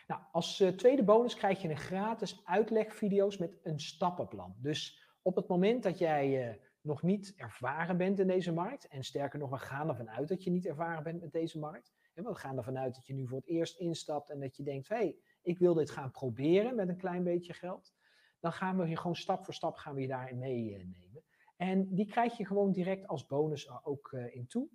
Nou, 0.06 0.22
als 0.32 0.60
uh, 0.60 0.68
tweede 0.68 1.02
bonus 1.02 1.34
krijg 1.34 1.62
je 1.62 1.68
een 1.68 1.76
gratis 1.76 2.40
uitlegvideo's 2.44 3.38
met 3.38 3.58
een 3.62 3.80
stappenplan. 3.80 4.54
Dus 4.58 5.08
op 5.22 5.36
het 5.36 5.48
moment 5.48 5.82
dat 5.82 5.98
jij 5.98 6.48
uh, 6.48 6.54
nog 6.80 7.02
niet 7.02 7.34
ervaren 7.36 7.96
bent 7.96 8.18
in 8.18 8.26
deze 8.26 8.52
markt, 8.52 8.88
en 8.88 9.04
sterker 9.04 9.38
nog, 9.38 9.50
we 9.50 9.58
gaan 9.58 9.88
ervan 9.88 10.10
uit 10.10 10.28
dat 10.28 10.44
je 10.44 10.50
niet 10.50 10.66
ervaren 10.66 11.02
bent 11.02 11.20
met 11.20 11.32
deze 11.32 11.58
markt. 11.58 11.92
We 12.14 12.34
gaan 12.34 12.56
ervan 12.56 12.78
uit 12.78 12.94
dat 12.94 13.06
je 13.06 13.14
nu 13.14 13.26
voor 13.26 13.38
het 13.38 13.46
eerst 13.46 13.78
instapt 13.78 14.30
en 14.30 14.40
dat 14.40 14.56
je 14.56 14.62
denkt, 14.62 14.88
hé, 14.88 14.96
hey, 14.96 15.16
ik 15.42 15.58
wil 15.58 15.74
dit 15.74 15.90
gaan 15.90 16.10
proberen 16.10 16.74
met 16.74 16.88
een 16.88 16.96
klein 16.96 17.24
beetje 17.24 17.52
geld. 17.52 17.94
Dan 18.40 18.52
gaan 18.52 18.76
we 18.76 18.86
hier 18.86 18.98
gewoon 18.98 19.16
stap 19.16 19.44
voor 19.44 19.54
stap 19.54 19.76
gaan 19.76 19.94
we 19.94 20.00
je 20.00 20.06
daarin 20.06 20.38
meenemen. 20.38 21.24
En 21.56 21.94
die 21.94 22.06
krijg 22.06 22.36
je 22.36 22.46
gewoon 22.46 22.72
direct 22.72 23.06
als 23.06 23.26
bonus 23.26 23.84
ook 23.84 24.12
in 24.12 24.46
toe. 24.46 24.68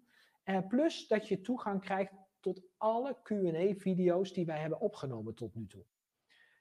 plus 0.67 1.07
dat 1.07 1.27
je 1.27 1.41
toegang 1.41 1.81
krijgt 1.81 2.13
tot 2.45 2.61
alle 2.77 3.17
QA-video's 3.23 4.33
die 4.33 4.45
wij 4.45 4.59
hebben 4.59 4.79
opgenomen 4.79 5.35
tot 5.35 5.55
nu 5.55 5.67
toe. 5.67 5.85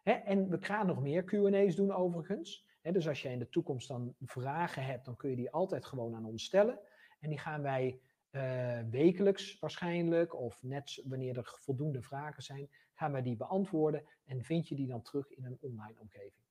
En 0.02 0.48
we 0.48 0.58
gaan 0.60 0.86
nog 0.86 1.00
meer 1.00 1.24
QA's 1.24 1.74
doen 1.74 1.92
overigens. 1.92 2.66
Dus 2.82 3.08
als 3.08 3.22
jij 3.22 3.32
in 3.32 3.38
de 3.38 3.48
toekomst 3.48 3.88
dan 3.88 4.14
vragen 4.20 4.84
hebt, 4.84 5.04
dan 5.04 5.16
kun 5.16 5.30
je 5.30 5.36
die 5.36 5.50
altijd 5.50 5.84
gewoon 5.84 6.14
aan 6.14 6.24
ons 6.24 6.44
stellen. 6.44 6.78
En 7.20 7.28
die 7.28 7.38
gaan 7.38 7.62
wij 7.62 8.00
uh, 8.30 8.80
wekelijks 8.90 9.58
waarschijnlijk, 9.58 10.34
of 10.34 10.62
net 10.62 11.02
wanneer 11.04 11.36
er 11.36 11.58
voldoende 11.60 12.02
vragen 12.02 12.42
zijn, 12.42 12.70
gaan 12.94 13.12
wij 13.12 13.22
die 13.22 13.36
beantwoorden 13.36 14.04
en 14.24 14.42
vind 14.42 14.68
je 14.68 14.74
die 14.74 14.86
dan 14.86 15.02
terug 15.02 15.30
in 15.30 15.44
een 15.44 15.58
online 15.60 15.98
omgeving. 15.98 16.43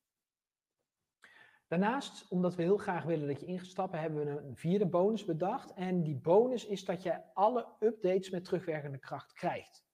Daarnaast, 1.74 2.28
omdat 2.30 2.56
we 2.56 2.62
heel 2.62 2.78
graag 2.78 3.04
willen 3.04 3.28
dat 3.28 3.40
je 3.40 3.46
ingestapt, 3.46 3.94
hebben 3.94 4.26
we 4.26 4.42
een 4.42 4.56
vierde 4.56 4.86
bonus 4.86 5.26
bedacht. 5.26 5.74
En 5.74 6.04
die 6.04 6.16
bonus 6.16 6.66
is 6.66 6.86
dat 6.86 7.04
je 7.04 7.34
alle 7.34 7.68
updates 7.80 8.30
met 8.30 8.44
terugwerkende 8.44 8.98
kracht 8.98 9.34
krijgt. 9.34 9.86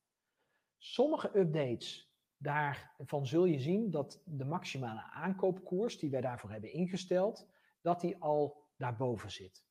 Sommige 0.77 1.37
updates, 1.37 2.13
daarvan 2.37 3.27
zul 3.27 3.45
je 3.45 3.59
zien 3.59 3.91
dat 3.91 4.21
de 4.25 4.45
maximale 4.45 5.01
aankoopkoers 5.01 5.99
die 5.99 6.09
wij 6.09 6.21
daarvoor 6.21 6.51
hebben 6.51 6.73
ingesteld, 6.73 7.49
dat 7.81 8.01
die 8.01 8.17
al 8.17 8.63
daarboven 8.77 9.31
zit. 9.31 9.65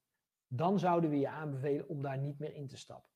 Dan 0.46 0.78
zouden 0.78 1.10
we 1.10 1.18
je 1.18 1.28
aanbevelen 1.28 1.88
om 1.88 2.02
daar 2.02 2.18
niet 2.18 2.38
meer 2.38 2.54
in 2.54 2.68
te 2.68 2.76
stappen. 2.76 3.12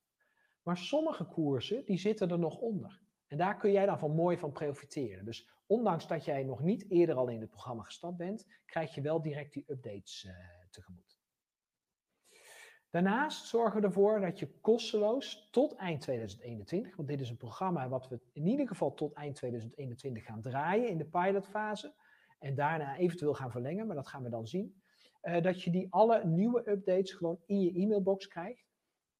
Maar 0.63 0.77
sommige 0.77 1.25
koersen, 1.25 1.85
die 1.85 1.97
zitten 1.97 2.29
er 2.29 2.39
nog 2.39 2.57
onder. 2.57 3.01
En 3.27 3.37
daar 3.37 3.57
kun 3.57 3.71
jij 3.71 3.85
dan 3.85 3.99
van 3.99 4.15
mooi 4.15 4.37
van 4.37 4.51
profiteren. 4.51 5.25
Dus 5.25 5.49
ondanks 5.73 6.07
dat 6.07 6.25
jij 6.25 6.43
nog 6.43 6.61
niet 6.61 6.89
eerder 6.89 7.15
al 7.15 7.27
in 7.27 7.41
het 7.41 7.49
programma 7.49 7.83
gestapt 7.83 8.17
bent, 8.17 8.47
krijg 8.65 8.95
je 8.95 9.01
wel 9.01 9.21
direct 9.21 9.53
die 9.53 9.65
updates 9.67 10.23
uh, 10.23 10.33
tegemoet. 10.69 11.17
Daarnaast 12.89 13.47
zorgen 13.47 13.81
we 13.81 13.87
ervoor 13.87 14.21
dat 14.21 14.39
je 14.39 14.59
kosteloos 14.61 15.49
tot 15.51 15.75
eind 15.75 16.01
2021, 16.01 16.95
want 16.95 17.07
dit 17.07 17.21
is 17.21 17.29
een 17.29 17.37
programma 17.37 17.89
wat 17.89 18.07
we 18.07 18.19
in 18.31 18.47
ieder 18.47 18.67
geval 18.67 18.93
tot 18.93 19.13
eind 19.13 19.35
2021 19.35 20.23
gaan 20.23 20.41
draaien 20.41 20.89
in 20.89 20.97
de 20.97 21.05
pilotfase 21.05 21.93
en 22.39 22.55
daarna 22.55 22.97
eventueel 22.97 23.33
gaan 23.33 23.51
verlengen, 23.51 23.87
maar 23.87 23.95
dat 23.95 24.07
gaan 24.07 24.23
we 24.23 24.29
dan 24.29 24.47
zien, 24.47 24.81
uh, 25.23 25.41
dat 25.41 25.63
je 25.63 25.71
die 25.71 25.87
alle 25.89 26.25
nieuwe 26.25 26.69
updates 26.69 27.13
gewoon 27.13 27.39
in 27.45 27.59
je 27.59 27.73
e-mailbox 27.73 28.27
krijgt. 28.27 28.72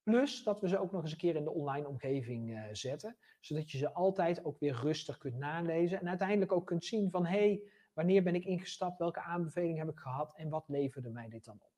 Plus 0.03 0.43
dat 0.43 0.61
we 0.61 0.67
ze 0.67 0.79
ook 0.79 0.91
nog 0.91 1.01
eens 1.01 1.11
een 1.11 1.17
keer 1.17 1.35
in 1.35 1.43
de 1.43 1.53
online 1.53 1.87
omgeving 1.87 2.49
uh, 2.49 2.63
zetten, 2.71 3.17
zodat 3.39 3.71
je 3.71 3.77
ze 3.77 3.93
altijd 3.93 4.45
ook 4.45 4.59
weer 4.59 4.75
rustig 4.75 5.17
kunt 5.17 5.37
nalezen 5.37 5.99
en 5.99 6.07
uiteindelijk 6.09 6.51
ook 6.51 6.65
kunt 6.65 6.85
zien 6.85 7.11
van 7.11 7.25
hé, 7.25 7.37
hey, 7.37 7.61
wanneer 7.93 8.23
ben 8.23 8.35
ik 8.35 8.45
ingestapt, 8.45 8.97
welke 8.97 9.21
aanbeveling 9.21 9.77
heb 9.77 9.89
ik 9.89 9.99
gehad 9.99 10.33
en 10.35 10.49
wat 10.49 10.67
leverde 10.67 11.09
mij 11.09 11.29
dit 11.29 11.45
dan 11.45 11.57
op. 11.59 11.71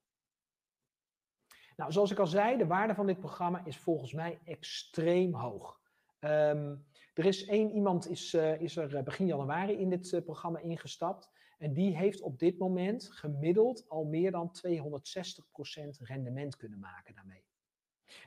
Nou, 1.75 1.91
zoals 1.91 2.11
ik 2.11 2.19
al 2.19 2.27
zei, 2.27 2.57
de 2.57 2.67
waarde 2.67 2.95
van 2.95 3.05
dit 3.05 3.19
programma 3.19 3.65
is 3.65 3.77
volgens 3.77 4.13
mij 4.13 4.39
extreem 4.43 5.33
hoog. 5.33 5.79
Um, 6.19 6.85
er 7.13 7.25
is 7.25 7.45
één 7.45 7.71
iemand 7.71 8.09
is, 8.09 8.33
uh, 8.33 8.61
is 8.61 8.77
er 8.77 9.03
begin 9.03 9.25
januari 9.25 9.73
in 9.73 9.89
dit 9.89 10.21
programma 10.25 10.59
ingestapt. 10.59 11.31
En 11.57 11.73
die 11.73 11.97
heeft 11.97 12.21
op 12.21 12.39
dit 12.39 12.57
moment 12.57 13.09
gemiddeld 13.11 13.89
al 13.89 14.05
meer 14.05 14.31
dan 14.31 14.51
260% 14.51 15.97
rendement 15.99 16.55
kunnen 16.55 16.79
maken 16.79 17.15
daarmee. 17.15 17.43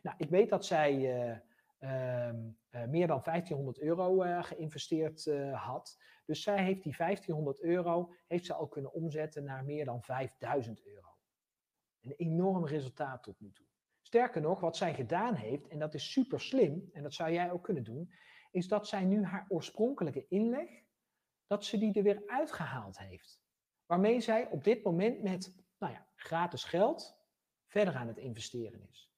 Nou, 0.03 0.16
ik 0.18 0.31
weet 0.31 0.49
dat 0.49 0.64
zij 0.64 0.95
uh, 0.95 1.37
uh, 1.79 2.85
meer 2.89 3.07
dan 3.07 3.20
1500 3.22 3.79
euro 3.79 4.24
uh, 4.24 4.43
geïnvesteerd 4.45 5.31
had. 5.53 5.99
Dus 6.24 6.43
zij 6.43 6.64
heeft 6.64 6.83
die 6.83 6.95
1500 6.97 7.61
euro 7.61 8.14
heeft 8.26 8.47
ze 8.47 8.55
al 8.55 8.68
kunnen 8.68 8.93
omzetten 8.93 9.45
naar 9.45 9.64
meer 9.64 9.85
dan 9.85 10.03
5000 10.03 10.87
euro. 10.87 11.16
Een 12.01 12.14
enorm 12.16 12.66
resultaat 12.66 13.22
tot 13.22 13.41
nu 13.41 13.53
toe. 13.53 13.66
Sterker 14.01 14.41
nog, 14.41 14.61
wat 14.61 14.76
zij 14.76 14.95
gedaan 14.95 15.35
heeft, 15.35 15.68
en 15.68 15.79
dat 15.79 15.95
is 15.95 16.12
super 16.12 16.41
slim, 16.41 16.89
en 16.93 17.03
dat 17.03 17.14
zou 17.14 17.33
jij 17.33 17.51
ook 17.51 17.62
kunnen 17.62 17.85
doen, 17.85 18.12
is 18.51 18.68
dat 18.68 18.89
zij 18.89 19.05
nu 19.05 19.24
haar 19.24 19.47
oorspronkelijke 19.49 20.26
inleg, 20.29 20.68
dat 21.47 21.64
ze 21.64 21.79
die 21.79 21.95
er 21.95 22.03
weer 22.03 22.22
uitgehaald 22.26 22.99
heeft. 22.99 23.41
Waarmee 23.87 24.20
zij 24.20 24.49
op 24.51 24.64
dit 24.64 24.83
moment 24.83 25.22
met 25.22 25.55
nou 25.79 25.93
ja, 25.93 26.07
gratis 26.14 26.64
geld 26.64 27.16
verder 27.66 27.95
aan 27.95 28.09
het 28.09 28.18
investeren 28.18 28.89
is 28.89 29.09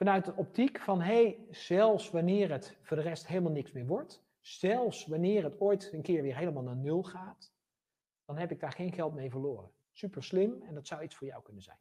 vanuit 0.00 0.24
de 0.24 0.36
optiek 0.36 0.80
van 0.80 1.00
hey, 1.00 1.46
zelfs 1.50 2.10
wanneer 2.10 2.50
het 2.50 2.78
voor 2.82 2.96
de 2.96 3.02
rest 3.02 3.26
helemaal 3.26 3.52
niks 3.52 3.72
meer 3.72 3.86
wordt, 3.86 4.22
zelfs 4.40 5.06
wanneer 5.06 5.44
het 5.44 5.60
ooit 5.60 5.92
een 5.92 6.02
keer 6.02 6.22
weer 6.22 6.36
helemaal 6.36 6.62
naar 6.62 6.76
nul 6.76 7.02
gaat, 7.02 7.52
dan 8.24 8.36
heb 8.38 8.50
ik 8.50 8.60
daar 8.60 8.72
geen 8.72 8.92
geld 8.92 9.14
mee 9.14 9.30
verloren. 9.30 9.70
Super 9.92 10.24
slim 10.24 10.62
en 10.62 10.74
dat 10.74 10.86
zou 10.86 11.02
iets 11.02 11.14
voor 11.14 11.26
jou 11.26 11.42
kunnen 11.42 11.62
zijn. 11.62 11.78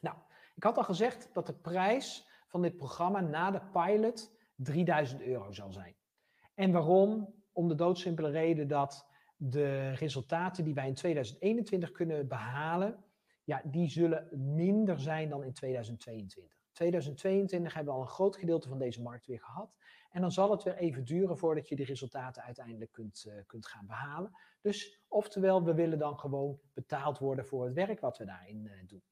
Nou, 0.00 0.16
Ik 0.54 0.62
had 0.62 0.76
al 0.76 0.84
gezegd 0.84 1.30
dat 1.32 1.46
de 1.46 1.54
prijs 1.54 2.28
van 2.46 2.62
dit 2.62 2.76
programma 2.76 3.20
na 3.20 3.50
de 3.50 3.60
pilot 3.72 4.36
3000 4.54 5.22
euro 5.22 5.52
zal 5.52 5.72
zijn. 5.72 5.96
En 6.54 6.72
waarom? 6.72 7.34
Om 7.52 7.68
de 7.68 7.74
doodsimpele 7.74 8.30
reden 8.30 8.68
dat 8.68 9.06
de 9.36 9.90
resultaten 9.90 10.64
die 10.64 10.74
wij 10.74 10.86
in 10.86 10.94
2021 10.94 11.90
kunnen 11.90 12.28
behalen, 12.28 13.04
ja, 13.44 13.62
die 13.64 13.88
zullen 13.88 14.54
minder 14.54 15.00
zijn 15.00 15.28
dan 15.28 15.44
in 15.44 15.52
2022. 15.52 16.59
2022 16.80 17.74
hebben 17.74 17.92
we 17.92 17.98
al 17.98 18.04
een 18.04 18.12
groot 18.12 18.36
gedeelte 18.36 18.68
van 18.68 18.78
deze 18.78 19.02
markt 19.02 19.26
weer 19.26 19.40
gehad. 19.40 19.74
En 20.10 20.20
dan 20.20 20.32
zal 20.32 20.50
het 20.50 20.62
weer 20.62 20.76
even 20.76 21.04
duren 21.04 21.38
voordat 21.38 21.68
je 21.68 21.76
die 21.76 21.86
resultaten 21.86 22.42
uiteindelijk 22.42 22.92
kunt, 22.92 23.24
uh, 23.28 23.34
kunt 23.46 23.66
gaan 23.66 23.86
behalen. 23.86 24.36
Dus 24.60 25.02
oftewel, 25.08 25.64
we 25.64 25.74
willen 25.74 25.98
dan 25.98 26.18
gewoon 26.18 26.60
betaald 26.74 27.18
worden 27.18 27.46
voor 27.46 27.64
het 27.64 27.74
werk 27.74 28.00
wat 28.00 28.18
we 28.18 28.24
daarin 28.24 28.64
uh, 28.64 28.72
doen. 28.86 29.02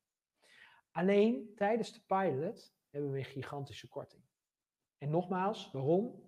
Alleen 0.91 1.53
tijdens 1.57 1.93
de 1.93 2.01
pilot 2.07 2.75
hebben 2.91 3.11
we 3.11 3.19
een 3.19 3.25
gigantische 3.25 3.89
korting. 3.89 4.23
En 4.99 5.11
nogmaals, 5.11 5.71
waarom? 5.73 6.27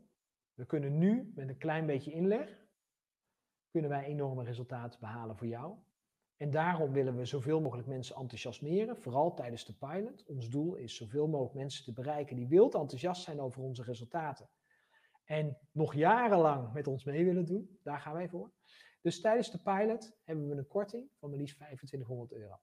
We 0.55 0.66
kunnen 0.66 0.99
nu 0.99 1.32
met 1.34 1.49
een 1.49 1.59
klein 1.59 1.86
beetje 1.86 2.12
inleg, 2.12 2.66
kunnen 3.70 3.91
wij 3.91 4.05
enorme 4.05 4.45
resultaten 4.45 5.01
behalen 5.01 5.36
voor 5.36 5.47
jou. 5.47 5.78
En 6.41 6.51
daarom 6.51 6.93
willen 6.93 7.16
we 7.16 7.24
zoveel 7.24 7.61
mogelijk 7.61 7.88
mensen 7.88 8.16
enthousiasmeren, 8.16 8.97
vooral 8.97 9.34
tijdens 9.34 9.64
de 9.64 9.72
pilot. 9.72 10.24
Ons 10.26 10.49
doel 10.49 10.74
is 10.74 10.97
zoveel 10.97 11.26
mogelijk 11.26 11.55
mensen 11.55 11.84
te 11.84 11.93
bereiken 11.93 12.36
die 12.36 12.49
wild 12.49 12.74
enthousiast 12.74 13.22
zijn 13.22 13.41
over 13.41 13.62
onze 13.62 13.82
resultaten. 13.82 14.49
En 15.24 15.59
nog 15.72 15.95
jarenlang 15.95 16.72
met 16.72 16.86
ons 16.86 17.05
mee 17.05 17.24
willen 17.24 17.45
doen, 17.45 17.78
daar 17.82 18.01
gaan 18.01 18.12
wij 18.12 18.28
voor. 18.28 18.53
Dus 19.01 19.20
tijdens 19.20 19.51
de 19.51 19.59
pilot 19.59 20.16
hebben 20.24 20.49
we 20.49 20.57
een 20.57 20.66
korting 20.66 21.11
van 21.18 21.30
maar 21.30 21.38
liefst 21.38 21.55
2500 21.55 22.32
euro. 22.32 22.61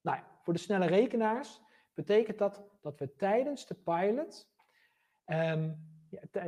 Nou 0.00 0.16
ja, 0.16 0.38
voor 0.42 0.52
de 0.52 0.60
snelle 0.60 0.86
rekenaars 0.86 1.60
betekent 1.94 2.38
dat 2.38 2.62
dat 2.80 2.98
we 2.98 3.16
tijdens 3.16 3.66
de 3.66 3.74
pilot 3.74 4.50
um, 5.26 5.88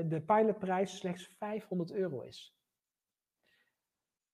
de 0.09 0.23
pilotprijs 0.27 0.97
slechts 0.97 1.27
500 1.39 1.93
euro 1.93 2.21
is. 2.21 2.60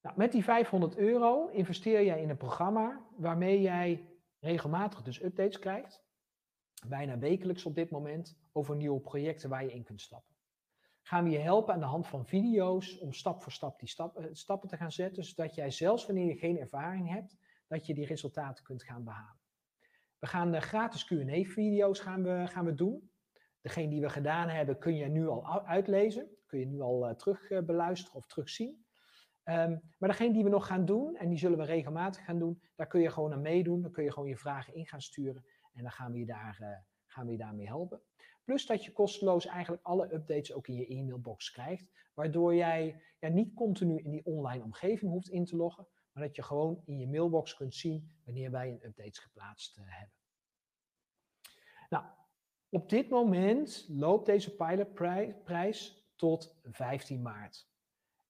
Nou, 0.07 0.19
met 0.19 0.33
die 0.33 0.45
500 0.45 0.97
euro 0.97 1.49
investeer 1.49 2.05
jij 2.05 2.23
in 2.23 2.31
een 2.31 2.37
programma 2.37 3.07
waarmee 3.17 3.61
jij 3.61 4.09
regelmatig 4.39 5.03
dus 5.03 5.23
updates 5.23 5.59
krijgt, 5.59 6.05
bijna 6.89 7.19
wekelijks 7.19 7.65
op 7.65 7.75
dit 7.75 7.91
moment, 7.91 8.39
over 8.53 8.77
nieuwe 8.77 9.01
projecten 9.01 9.49
waar 9.49 9.65
je 9.65 9.73
in 9.73 9.85
kunt 9.85 10.01
stappen. 10.01 10.35
Gaan 11.03 11.25
we 11.25 11.31
je 11.31 11.39
helpen 11.39 11.75
aan 11.75 11.81
de 11.81 11.87
hand 11.87 12.07
van 12.07 12.27
video's 12.27 12.99
om 12.99 13.13
stap 13.13 13.43
voor 13.43 13.53
stap 13.53 13.79
die 13.81 13.95
eh, 13.97 14.25
stappen 14.33 14.69
te 14.69 14.77
gaan 14.77 14.93
zetten, 14.93 15.25
zodat 15.25 15.55
jij 15.55 15.71
zelfs 15.71 16.07
wanneer 16.07 16.27
je 16.27 16.37
geen 16.37 16.59
ervaring 16.59 17.09
hebt, 17.09 17.37
dat 17.69 17.87
je 17.87 17.95
die 17.95 18.07
resultaten 18.07 18.65
kunt 18.65 18.83
gaan 18.83 19.05
behalen. 19.05 19.41
We 20.19 20.27
gaan 20.27 20.53
de 20.53 20.61
gratis 20.61 21.05
Q&A-video's 21.05 22.01
gaan 22.01 22.23
we, 22.23 22.47
gaan 22.47 22.65
we 22.65 22.75
doen. 22.75 23.11
Degene 23.61 23.89
die 23.89 24.01
we 24.01 24.09
gedaan 24.09 24.49
hebben 24.49 24.79
kun 24.79 24.95
je 24.95 25.07
nu 25.07 25.29
al 25.29 25.67
uitlezen, 25.67 26.29
kun 26.47 26.59
je 26.59 26.67
nu 26.67 26.81
al 26.81 27.09
uh, 27.09 27.15
terug 27.15 27.65
beluisteren 27.65 28.17
of 28.17 28.27
terugzien. 28.27 28.86
Um, 29.49 29.81
maar 29.99 30.09
degene 30.09 30.33
die 30.33 30.45
we 30.45 30.51
nog 30.51 30.67
gaan 30.67 30.85
doen, 30.85 31.17
en 31.17 31.29
die 31.29 31.39
zullen 31.39 31.59
we 31.59 31.65
regelmatig 31.65 32.25
gaan 32.25 32.39
doen, 32.39 32.63
daar 32.75 32.87
kun 32.87 33.01
je 33.01 33.11
gewoon 33.11 33.33
aan 33.33 33.41
meedoen. 33.41 33.83
Dan 33.83 33.91
kun 33.91 34.05
je 34.05 34.13
gewoon 34.13 34.29
je 34.29 34.37
vragen 34.37 34.75
in 34.75 34.87
gaan 34.87 35.01
sturen 35.01 35.45
en 35.73 35.83
dan 35.83 35.93
gaan 35.93 36.13
we 36.13 36.19
je, 36.19 36.27
daar, 36.27 36.59
uh, 36.61 36.69
gaan 37.07 37.27
we 37.27 37.33
je 37.33 37.39
daarmee 37.39 37.67
helpen. 37.67 38.03
Plus 38.45 38.67
dat 38.67 38.85
je 38.85 38.93
kosteloos 38.93 39.47
eigenlijk 39.47 39.83
alle 39.85 40.15
updates 40.15 40.53
ook 40.53 40.69
in 40.69 40.75
je 40.75 40.87
e-mailbox 40.87 41.51
krijgt, 41.51 41.91
waardoor 42.15 42.55
jij 42.55 43.03
ja, 43.19 43.29
niet 43.29 43.55
continu 43.55 43.99
in 43.99 44.11
die 44.11 44.25
online 44.25 44.65
omgeving 44.65 45.11
hoeft 45.11 45.29
in 45.29 45.45
te 45.45 45.57
loggen, 45.57 45.87
maar 46.13 46.23
dat 46.23 46.37
je 46.37 46.43
gewoon 46.43 46.83
in 46.85 46.99
je 46.99 47.09
mailbox 47.09 47.55
kunt 47.55 47.75
zien 47.75 48.11
wanneer 48.25 48.51
wij 48.51 48.69
een 48.69 48.85
updates 48.87 49.19
geplaatst 49.19 49.79
uh, 49.79 49.85
hebben. 49.87 50.15
Nou, 51.89 52.05
op 52.69 52.89
dit 52.89 53.09
moment 53.09 53.87
loopt 53.89 54.27
deze 54.27 54.55
pilotprijs 54.55 56.07
tot 56.17 56.59
15 56.63 57.23
maart. 57.23 57.69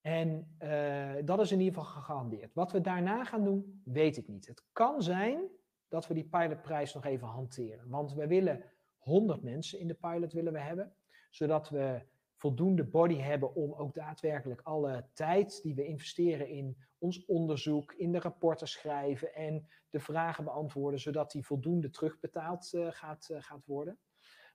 En 0.07 0.57
uh, 0.63 1.15
dat 1.25 1.41
is 1.41 1.53
in 1.53 1.61
ieder 1.61 1.75
geval 1.75 2.01
gegarandeerd. 2.01 2.55
Wat 2.55 2.73
we 2.73 2.81
daarna 2.81 3.25
gaan 3.25 3.45
doen, 3.45 3.83
weet 3.85 4.17
ik 4.17 4.29
niet. 4.29 4.47
Het 4.47 4.63
kan 4.73 5.03
zijn 5.03 5.49
dat 5.89 6.07
we 6.07 6.15
die 6.15 6.29
pilotprijs 6.29 6.95
nog 6.95 7.05
even 7.05 7.27
hanteren. 7.27 7.89
Want 7.89 8.15
we 8.15 8.27
willen 8.27 8.65
100 8.99 9.43
mensen 9.43 9.79
in 9.79 9.87
de 9.87 9.95
pilot 9.95 10.33
willen 10.33 10.53
we 10.53 10.61
hebben, 10.61 10.93
zodat 11.31 11.69
we 11.69 12.01
voldoende 12.35 12.85
body 12.85 13.17
hebben 13.17 13.55
om 13.55 13.73
ook 13.73 13.95
daadwerkelijk 13.95 14.61
alle 14.61 15.07
tijd 15.13 15.63
die 15.63 15.75
we 15.75 15.87
investeren 15.87 16.49
in 16.49 16.77
ons 16.99 17.25
onderzoek, 17.25 17.93
in 17.93 18.13
de 18.13 18.21
rapporten 18.21 18.69
schrijven 18.69 19.35
en 19.35 19.69
de 19.91 20.01
vragen 20.01 20.45
beantwoorden, 20.45 21.01
zodat 21.01 21.31
die 21.31 21.47
voldoende 21.47 21.91
terugbetaald 21.91 22.73
uh, 22.75 22.87
gaat, 22.91 23.29
uh, 23.33 23.37
gaat 23.41 23.67
worden. 23.67 23.99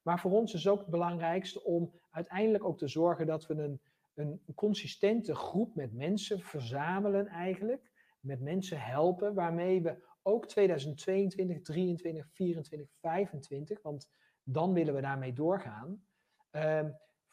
Maar 0.02 0.20
voor 0.20 0.32
ons 0.32 0.54
is 0.54 0.68
ook 0.68 0.80
het 0.80 0.90
belangrijkste 0.90 1.64
om 1.64 1.94
uiteindelijk 2.10 2.64
ook 2.64 2.78
te 2.78 2.88
zorgen 2.88 3.26
dat 3.26 3.48
we 3.48 3.54
een, 3.54 3.82
een 4.14 4.42
consistente 4.56 5.36
groep 5.36 5.76
met 5.76 5.94
mensen 5.94 6.40
verzamelen 6.40 7.28
eigenlijk, 7.28 7.92
met 8.20 8.42
mensen 8.42 8.82
helpen, 8.82 9.34
waarmee 9.34 9.82
we 9.82 10.10
ook 10.22 10.48
2022, 10.48 11.62
23, 11.62 12.28
24, 12.32 12.90
25, 13.00 13.82
want 13.82 14.10
dan 14.44 14.74
willen 14.74 14.94
we 14.94 15.02
daarmee 15.02 15.34
doorgaan. 15.34 16.04
Uh, 16.52 16.86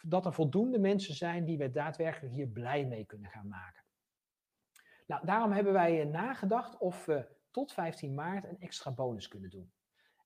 dat 0.02 0.26
er 0.26 0.32
voldoende 0.32 0.78
mensen 0.78 1.14
zijn 1.14 1.44
die 1.44 1.58
we 1.58 1.70
daadwerkelijk 1.70 2.34
hier 2.34 2.48
blij 2.48 2.86
mee 2.86 3.04
kunnen 3.04 3.30
gaan 3.30 3.48
maken. 3.48 3.84
Nou, 5.06 5.26
daarom 5.26 5.52
hebben 5.52 5.72
wij 5.72 6.00
eh, 6.00 6.06
nagedacht 6.06 6.78
of 6.78 7.04
we 7.04 7.28
tot 7.50 7.72
15 7.72 8.14
maart 8.14 8.44
een 8.44 8.60
extra 8.60 8.90
bonus 8.90 9.28
kunnen 9.28 9.50
doen. 9.50 9.72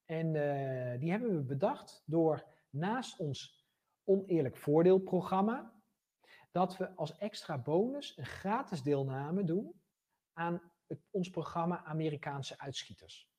En 0.05 0.35
uh, 0.35 1.01
die 1.01 1.11
hebben 1.11 1.37
we 1.37 1.43
bedacht 1.43 2.03
door 2.07 2.45
naast 2.71 3.19
ons 3.19 3.67
oneerlijk 4.05 4.57
voordeelprogramma, 4.57 5.73
dat 6.53 6.77
we 6.77 6.95
als 6.95 7.17
extra 7.17 7.59
bonus 7.59 8.17
een 8.17 8.27
gratis 8.27 8.83
deelname 8.83 9.45
doen 9.45 9.81
aan 10.33 10.63
het, 10.87 11.01
ons 11.11 11.31
programma 11.31 11.85
Amerikaanse 11.85 12.59
uitschieters. 12.59 13.31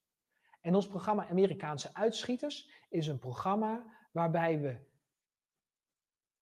En 0.61 0.75
ons 0.75 0.87
programma 0.87 1.29
Amerikaanse 1.29 1.93
uitschieters 1.93 2.69
is 2.89 3.07
een 3.07 3.19
programma 3.19 3.85
waarbij 4.11 4.59
we 4.59 4.77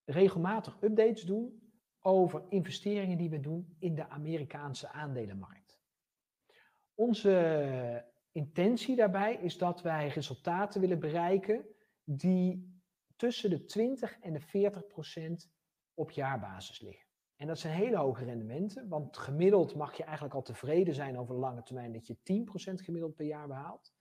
regelmatig 0.06 0.82
updates 0.82 1.24
doen 1.24 1.72
over 2.00 2.44
investeringen 2.50 3.18
die 3.18 3.30
we 3.30 3.40
doen 3.40 3.76
in 3.80 3.96
de 3.96 4.10
Amerikaanse 4.10 4.90
aandelenmarkt. 4.90 5.80
Onze 6.94 8.06
intentie 8.32 8.96
daarbij 8.96 9.36
is 9.36 9.58
dat 9.58 9.82
wij 9.82 10.08
resultaten 10.08 10.82
willen 10.82 11.00
bereiken 11.00 11.66
die 12.04 12.80
tussen 13.16 13.50
de 13.50 13.66
20 13.66 14.20
en 14.20 14.34
de 14.34 14.40
40 14.40 14.88
procent 14.88 15.52
op 15.94 16.12
jaarbasis 16.12 16.80
liggen. 16.80 17.10
En 17.36 17.48
dat 17.48 17.60
zijn 17.60 17.74
hele 17.74 17.98
hoge 17.98 18.26
rendementen, 18.26 18.88
want 18.88 19.18
gemiddeld 19.18 19.76
mag 19.76 19.98
je 19.98 20.04
eigenlijk 20.04 20.36
al 20.36 20.42
tevreden 20.42 20.94
zijn 20.94 21.18
over 21.18 21.34
de 21.34 21.40
lange 21.40 21.64
termijn 21.64 21.94
dat 21.94 22.08
je 22.08 22.18
10% 22.18 22.74
gemiddeld 22.74 23.16
per 23.16 23.26
jaar 23.26 23.48
behaalt. 23.48 23.94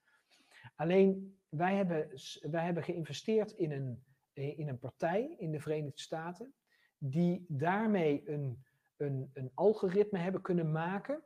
Alleen 0.75 1.39
wij 1.49 1.75
hebben, 1.75 2.09
wij 2.41 2.65
hebben 2.65 2.83
geïnvesteerd 2.83 3.51
in 3.51 3.71
een, 3.71 4.03
in 4.33 4.67
een 4.67 4.79
partij 4.79 5.35
in 5.37 5.51
de 5.51 5.59
Verenigde 5.59 6.01
Staten, 6.01 6.53
die 6.97 7.45
daarmee 7.47 8.29
een, 8.29 8.63
een, 8.97 9.29
een 9.33 9.51
algoritme 9.53 10.19
hebben 10.19 10.41
kunnen 10.41 10.71
maken, 10.71 11.23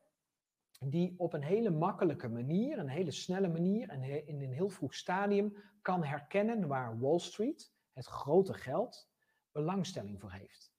die 0.80 1.14
op 1.18 1.34
een 1.34 1.44
hele 1.44 1.70
makkelijke 1.70 2.30
manier, 2.30 2.80
een 2.80 2.90
hele 2.90 3.12
snelle 3.12 3.48
manier 3.48 3.90
en 3.90 4.28
in 4.28 4.42
een 4.42 4.54
heel 4.54 4.70
vroeg 4.70 4.94
stadium 4.94 5.58
kan 5.82 6.04
herkennen 6.04 6.68
waar 6.68 7.00
Wall 7.00 7.20
Street, 7.20 7.74
het 7.94 8.06
grote 8.06 8.54
geld, 8.54 9.10
belangstelling 9.56 10.20
voor 10.20 10.32
heeft. 10.32 10.74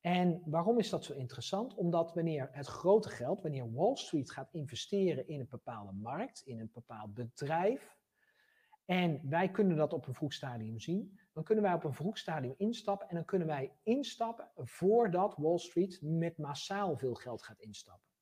En 0.00 0.42
waarom 0.44 0.78
is 0.78 0.90
dat 0.90 1.04
zo 1.04 1.12
interessant? 1.12 1.74
Omdat 1.74 2.14
wanneer 2.14 2.48
het 2.52 2.66
grote 2.66 3.08
geld, 3.08 3.42
wanneer 3.42 3.72
Wall 3.72 3.96
Street 3.96 4.30
gaat 4.30 4.52
investeren 4.52 5.28
in 5.28 5.40
een 5.40 5.48
bepaalde 5.50 5.92
markt, 5.92 6.40
in 6.40 6.60
een 6.60 6.70
bepaald 6.72 7.14
bedrijf, 7.14 7.96
en 8.84 9.28
wij 9.28 9.50
kunnen 9.50 9.76
dat 9.76 9.92
op 9.92 10.06
een 10.06 10.14
vroeg 10.14 10.32
stadium 10.32 10.78
zien, 10.78 11.20
dan 11.32 11.44
kunnen 11.44 11.64
wij 11.64 11.74
op 11.74 11.84
een 11.84 11.94
vroeg 11.94 12.18
stadium 12.18 12.54
instappen 12.56 13.08
en 13.08 13.14
dan 13.14 13.24
kunnen 13.24 13.48
wij 13.48 13.72
instappen 13.82 14.50
voordat 14.56 15.34
Wall 15.36 15.58
Street 15.58 15.98
met 16.02 16.38
massaal 16.38 16.96
veel 16.96 17.14
geld 17.14 17.42
gaat 17.42 17.60
instappen. 17.60 18.13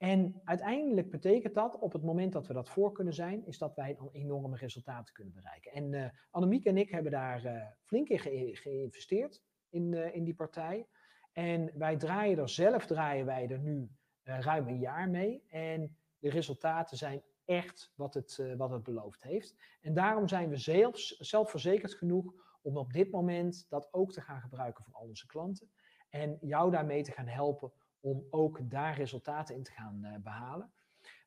En 0.00 0.40
uiteindelijk 0.44 1.10
betekent 1.10 1.54
dat, 1.54 1.78
op 1.78 1.92
het 1.92 2.02
moment 2.02 2.32
dat 2.32 2.46
we 2.46 2.52
dat 2.52 2.68
voor 2.68 2.92
kunnen 2.92 3.14
zijn, 3.14 3.46
is 3.46 3.58
dat 3.58 3.74
wij 3.74 3.94
dan 3.94 4.08
enorme 4.12 4.56
resultaten 4.56 5.14
kunnen 5.14 5.34
bereiken. 5.34 5.72
En 5.72 5.92
uh, 5.92 6.08
Annemiek 6.30 6.64
en 6.64 6.76
ik 6.76 6.90
hebben 6.90 7.12
daar 7.12 7.44
uh, 7.44 7.66
flink 7.84 8.08
in 8.08 8.18
ge 8.18 8.50
geïnvesteerd 8.52 9.42
in, 9.68 9.92
uh, 9.92 10.14
in 10.14 10.24
die 10.24 10.34
partij. 10.34 10.86
En 11.32 11.70
wij 11.74 11.96
draaien 11.96 12.38
er 12.38 12.48
zelf, 12.48 12.86
draaien 12.86 13.26
wij 13.26 13.48
er 13.48 13.58
nu 13.58 13.90
ruim 14.22 14.68
een 14.68 14.78
jaar 14.78 15.08
mee. 15.08 15.44
En 15.48 15.96
de 16.18 16.30
resultaten 16.30 16.96
zijn 16.96 17.22
echt 17.44 17.92
wat 17.94 18.14
het, 18.14 18.54
wat 18.56 18.70
het 18.70 18.82
beloofd 18.82 19.22
heeft. 19.22 19.54
En 19.80 19.94
daarom 19.94 20.28
zijn 20.28 20.48
we 20.48 20.56
zelf, 20.56 20.98
zelfverzekerd 21.18 21.94
genoeg 21.94 22.34
om 22.62 22.76
op 22.76 22.92
dit 22.92 23.10
moment 23.10 23.66
dat 23.68 23.88
ook 23.92 24.12
te 24.12 24.20
gaan 24.20 24.40
gebruiken 24.40 24.84
voor 24.84 24.94
al 24.94 25.06
onze 25.06 25.26
klanten. 25.26 25.70
En 26.08 26.38
jou 26.40 26.70
daarmee 26.70 27.02
te 27.02 27.12
gaan 27.12 27.26
helpen 27.26 27.72
om 28.00 28.26
ook 28.30 28.70
daar 28.70 28.94
resultaten 28.94 29.54
in 29.54 29.62
te 29.62 29.72
gaan 29.72 30.00
uh, 30.04 30.16
behalen. 30.16 30.72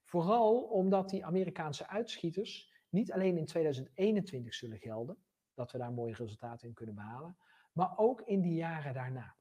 Vooral 0.04 0.62
omdat 0.62 1.10
die 1.10 1.26
Amerikaanse 1.26 1.88
uitschieters, 1.88 2.72
niet 2.90 3.12
alleen 3.12 3.38
in 3.38 3.46
2021 3.46 4.54
zullen 4.54 4.78
gelden, 4.78 5.18
dat 5.54 5.72
we 5.72 5.78
daar 5.78 5.92
mooie 5.92 6.14
resultaten 6.14 6.68
in 6.68 6.74
kunnen 6.74 6.96
behalen, 6.96 7.38
maar 7.72 7.98
ook 7.98 8.22
in 8.22 8.42
die 8.42 8.56
jaren 8.56 8.94
daarna. 8.94 9.36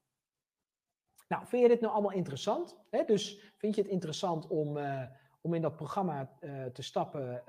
Nou, 1.27 1.47
vind 1.47 1.61
je 1.61 1.67
dit 1.67 1.81
nou 1.81 1.93
allemaal 1.93 2.11
interessant? 2.11 2.77
Hè? 2.89 3.03
Dus 3.03 3.53
vind 3.57 3.75
je 3.75 3.81
het 3.81 3.91
interessant 3.91 4.47
om, 4.47 4.77
uh, 4.77 5.03
om 5.41 5.53
in 5.53 5.61
dat 5.61 5.75
programma 5.75 6.37
uh, 6.39 6.65
te 6.65 6.81
stappen 6.81 7.43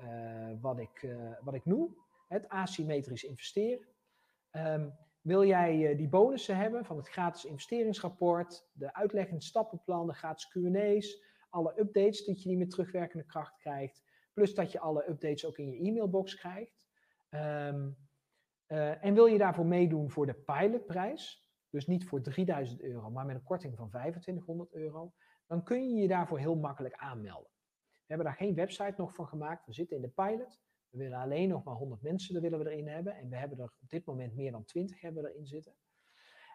wat, 0.60 0.78
ik, 0.78 1.16
wat 1.40 1.54
ik 1.54 1.64
noem? 1.64 1.96
Het 2.28 2.48
asymmetrisch 2.48 3.24
investeren. 3.24 3.86
Um, 4.52 4.96
wil 5.24 5.44
jij 5.44 5.96
die 5.96 6.08
bonussen 6.08 6.56
hebben 6.56 6.84
van 6.84 6.96
het 6.96 7.08
gratis 7.08 7.44
investeringsrapport, 7.44 8.68
de 8.72 8.94
uitleggende 8.94 9.42
stappenplan, 9.42 10.06
de 10.06 10.14
gratis 10.14 10.48
Q&A's, 10.48 11.24
alle 11.48 11.80
updates 11.80 12.24
dat 12.24 12.42
je 12.42 12.48
niet 12.48 12.58
meer 12.58 12.68
terugwerkende 12.68 13.24
kracht 13.24 13.56
krijgt, 13.56 14.02
plus 14.32 14.54
dat 14.54 14.72
je 14.72 14.80
alle 14.80 15.08
updates 15.08 15.46
ook 15.46 15.58
in 15.58 15.70
je 15.70 15.88
e-mailbox 15.88 16.34
krijgt. 16.34 16.82
Um, 17.30 17.96
en 19.00 19.14
wil 19.14 19.26
je 19.26 19.38
daarvoor 19.38 19.66
meedoen 19.66 20.10
voor 20.10 20.26
de 20.26 20.34
pilotprijs, 20.34 21.50
dus 21.70 21.86
niet 21.86 22.04
voor 22.04 22.22
3000 22.22 22.82
euro, 22.82 23.10
maar 23.10 23.26
met 23.26 23.36
een 23.36 23.42
korting 23.42 23.76
van 23.76 23.88
2500 23.88 24.72
euro, 24.72 25.12
dan 25.46 25.62
kun 25.62 25.88
je 25.88 26.00
je 26.00 26.08
daarvoor 26.08 26.38
heel 26.38 26.56
makkelijk 26.56 26.94
aanmelden. 26.94 27.50
We 27.82 28.04
hebben 28.06 28.26
daar 28.26 28.36
geen 28.36 28.54
website 28.54 28.94
nog 28.96 29.14
van 29.14 29.26
gemaakt. 29.26 29.66
We 29.66 29.72
zitten 29.72 29.96
in 29.96 30.02
de 30.02 30.08
pilot. 30.08 30.60
We 30.94 31.00
willen 31.00 31.18
alleen 31.18 31.48
nog 31.48 31.64
maar 31.64 31.74
100 31.74 32.02
mensen, 32.02 32.34
willen 32.40 32.58
we 32.58 32.70
erin 32.70 32.88
hebben. 32.88 33.16
En 33.16 33.28
we 33.28 33.36
hebben 33.36 33.58
er 33.58 33.64
op 33.64 33.88
dit 33.88 34.04
moment 34.04 34.34
meer 34.34 34.50
dan 34.50 34.64
20 34.64 35.00
hebben 35.00 35.26
erin 35.26 35.46
zitten. 35.46 35.74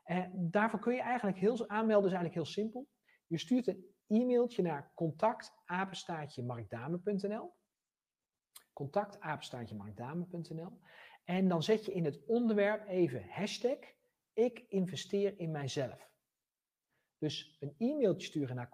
En 0.03 0.47
daarvoor 0.51 0.79
kun 0.79 0.93
je 0.93 1.01
eigenlijk 1.01 1.37
heel 1.37 1.69
aanmelden, 1.69 2.09
is 2.09 2.15
eigenlijk 2.15 2.33
heel 2.33 2.45
simpel. 2.45 2.87
Je 3.27 3.37
stuurt 3.37 3.67
een 3.67 3.85
e-mailtje 4.07 4.61
naar 4.61 4.91
contactapenstaatjemarkdame.nl 4.95 7.53
contactapenstaatjemarkdame.nl 8.73 10.79
en 11.23 11.47
dan 11.47 11.63
zet 11.63 11.85
je 11.85 11.93
in 11.93 12.05
het 12.05 12.25
onderwerp 12.25 12.87
even 12.87 13.29
hashtag 13.29 13.77
ik 14.33 14.65
investeer 14.67 15.39
in 15.39 15.51
mijzelf. 15.51 16.11
Dus 17.17 17.57
een 17.59 17.75
e-mailtje 17.77 18.27
sturen 18.27 18.55
naar 18.55 18.69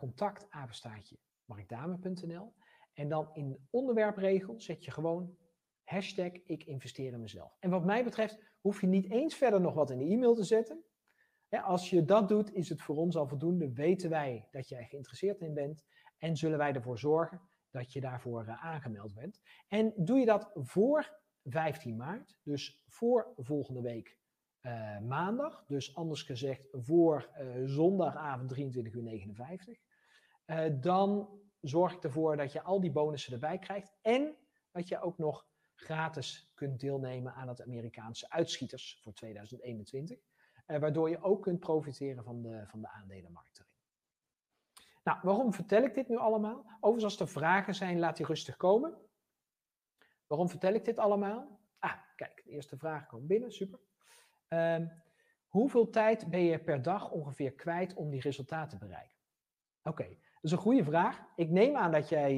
markdame.nl 1.46 2.54
en 2.94 3.10
dan 3.10 3.30
in 3.34 3.50
de 3.50 3.60
onderwerpregel 3.70 4.60
zet 4.60 4.84
je 4.84 4.92
gewoon 4.92 5.38
hashtag 5.86 6.32
ik 6.46 6.64
investeer 6.64 7.14
in 7.14 7.22
mezelf. 7.22 7.58
En 7.60 7.70
wat 7.70 7.86
mij 7.86 8.04
betreft 8.04 8.40
hoef 8.62 8.82
je 8.82 8.88
niet 8.88 9.12
eens 9.12 9.36
verder 9.36 9.62
nog 9.62 9.74
wat 9.74 9.92
in 9.92 9.98
de 9.98 10.06
e-mail 10.06 10.36
te 10.36 10.44
zetten. 10.44 10.84
als 11.50 11.90
je 11.90 12.06
dat 12.06 12.28
doet, 12.28 12.54
is 12.54 12.70
het 12.70 12.82
voor 12.82 12.96
ons 12.96 13.16
al 13.16 13.28
voldoende. 13.28 13.74
Weten 13.74 14.10
wij 14.10 14.48
dat 14.52 14.70
jij 14.70 14.86
geïnteresseerd 14.86 15.42
in 15.42 15.54
bent 15.54 15.86
en 16.18 16.38
zullen 16.38 16.58
wij 16.58 16.74
ervoor 16.74 17.00
zorgen 17.00 17.42
dat 17.70 17.94
je 17.94 18.02
daarvoor 18.02 18.46
uh, 18.46 18.66
aangemeld 18.66 19.14
bent. 19.14 19.42
En 19.68 19.94
doe 19.96 20.18
je 20.18 20.26
dat 20.26 20.52
voor 20.54 21.20
15 21.44 21.96
maart, 21.96 22.38
dus 22.44 22.84
voor 22.88 23.34
volgende 23.38 23.82
week 23.82 24.18
uh, 24.62 25.00
maandag. 25.00 25.66
Dus 25.68 25.96
anders 25.96 26.24
gezegd 26.24 26.68
voor 26.72 27.30
uh, 27.40 27.62
zondagavond 27.66 28.50
23 28.50 28.94
uur 28.94 29.04
59. 29.04 29.80
Uh, 30.46 30.66
dan 30.80 31.40
zorg 31.62 31.94
ik 31.94 32.04
ervoor 32.04 32.38
dat 32.38 32.52
je 32.52 32.62
al 32.62 32.80
die 32.80 32.92
bonussen 32.92 33.34
erbij 33.34 33.60
krijgt. 33.60 33.94
En 34.02 34.36
dat 34.72 34.88
je 34.88 35.02
ook 35.02 35.18
nog 35.18 35.48
gratis 35.76 36.52
kunt 36.54 36.80
deelnemen 36.80 37.34
aan 37.34 37.48
het 37.48 37.62
Amerikaanse 37.62 38.30
uitschieters 38.30 39.00
voor 39.02 39.14
2021. 39.14 40.20
waardoor 40.66 41.10
je 41.10 41.22
ook 41.22 41.42
kunt 41.42 41.60
profiteren 41.60 42.24
van 42.24 42.42
de, 42.42 42.64
van 42.68 42.82
de 42.82 42.90
aandelenmarkt. 42.90 43.66
Nou, 45.06 45.20
waarom 45.22 45.54
vertel 45.54 45.84
ik 45.84 45.94
dit 45.94 46.08
nu 46.08 46.18
allemaal? 46.18 46.66
Overigens, 46.80 47.04
als 47.04 47.20
er 47.20 47.28
vragen 47.28 47.76
zijn, 47.76 48.00
laat 48.00 48.18
die 48.18 48.26
rustig 48.26 48.58
komen. 48.58 48.98
Waarom 50.28 50.50
vertel 50.50 50.74
ik 50.74 50.86
dit 50.86 50.98
allemaal? 50.98 51.60
Ah, 51.80 51.98
kijk, 52.16 52.42
de 52.44 52.50
eerste 52.50 52.78
vraag 52.78 53.06
komt 53.06 53.28
binnen, 53.28 53.52
super. 53.52 53.80
Um, 54.48 55.04
hoeveel 55.48 55.90
tijd 55.90 56.30
ben 56.30 56.44
je 56.44 56.60
per 56.60 56.82
dag 56.82 57.12
ongeveer 57.12 57.54
kwijt 57.54 57.94
om 57.94 58.10
die 58.10 58.22
resultaten 58.22 58.80
te 58.80 58.86
bereiken? 58.86 59.18
Oké, 59.84 60.18
is 60.46 60.52
een 60.52 60.58
goede 60.58 60.84
vraag. 60.84 61.24
Ik 61.36 61.50
neem 61.50 61.76
aan 61.76 61.92
dat 61.92 62.10
jij 62.10 62.34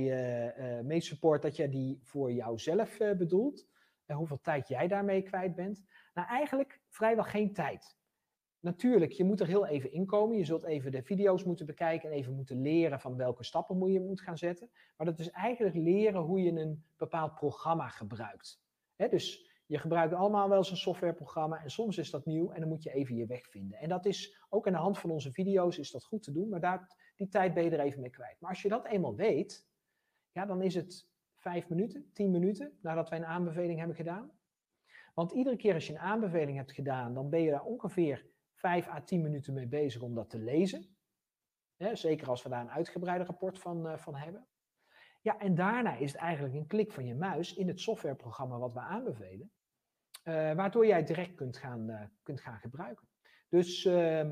uh, 0.83 0.99
support 0.99 1.41
dat 1.41 1.55
jij 1.55 1.69
die 1.69 1.99
voor 2.01 2.31
jouzelf 2.31 2.99
uh, 2.99 3.17
bedoelt. 3.17 3.67
hoeveel 4.05 4.41
tijd 4.41 4.67
jij 4.67 4.87
daarmee 4.87 5.21
kwijt 5.21 5.55
bent. 5.55 5.83
Nou, 6.13 6.27
eigenlijk 6.27 6.81
vrijwel 6.87 7.23
geen 7.23 7.53
tijd. 7.53 7.97
Natuurlijk, 8.59 9.11
je 9.11 9.23
moet 9.23 9.39
er 9.39 9.47
heel 9.47 9.65
even 9.65 9.91
inkomen. 9.91 10.37
Je 10.37 10.45
zult 10.45 10.63
even 10.63 10.91
de 10.91 11.03
video's 11.03 11.43
moeten 11.43 11.65
bekijken 11.65 12.09
en 12.09 12.15
even 12.15 12.35
moeten 12.35 12.61
leren 12.61 12.99
van 12.99 13.15
welke 13.15 13.43
stappen 13.43 13.77
moet 13.77 13.91
je 13.91 13.99
moet 13.99 14.21
gaan 14.21 14.37
zetten. 14.37 14.69
Maar 14.97 15.07
dat 15.07 15.19
is 15.19 15.29
eigenlijk 15.29 15.75
leren 15.75 16.21
hoe 16.21 16.41
je 16.41 16.51
een 16.51 16.83
bepaald 16.97 17.35
programma 17.35 17.87
gebruikt. 17.87 18.61
Dus 18.95 19.47
je 19.65 19.77
gebruikt 19.77 20.13
allemaal 20.13 20.49
wel 20.49 20.57
eens 20.57 20.71
een 20.71 20.77
softwareprogramma 20.77 21.63
en 21.63 21.69
soms 21.69 21.97
is 21.97 22.11
dat 22.11 22.25
nieuw 22.25 22.51
en 22.51 22.59
dan 22.59 22.69
moet 22.69 22.83
je 22.83 22.93
even 22.93 23.15
je 23.15 23.25
weg 23.25 23.49
vinden. 23.49 23.79
En 23.79 23.89
dat 23.89 24.05
is 24.05 24.45
ook 24.49 24.67
aan 24.67 24.73
de 24.73 24.79
hand 24.79 24.99
van 24.99 25.09
onze 25.09 25.31
video's 25.31 25.77
is 25.77 25.91
dat 25.91 26.03
goed 26.03 26.23
te 26.23 26.31
doen, 26.31 26.49
maar 26.49 26.59
daar, 26.59 26.95
die 27.17 27.27
tijd 27.27 27.53
ben 27.53 27.63
je 27.63 27.69
er 27.69 27.79
even 27.79 28.01
mee 28.01 28.09
kwijt. 28.09 28.39
Maar 28.39 28.49
als 28.49 28.61
je 28.61 28.69
dat 28.69 28.85
eenmaal 28.85 29.15
weet, 29.15 29.67
ja, 30.31 30.45
dan 30.45 30.61
is 30.61 30.75
het 30.75 31.09
vijf 31.35 31.69
minuten, 31.69 32.11
tien 32.13 32.31
minuten 32.31 32.77
nadat 32.81 33.09
wij 33.09 33.19
een 33.19 33.25
aanbeveling 33.25 33.77
hebben 33.77 33.95
gedaan. 33.95 34.31
Want 35.13 35.31
iedere 35.31 35.55
keer 35.55 35.73
als 35.73 35.87
je 35.87 35.93
een 35.93 35.99
aanbeveling 35.99 36.57
hebt 36.57 36.71
gedaan, 36.71 37.13
dan 37.13 37.29
ben 37.29 37.41
je 37.41 37.51
daar 37.51 37.63
ongeveer 37.63 38.25
vijf 38.53 38.87
à 38.87 39.01
tien 39.01 39.21
minuten 39.21 39.53
mee 39.53 39.67
bezig 39.67 40.01
om 40.01 40.15
dat 40.15 40.29
te 40.29 40.39
lezen. 40.39 40.95
zeker 41.93 42.29
als 42.29 42.43
we 42.43 42.49
daar 42.49 42.61
een 42.61 42.71
uitgebreide 42.71 43.23
rapport 43.23 43.59
van, 43.59 43.87
uh, 43.87 43.97
van 43.97 44.15
hebben. 44.15 44.47
Ja, 45.21 45.39
en 45.39 45.55
daarna 45.55 45.95
is 45.95 46.11
het 46.11 46.21
eigenlijk 46.21 46.55
een 46.55 46.67
klik 46.67 46.91
van 46.91 47.05
je 47.05 47.15
muis 47.15 47.53
in 47.53 47.67
het 47.67 47.79
softwareprogramma 47.79 48.57
wat 48.57 48.73
we 48.73 48.79
aanbevelen. 48.79 49.51
Uh, 50.23 50.53
waardoor 50.53 50.85
jij 50.85 50.97
het 50.97 51.07
direct 51.07 51.35
kunt 51.35 51.57
gaan, 51.57 51.89
uh, 51.89 52.01
kunt 52.23 52.41
gaan 52.41 52.59
gebruiken. 52.59 53.07
Dus 53.49 53.85
uh, 53.85 54.29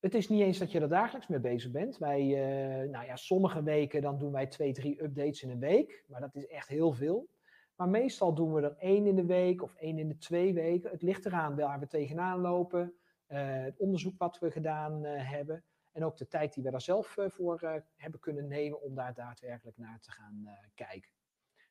het 0.00 0.14
is 0.14 0.28
niet 0.28 0.40
eens 0.40 0.58
dat 0.58 0.72
je 0.72 0.80
er 0.80 0.88
dagelijks 0.88 1.28
mee 1.28 1.40
bezig 1.40 1.70
bent. 1.70 1.98
Wij, 1.98 2.22
uh, 2.22 2.90
nou 2.90 3.06
ja, 3.06 3.16
sommige 3.16 3.62
weken 3.62 4.02
dan 4.02 4.18
doen 4.18 4.32
wij 4.32 4.46
twee, 4.46 4.72
drie 4.72 5.02
updates 5.02 5.42
in 5.42 5.50
een 5.50 5.58
week. 5.58 6.04
Maar 6.06 6.20
dat 6.20 6.34
is 6.34 6.46
echt 6.46 6.68
heel 6.68 6.92
veel. 6.92 7.28
Maar 7.76 7.88
meestal 7.88 8.34
doen 8.34 8.52
we 8.52 8.62
er 8.62 8.76
één 8.78 9.06
in 9.06 9.16
de 9.16 9.24
week 9.24 9.62
of 9.62 9.74
één 9.74 9.98
in 9.98 10.08
de 10.08 10.18
twee 10.18 10.54
weken. 10.54 10.90
Het 10.90 11.02
ligt 11.02 11.26
eraan 11.26 11.56
waar 11.56 11.80
we 11.80 11.86
tegenaan 11.86 12.40
lopen. 12.40 12.94
het 13.26 13.78
onderzoek 13.78 14.18
wat 14.18 14.38
we 14.38 14.50
gedaan 14.50 15.04
hebben. 15.04 15.64
En 15.92 16.04
ook 16.04 16.16
de 16.16 16.26
tijd 16.26 16.54
die 16.54 16.62
we 16.62 16.70
daar 16.70 16.80
zelf 16.80 17.16
voor 17.26 17.84
hebben 17.96 18.20
kunnen 18.20 18.48
nemen 18.48 18.82
om 18.82 18.94
daar 18.94 19.14
daadwerkelijk 19.14 19.76
naar 19.76 20.00
te 20.00 20.10
gaan 20.10 20.48
kijken. 20.74 21.10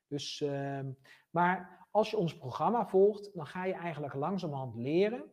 Dus, 0.08 0.42
uh, 0.42 0.80
maar 1.30 1.88
als 1.92 2.10
je 2.10 2.18
ons 2.18 2.38
programma 2.38 2.88
volgt, 2.88 3.34
dan 3.34 3.48
ga 3.48 3.66
je 3.66 3.74
eigenlijk 3.74 4.14
langzamerhand 4.14 4.76
leren 4.76 5.32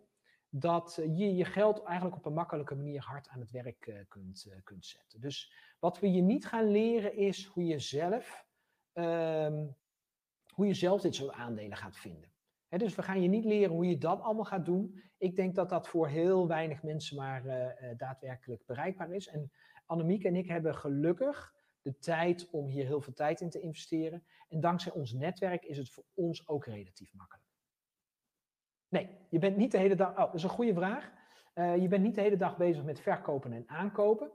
dat 0.57 0.95
je 0.95 1.35
je 1.35 1.45
geld 1.45 1.83
eigenlijk 1.83 2.17
op 2.17 2.25
een 2.25 2.33
makkelijke 2.33 2.75
manier 2.75 3.03
hard 3.03 3.29
aan 3.29 3.41
het 3.41 3.51
werk 3.51 3.87
uh, 3.87 3.99
kunt, 4.09 4.47
uh, 4.49 4.55
kunt 4.65 4.87
zetten. 4.87 5.21
Dus 5.21 5.53
wat 5.79 5.99
we 5.99 6.13
je 6.13 6.23
niet 6.23 6.47
gaan 6.47 6.71
leren 6.71 7.17
is 7.17 7.45
hoe 7.45 7.65
je 7.65 7.79
zelf, 7.79 8.47
um, 8.93 9.77
hoe 10.53 10.67
je 10.67 10.75
zelf 10.75 11.01
dit 11.01 11.15
soort 11.15 11.35
aandelen 11.35 11.77
gaat 11.77 11.97
vinden. 11.97 12.33
Dus 12.69 12.95
we 12.95 13.03
gaan 13.03 13.23
je 13.23 13.29
niet 13.29 13.45
leren 13.45 13.75
hoe 13.75 13.89
je 13.89 13.99
dat 13.99 14.21
allemaal 14.21 14.45
gaat 14.45 14.65
doen. 14.65 15.03
Ik 15.19 15.37
denk 15.37 15.55
dat 15.55 15.69
dat 15.69 15.89
voor 15.89 16.09
heel 16.09 16.49
weinig 16.49 16.83
mensen 16.83 17.17
maar 17.17 17.47
uh, 17.47 17.67
daadwerkelijk 17.97 18.67
bereikbaar 18.67 19.11
is. 19.11 19.27
En 19.27 19.53
Annemiek 19.87 20.25
en 20.25 20.37
ik 20.37 20.47
hebben 20.47 20.75
gelukkig 20.75 21.55
de 21.83 21.99
tijd 21.99 22.51
om 22.51 22.67
hier 22.67 22.87
heel 22.87 23.01
veel 23.01 23.13
tijd 23.13 23.41
in 23.41 23.51
te 23.51 23.61
investeren. 23.61 24.25
En 24.49 24.61
dankzij 24.61 24.93
ons 24.93 25.13
netwerk 25.13 25.65
is 25.65 25.79
het 25.79 25.91
voor 25.91 26.05
ons 26.15 26.49
ook 26.49 26.67
relatief 26.67 27.15
makkelijk. 27.15 27.43
Nee, 28.95 29.09
je 29.28 29.38
bent 29.38 29.57
niet 29.57 29.72
de 29.72 29.78
hele 29.78 29.95
dag. 29.95 30.11
Oh, 30.11 30.16
dat 30.16 30.34
is 30.34 30.42
een 30.42 30.49
goede 30.49 30.74
vraag. 30.74 31.12
Uh, 31.55 31.76
je 31.76 31.88
bent 31.88 32.03
niet 32.03 32.14
de 32.14 32.20
hele 32.20 32.36
dag 32.36 32.57
bezig 32.57 32.84
met 32.84 33.01
verkopen 33.01 33.53
en 33.53 33.64
aankopen, 33.66 34.30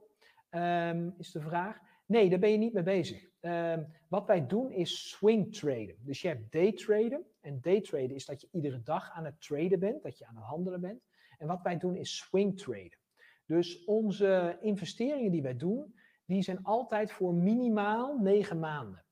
um, 0.52 1.14
is 1.18 1.32
de 1.32 1.42
vraag. 1.42 1.78
Nee, 2.06 2.30
daar 2.30 2.40
ben 2.40 2.52
je 2.52 2.58
niet 2.58 2.74
mee 2.74 2.84
bezig. 2.84 3.30
Um, 3.42 3.88
wat 4.08 4.26
wij 4.26 4.48
doen 4.48 4.72
is 4.72 5.10
swing 5.10 5.56
traden. 5.56 5.96
Dus 6.00 6.22
je 6.22 6.28
hebt 6.28 6.52
day 6.52 6.72
traden. 6.72 7.26
En 7.42 7.62
day 7.62 7.82
traden 7.82 8.16
is 8.16 8.26
dat 8.26 8.42
je 8.42 8.48
iedere 8.52 8.82
dag 8.82 9.12
aan 9.12 9.26
het 9.26 9.42
traden 9.42 9.80
bent, 9.80 10.04
dat 10.04 10.18
je 10.18 10.26
aan 10.26 10.36
het 10.36 10.46
handelen 10.46 10.82
bent. 10.82 11.02
En 11.38 11.48
wat 11.48 11.62
wij 11.62 11.78
doen 11.78 11.96
is 11.96 12.18
swing 12.18 12.58
traden. 12.58 12.98
Dus 13.46 13.84
onze 13.86 14.58
investeringen 14.62 15.32
die 15.32 15.42
wij 15.42 15.56
doen, 15.56 15.96
die 16.26 16.42
zijn 16.42 16.64
altijd 16.64 17.12
voor 17.12 17.34
minimaal 17.34 18.18
negen 18.18 18.60
maanden. 18.60 19.06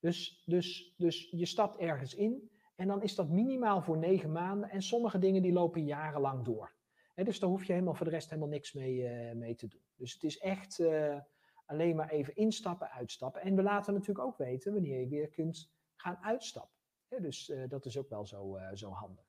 Dus, 0.00 0.42
dus, 0.46 0.94
dus 0.96 1.28
je 1.30 1.46
stapt 1.46 1.76
ergens 1.76 2.14
in 2.14 2.50
en 2.80 2.86
dan 2.86 3.02
is 3.02 3.14
dat 3.14 3.28
minimaal 3.28 3.82
voor 3.82 3.98
negen 3.98 4.32
maanden. 4.32 4.70
En 4.70 4.82
sommige 4.82 5.18
dingen 5.18 5.42
die 5.42 5.52
lopen 5.52 5.84
jarenlang 5.84 6.44
door. 6.44 6.74
dus 7.14 7.38
daar 7.38 7.50
hoef 7.50 7.64
je 7.64 7.72
helemaal 7.72 7.94
voor 7.94 8.06
de 8.06 8.12
rest 8.12 8.28
helemaal 8.28 8.50
niks 8.50 8.72
mee, 8.72 8.96
uh, 8.96 9.32
mee 9.32 9.54
te 9.54 9.68
doen. 9.68 9.82
Dus 9.96 10.12
het 10.12 10.24
is 10.24 10.38
echt 10.38 10.78
uh, 10.78 11.18
alleen 11.66 11.96
maar 11.96 12.08
even 12.08 12.34
instappen, 12.34 12.90
uitstappen. 12.90 13.42
En 13.42 13.56
we 13.56 13.62
laten 13.62 13.92
natuurlijk 13.92 14.26
ook 14.26 14.36
weten 14.36 14.72
wanneer 14.72 15.00
je 15.00 15.08
weer 15.08 15.28
kunt 15.28 15.72
gaan 15.96 16.16
uitstappen. 16.16 16.76
dus 17.08 17.48
uh, 17.48 17.68
dat 17.68 17.86
is 17.86 17.98
ook 17.98 18.08
wel 18.08 18.26
zo, 18.26 18.58
zo 18.74 18.90
handig. 18.90 19.24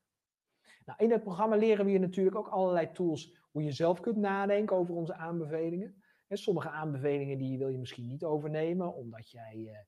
Nou, 0.85 1.03
in 1.03 1.11
het 1.11 1.23
programma 1.23 1.55
leren 1.55 1.85
we 1.85 1.91
je 1.91 1.99
natuurlijk 1.99 2.35
ook 2.35 2.47
allerlei 2.47 2.91
tools 2.91 3.37
hoe 3.51 3.63
je 3.63 3.71
zelf 3.71 3.99
kunt 3.99 4.17
nadenken 4.17 4.75
over 4.75 4.95
onze 4.95 5.13
aanbevelingen. 5.13 6.03
En 6.27 6.37
sommige 6.37 6.69
aanbevelingen 6.69 7.37
die 7.37 7.57
wil 7.57 7.69
je 7.69 7.77
misschien 7.77 8.07
niet 8.07 8.23
overnemen, 8.23 8.93
omdat 8.93 9.29
jij 9.29 9.85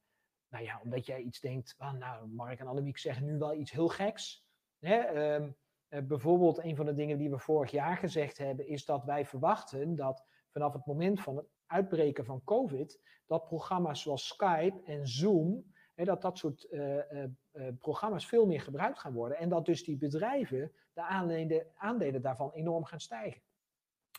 Nou 0.54 0.66
ja, 0.66 0.80
omdat 0.84 1.06
jij 1.06 1.22
iets 1.22 1.39
denkt, 1.39 1.76
ah, 1.78 1.93
nou, 1.93 2.28
Mark 2.28 2.60
en 2.60 2.68
Annemiek 2.68 2.97
zeggen 2.97 3.26
nu 3.26 3.38
wel 3.38 3.54
iets 3.54 3.72
heel 3.72 3.88
geks. 3.88 4.45
Hè? 4.80 4.95
Ehm, 4.95 5.49
eh, 5.88 6.01
bijvoorbeeld, 6.01 6.64
een 6.64 6.76
van 6.76 6.86
de 6.86 6.93
dingen 6.93 7.18
die 7.18 7.30
we 7.30 7.39
vorig 7.39 7.72
jaar 7.72 7.97
gezegd 7.97 8.38
hebben, 8.38 8.68
is 8.68 8.86
dat 8.86 9.04
wij 9.04 9.26
verwachten 9.26 9.95
dat 9.95 10.26
vanaf 10.51 10.74
het 10.74 10.86
moment 10.86 11.22
van 11.22 11.38
het 11.38 11.45
uitbreken 11.66 12.26
van 12.26 12.43
COVID, 12.43 13.01
dat 13.26 13.47
programma's 13.47 14.01
zoals 14.01 14.28
Skype 14.28 14.82
en 14.86 15.08
Zoom, 15.08 15.74
hè, 15.95 16.04
dat 16.04 16.22
dat 16.22 16.38
soort 16.38 16.68
uh, 16.72 17.04
programma's 17.80 18.28
veel 18.28 18.45
meer 18.45 18.62
gebruikt 18.62 18.99
gaan 18.99 19.14
worden. 19.14 19.38
En 19.38 19.49
dat 19.49 19.66
dus 19.66 19.84
die 19.84 19.97
bedrijven, 19.97 20.72
de 20.93 21.01
aandelen, 21.01 21.68
aandelen 21.76 22.22
daarvan 22.22 22.51
enorm 22.51 22.84
gaan 22.84 22.99
stijgen. 22.99 23.41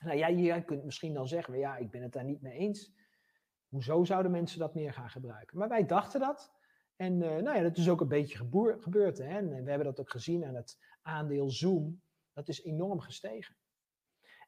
Nou 0.04 0.16
ja, 0.16 0.26
je 0.26 0.64
kunt 0.64 0.84
misschien 0.84 1.14
dan 1.14 1.28
zeggen, 1.28 1.58
ja, 1.58 1.76
ik 1.76 1.90
ben 1.90 2.02
het 2.02 2.12
daar 2.12 2.24
niet 2.24 2.42
mee 2.42 2.58
eens. 2.58 2.92
Hoezo 3.74 4.04
zouden 4.04 4.30
mensen 4.30 4.58
dat 4.58 4.74
meer 4.74 4.92
gaan 4.92 5.10
gebruiken? 5.10 5.58
Maar 5.58 5.68
wij 5.68 5.86
dachten 5.86 6.20
dat. 6.20 6.52
En 6.96 7.12
uh, 7.12 7.28
nou 7.28 7.56
ja, 7.56 7.62
dat 7.62 7.76
is 7.76 7.88
ook 7.88 8.00
een 8.00 8.08
beetje 8.08 8.38
gebeurd. 8.80 9.18
Hè? 9.18 9.24
En 9.24 9.48
we 9.48 9.70
hebben 9.70 9.84
dat 9.84 10.00
ook 10.00 10.10
gezien 10.10 10.44
aan 10.44 10.54
het 10.54 10.78
aandeel 11.02 11.50
Zoom. 11.50 12.00
Dat 12.32 12.48
is 12.48 12.62
enorm 12.62 13.00
gestegen. 13.00 13.56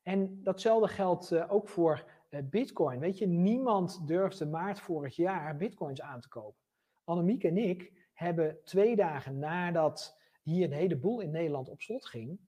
En 0.02 0.42
datzelfde 0.42 0.88
geldt 0.88 1.30
uh, 1.30 1.52
ook 1.52 1.68
voor 1.68 2.04
Bitcoin. 2.44 2.98
Weet 2.98 3.18
je, 3.18 3.26
niemand 3.26 4.06
durfde 4.06 4.46
maart 4.46 4.80
vorig 4.80 5.16
jaar 5.16 5.56
Bitcoins 5.56 6.00
aan 6.00 6.20
te 6.20 6.28
kopen. 6.28 6.62
Annemiek 7.04 7.44
en 7.44 7.56
ik 7.56 8.08
hebben 8.12 8.58
twee 8.64 8.96
dagen 8.96 9.38
nadat 9.38 10.20
hier 10.42 10.64
een 10.64 10.76
heleboel 10.76 11.20
in 11.20 11.30
Nederland 11.30 11.68
op 11.68 11.80
slot 11.80 12.06
ging, 12.06 12.40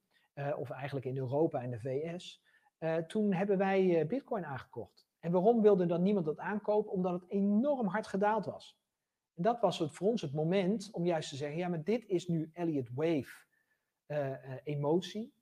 of 0.56 0.70
eigenlijk 0.70 1.06
in 1.06 1.16
Europa 1.16 1.62
en 1.62 1.70
de 1.70 1.80
VS, 1.80 2.42
toen 3.06 3.32
hebben 3.32 3.58
wij 3.58 4.06
Bitcoin 4.06 4.44
aangekocht. 4.44 5.07
En 5.20 5.32
waarom 5.32 5.62
wilde 5.62 5.86
dan 5.86 6.02
niemand 6.02 6.26
dat 6.26 6.38
aankopen? 6.38 6.92
Omdat 6.92 7.12
het 7.12 7.30
enorm 7.30 7.86
hard 7.86 8.06
gedaald 8.06 8.44
was. 8.44 8.78
En 9.34 9.42
dat 9.42 9.60
was 9.60 9.78
voor 9.86 10.08
ons 10.08 10.22
het 10.22 10.32
moment 10.32 10.88
om 10.92 11.06
juist 11.06 11.28
te 11.28 11.36
zeggen, 11.36 11.58
ja, 11.58 11.68
maar 11.68 11.84
dit 11.84 12.06
is 12.06 12.28
nu 12.28 12.50
Elliott 12.52 12.90
Wave 12.94 13.46
uh, 14.06 14.28
uh, 14.28 14.34
emotie. 14.64 15.32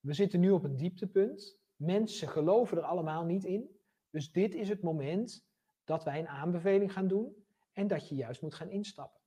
We 0.00 0.12
zitten 0.12 0.40
nu 0.40 0.50
op 0.50 0.64
een 0.64 0.76
dieptepunt. 0.76 1.58
Mensen 1.76 2.28
geloven 2.28 2.76
er 2.76 2.82
allemaal 2.82 3.24
niet 3.24 3.44
in. 3.44 3.78
Dus 4.10 4.32
dit 4.32 4.54
is 4.54 4.68
het 4.68 4.82
moment 4.82 5.46
dat 5.84 6.04
wij 6.04 6.18
een 6.18 6.28
aanbeveling 6.28 6.92
gaan 6.92 7.08
doen 7.08 7.44
en 7.72 7.86
dat 7.86 8.08
je 8.08 8.14
juist 8.14 8.42
moet 8.42 8.54
gaan 8.54 8.70
instappen. 8.70 9.20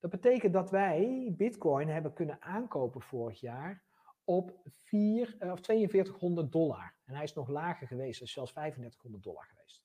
Dat 0.00 0.10
betekent 0.10 0.52
dat 0.52 0.70
wij 0.70 1.32
Bitcoin 1.36 1.88
hebben 1.88 2.12
kunnen 2.12 2.42
aankopen 2.42 3.00
vorig 3.00 3.40
jaar 3.40 3.84
op 4.24 4.60
4, 4.64 5.36
uh, 5.40 5.52
of 5.52 5.60
4200 5.60 6.52
dollar. 6.52 6.93
En 7.04 7.14
hij 7.14 7.24
is 7.24 7.34
nog 7.34 7.48
lager 7.48 7.86
geweest, 7.86 8.22
is 8.22 8.32
zelfs 8.32 8.52
3500 8.52 9.22
dollar 9.24 9.44
geweest. 9.44 9.84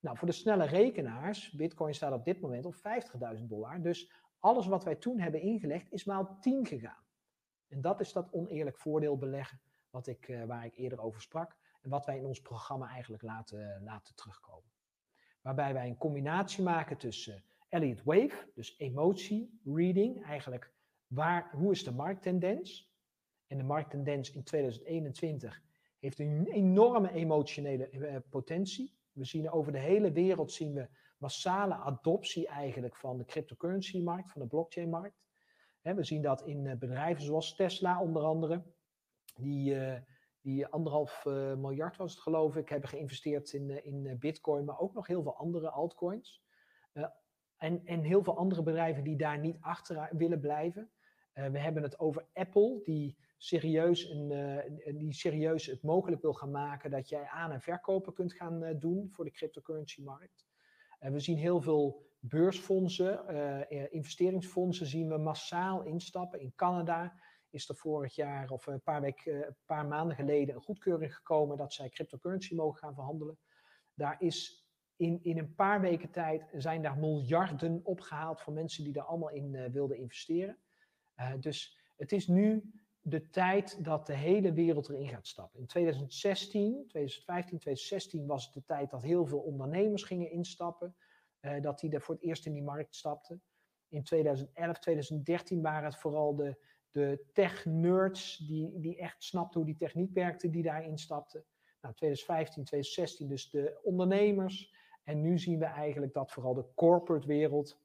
Nou, 0.00 0.16
voor 0.16 0.28
de 0.28 0.34
snelle 0.34 0.64
rekenaars, 0.64 1.50
Bitcoin 1.50 1.94
staat 1.94 2.12
op 2.12 2.24
dit 2.24 2.40
moment 2.40 2.66
op 2.66 2.74
50.000 2.74 3.42
dollar. 3.42 3.82
Dus 3.82 4.12
alles 4.38 4.66
wat 4.66 4.84
wij 4.84 4.94
toen 4.94 5.20
hebben 5.20 5.40
ingelegd 5.40 5.92
is 5.92 6.04
maal 6.04 6.38
10 6.40 6.66
gegaan. 6.66 7.04
En 7.68 7.80
dat 7.80 8.00
is 8.00 8.12
dat 8.12 8.32
oneerlijk 8.32 8.78
voordeel 8.78 9.18
beleggen 9.18 9.60
wat 9.90 10.06
ik, 10.06 10.28
uh, 10.28 10.44
waar 10.44 10.64
ik 10.64 10.76
eerder 10.76 11.00
over 11.00 11.20
sprak. 11.20 11.56
En 11.82 11.90
wat 11.90 12.06
wij 12.06 12.18
in 12.18 12.26
ons 12.26 12.40
programma 12.40 12.88
eigenlijk 12.88 13.22
laten, 13.22 13.82
laten 13.82 14.14
terugkomen. 14.14 14.70
Waarbij 15.40 15.72
wij 15.72 15.88
een 15.88 15.96
combinatie 15.96 16.62
maken 16.62 16.96
tussen 16.96 17.44
Elliott 17.68 18.02
Wave, 18.02 18.50
dus 18.54 18.78
emotie, 18.78 19.60
reading, 19.64 20.24
eigenlijk 20.24 20.72
waar, 21.06 21.50
hoe 21.52 21.72
is 21.72 21.84
de 21.84 21.92
markttendens. 21.92 22.92
En 23.46 23.56
de 23.56 23.62
markttendens 23.62 24.32
in 24.32 24.42
2021 24.42 25.62
heeft 26.04 26.18
een 26.18 26.46
enorme 26.46 27.12
emotionele 27.12 27.90
uh, 27.92 28.16
potentie. 28.30 28.94
We 29.12 29.24
zien 29.24 29.50
over 29.50 29.72
de 29.72 29.78
hele 29.78 30.12
wereld 30.12 30.52
zien 30.52 30.74
we 30.74 30.88
massale 31.18 31.74
adoptie 31.74 32.46
eigenlijk 32.46 32.96
van 32.96 33.18
de 33.18 33.24
cryptocurrency-markt, 33.24 34.30
van 34.30 34.40
de 34.40 34.46
blockchain-markt. 34.46 35.22
We 35.80 36.04
zien 36.04 36.22
dat 36.22 36.42
in 36.42 36.66
eh, 36.66 36.76
bedrijven 36.76 37.24
zoals 37.24 37.56
Tesla 37.56 38.00
onder 38.00 38.22
andere, 38.22 38.62
die, 39.34 39.74
uh, 39.74 39.96
die 40.40 40.66
anderhalf 40.66 41.24
miljard 41.56 41.96
was 41.96 42.12
het 42.12 42.22
geloof 42.22 42.56
ik, 42.56 42.68
hebben 42.68 42.88
geïnvesteerd 42.88 43.52
in, 43.52 43.84
in 43.84 44.18
bitcoin, 44.18 44.64
maar 44.64 44.78
ook 44.78 44.94
nog 44.94 45.06
heel 45.06 45.22
veel 45.22 45.36
andere 45.36 45.70
altcoins. 45.70 46.42
en, 47.56 47.82
en 47.84 48.02
heel 48.02 48.22
veel 48.22 48.36
andere 48.36 48.62
bedrijven 48.62 49.04
die 49.04 49.16
daar 49.16 49.38
niet 49.38 49.56
achter 49.60 50.08
willen 50.16 50.40
blijven. 50.40 50.90
we 51.32 51.58
hebben 51.58 51.82
het 51.82 51.98
over 51.98 52.26
Apple, 52.32 52.80
die 52.82 53.16
serieus, 53.36 54.08
een, 54.08 54.30
uh, 54.30 54.98
die 54.98 55.12
serieus 55.12 55.66
het 55.66 55.82
mogelijk 55.82 56.22
wil 56.22 56.32
gaan 56.32 56.50
maken 56.50 56.90
dat 56.90 57.08
jij 57.08 57.26
aan- 57.26 57.52
en 57.52 57.60
verkopen 57.60 58.12
kunt 58.12 58.32
gaan 58.32 58.62
uh, 58.62 58.70
doen 58.78 59.10
voor 59.10 59.24
de 59.24 59.30
cryptocurrency-markt. 59.30 60.46
Uh, 61.00 61.10
we 61.10 61.20
zien 61.20 61.38
heel 61.38 61.60
veel 61.60 62.12
beursfondsen, 62.18 63.26
investeringsfondsen 63.90 64.86
zien 64.86 65.08
we 65.08 65.18
massaal 65.18 65.82
instappen. 65.82 66.40
In 66.40 66.52
Canada 66.56 67.14
is 67.50 67.68
er 67.68 67.76
vorig 67.76 68.14
jaar 68.14 68.50
of 68.50 68.66
een 68.66 68.82
paar, 68.82 69.00
week, 69.00 69.24
een 69.24 69.56
paar 69.64 69.86
maanden 69.86 70.16
geleden 70.16 70.54
een 70.54 70.62
goedkeuring 70.62 71.14
gekomen 71.14 71.56
dat 71.56 71.72
zij 71.72 71.88
cryptocurrency 71.88 72.54
mogen 72.54 72.78
gaan 72.78 72.94
verhandelen. 72.94 73.38
Daar 73.94 74.16
is 74.18 74.66
in, 74.96 75.18
in 75.22 75.38
een 75.38 75.54
paar 75.54 75.80
weken 75.80 76.10
tijd 76.10 76.50
zijn 76.56 76.82
daar 76.82 76.98
miljarden 76.98 77.80
opgehaald 77.82 78.40
van 78.40 78.54
mensen 78.54 78.84
die 78.84 78.92
daar 78.92 79.04
allemaal 79.04 79.30
in 79.30 79.72
wilden 79.72 79.96
investeren. 79.96 80.58
dus 81.40 81.78
het 81.96 82.12
is 82.12 82.26
nu 82.26 82.72
de 83.06 83.30
tijd 83.30 83.84
dat 83.84 84.06
de 84.06 84.14
hele 84.14 84.52
wereld 84.52 84.88
erin 84.88 85.08
gaat 85.08 85.26
stappen. 85.26 85.60
In 85.60 85.66
2016, 85.66 86.84
2015, 86.88 87.58
2016 87.58 88.26
was 88.26 88.44
het 88.44 88.54
de 88.54 88.64
tijd 88.64 88.90
dat 88.90 89.02
heel 89.02 89.26
veel 89.26 89.38
ondernemers 89.38 90.02
gingen 90.02 90.30
instappen, 90.30 90.96
uh, 91.40 91.60
dat 91.62 91.80
die 91.80 91.90
er 91.90 92.00
voor 92.00 92.14
het 92.14 92.24
eerst 92.24 92.46
in 92.46 92.52
die 92.52 92.62
markt 92.62 92.94
stapten. 92.94 93.42
In 93.88 94.02
2011, 94.02 94.78
2013 94.78 95.62
waren 95.62 95.84
het 95.84 95.96
vooral 95.96 96.34
de, 96.34 96.56
de 96.90 97.24
tech-nerds 97.32 98.38
die, 98.38 98.80
die 98.80 98.96
echt 98.96 99.24
snapten 99.24 99.60
hoe 99.60 99.68
die 99.68 99.78
techniek 99.78 100.12
werkte, 100.12 100.50
die 100.50 100.62
daar 100.62 100.84
instapten. 100.84 101.44
Nou, 101.80 101.94
2015, 101.94 102.64
2016 102.64 103.28
dus 103.28 103.50
de 103.50 103.80
ondernemers. 103.82 104.74
En 105.02 105.20
nu 105.20 105.38
zien 105.38 105.58
we 105.58 105.64
eigenlijk 105.64 106.12
dat 106.12 106.32
vooral 106.32 106.54
de 106.54 106.66
corporate 106.74 107.26
wereld, 107.26 107.80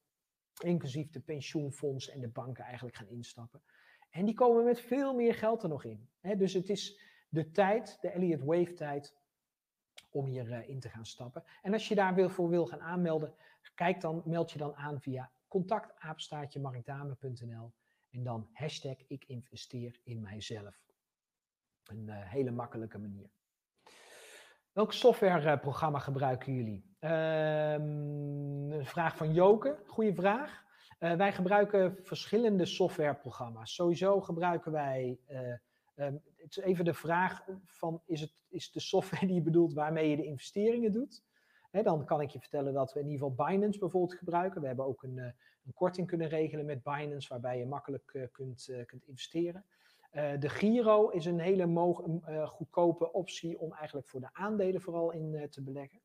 inclusief 0.63 1.09
de 1.09 1.19
pensioenfondsen 1.19 2.13
en 2.13 2.19
de 2.19 2.29
banken, 2.29 2.63
eigenlijk 2.63 2.95
gaan 2.95 3.09
instappen. 3.09 3.61
En 4.09 4.25
die 4.25 4.33
komen 4.33 4.63
met 4.63 4.79
veel 4.79 5.13
meer 5.13 5.33
geld 5.33 5.63
er 5.63 5.69
nog 5.69 5.83
in. 5.83 6.09
dus 6.37 6.53
het 6.53 6.69
is 6.69 6.99
de 7.29 7.51
tijd, 7.51 7.97
de 8.01 8.09
Elliott 8.09 8.43
Wave 8.43 8.73
tijd, 8.73 9.17
om 10.09 10.25
hierin 10.25 10.51
uh, 10.51 10.69
in 10.69 10.79
te 10.79 10.89
gaan 10.89 11.05
stappen. 11.05 11.43
En 11.61 11.73
als 11.73 11.87
je 11.87 11.95
daar 11.95 12.15
wil, 12.15 12.29
gaan 12.65 12.81
aanmelden, 12.81 13.33
kijk 13.75 14.01
dan, 14.01 14.21
meld 14.25 14.51
je 14.51 14.57
dan 14.57 14.75
aan 14.75 15.01
via 15.01 15.31
contactapenstaatje 15.47 16.59
en 18.09 18.23
dan 18.23 18.49
hashtag 18.53 18.95
ik 19.07 19.25
investeer 19.25 19.99
in 20.03 20.21
mijzelf. 20.21 20.87
Een 21.83 22.07
uh, 22.07 22.15
hele 22.17 22.51
makkelijke 22.51 22.97
manier. 22.97 23.29
Welk 24.71 24.93
softwareprogramma 24.93 25.99
gebruiken 25.99 26.53
jullie? 26.53 26.97
Um, 26.99 28.71
een 28.71 28.85
vraag 28.85 29.15
van 29.17 29.33
Joke, 29.33 29.83
goede 29.85 30.13
vraag. 30.13 30.67
Uh, 30.99 31.13
wij 31.13 31.33
gebruiken 31.33 31.97
verschillende 32.01 32.65
softwareprogramma's. 32.65 33.73
Sowieso 33.73 34.21
gebruiken 34.21 34.71
wij. 34.71 35.19
Uh, 35.29 35.39
um, 35.95 36.21
het 36.35 36.57
is 36.57 36.57
even 36.57 36.85
de 36.85 36.93
vraag 36.93 37.45
van 37.65 38.01
is, 38.05 38.21
het, 38.21 38.43
is 38.49 38.71
de 38.71 38.79
software 38.79 39.25
die 39.27 39.35
je 39.35 39.41
bedoelt 39.41 39.73
waarmee 39.73 40.09
je 40.09 40.15
de 40.15 40.25
investeringen 40.25 40.91
doet? 40.91 41.23
Dan 41.71 42.05
kan 42.05 42.21
ik 42.21 42.29
je 42.29 42.39
vertellen 42.39 42.73
dat 42.73 42.93
we 42.93 42.99
in 42.99 43.09
ieder 43.09 43.27
geval 43.27 43.45
Binance 43.47 43.79
bijvoorbeeld 43.79 44.17
gebruiken. 44.17 44.61
We 44.61 44.67
hebben 44.67 44.85
ook 44.85 45.03
een, 45.03 45.17
uh, 45.17 45.25
een 45.65 45.73
korting 45.73 46.07
kunnen 46.07 46.27
regelen 46.27 46.65
met 46.65 46.83
Binance 46.83 47.29
waarbij 47.29 47.57
je 47.57 47.65
makkelijk 47.65 48.29
kunt, 48.31 48.71
kunt 48.85 49.07
investeren. 49.07 49.65
de 50.39 50.49
Giro 50.49 51.09
is 51.09 51.25
een 51.25 51.39
hele 51.39 51.67
goedkope 52.45 53.11
optie 53.11 53.59
om 53.59 53.73
eigenlijk 53.73 54.07
voor 54.07 54.19
de 54.19 54.29
aandelen 54.33 54.81
vooral 54.81 55.11
in 55.11 55.47
te 55.49 55.61
beleggen. 55.61 55.99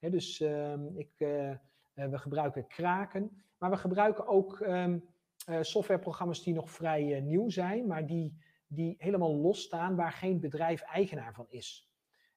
Dus 0.00 0.40
ehm, 0.40 0.86
ik, 0.96 1.10
we 1.94 2.18
gebruiken 2.18 2.66
Kraken. 2.66 3.44
Maar 3.64 3.72
we 3.72 3.78
gebruiken 3.78 4.26
ook 4.26 4.60
um, 4.60 5.04
softwareprogramma's 5.60 6.42
die 6.42 6.54
nog 6.54 6.70
vrij 6.70 7.16
uh, 7.16 7.22
nieuw 7.22 7.48
zijn, 7.48 7.86
maar 7.86 8.06
die, 8.06 8.38
die 8.66 8.94
helemaal 8.98 9.36
losstaan 9.36 9.96
waar 9.96 10.12
geen 10.12 10.40
bedrijf 10.40 10.80
eigenaar 10.80 11.34
van 11.34 11.46
is. 11.48 11.90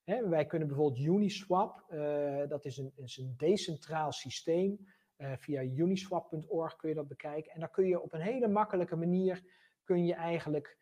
Wij 0.03 0.45
kunnen 0.45 0.67
bijvoorbeeld 0.67 1.05
Uniswap, 1.05 1.85
uh, 1.89 2.47
dat 2.47 2.65
is 2.65 2.77
een, 2.77 2.91
een 2.95 3.33
decentraal 3.37 4.11
systeem. 4.11 4.87
via 5.17 5.61
uniswap.org 5.61 6.75
kun 6.75 6.89
je 6.89 6.95
dat 6.95 7.07
bekijken. 7.07 7.51
En 7.51 7.59
daar 7.59 7.69
kun 7.69 7.87
je 7.87 8.01
op 8.01 8.13
een 8.13 8.21
hele 8.21 8.47
makkelijke 8.47 8.95
manier 8.95 9.43
kun 9.83 10.05
je 10.05 10.13
eigenlijk 10.13 10.77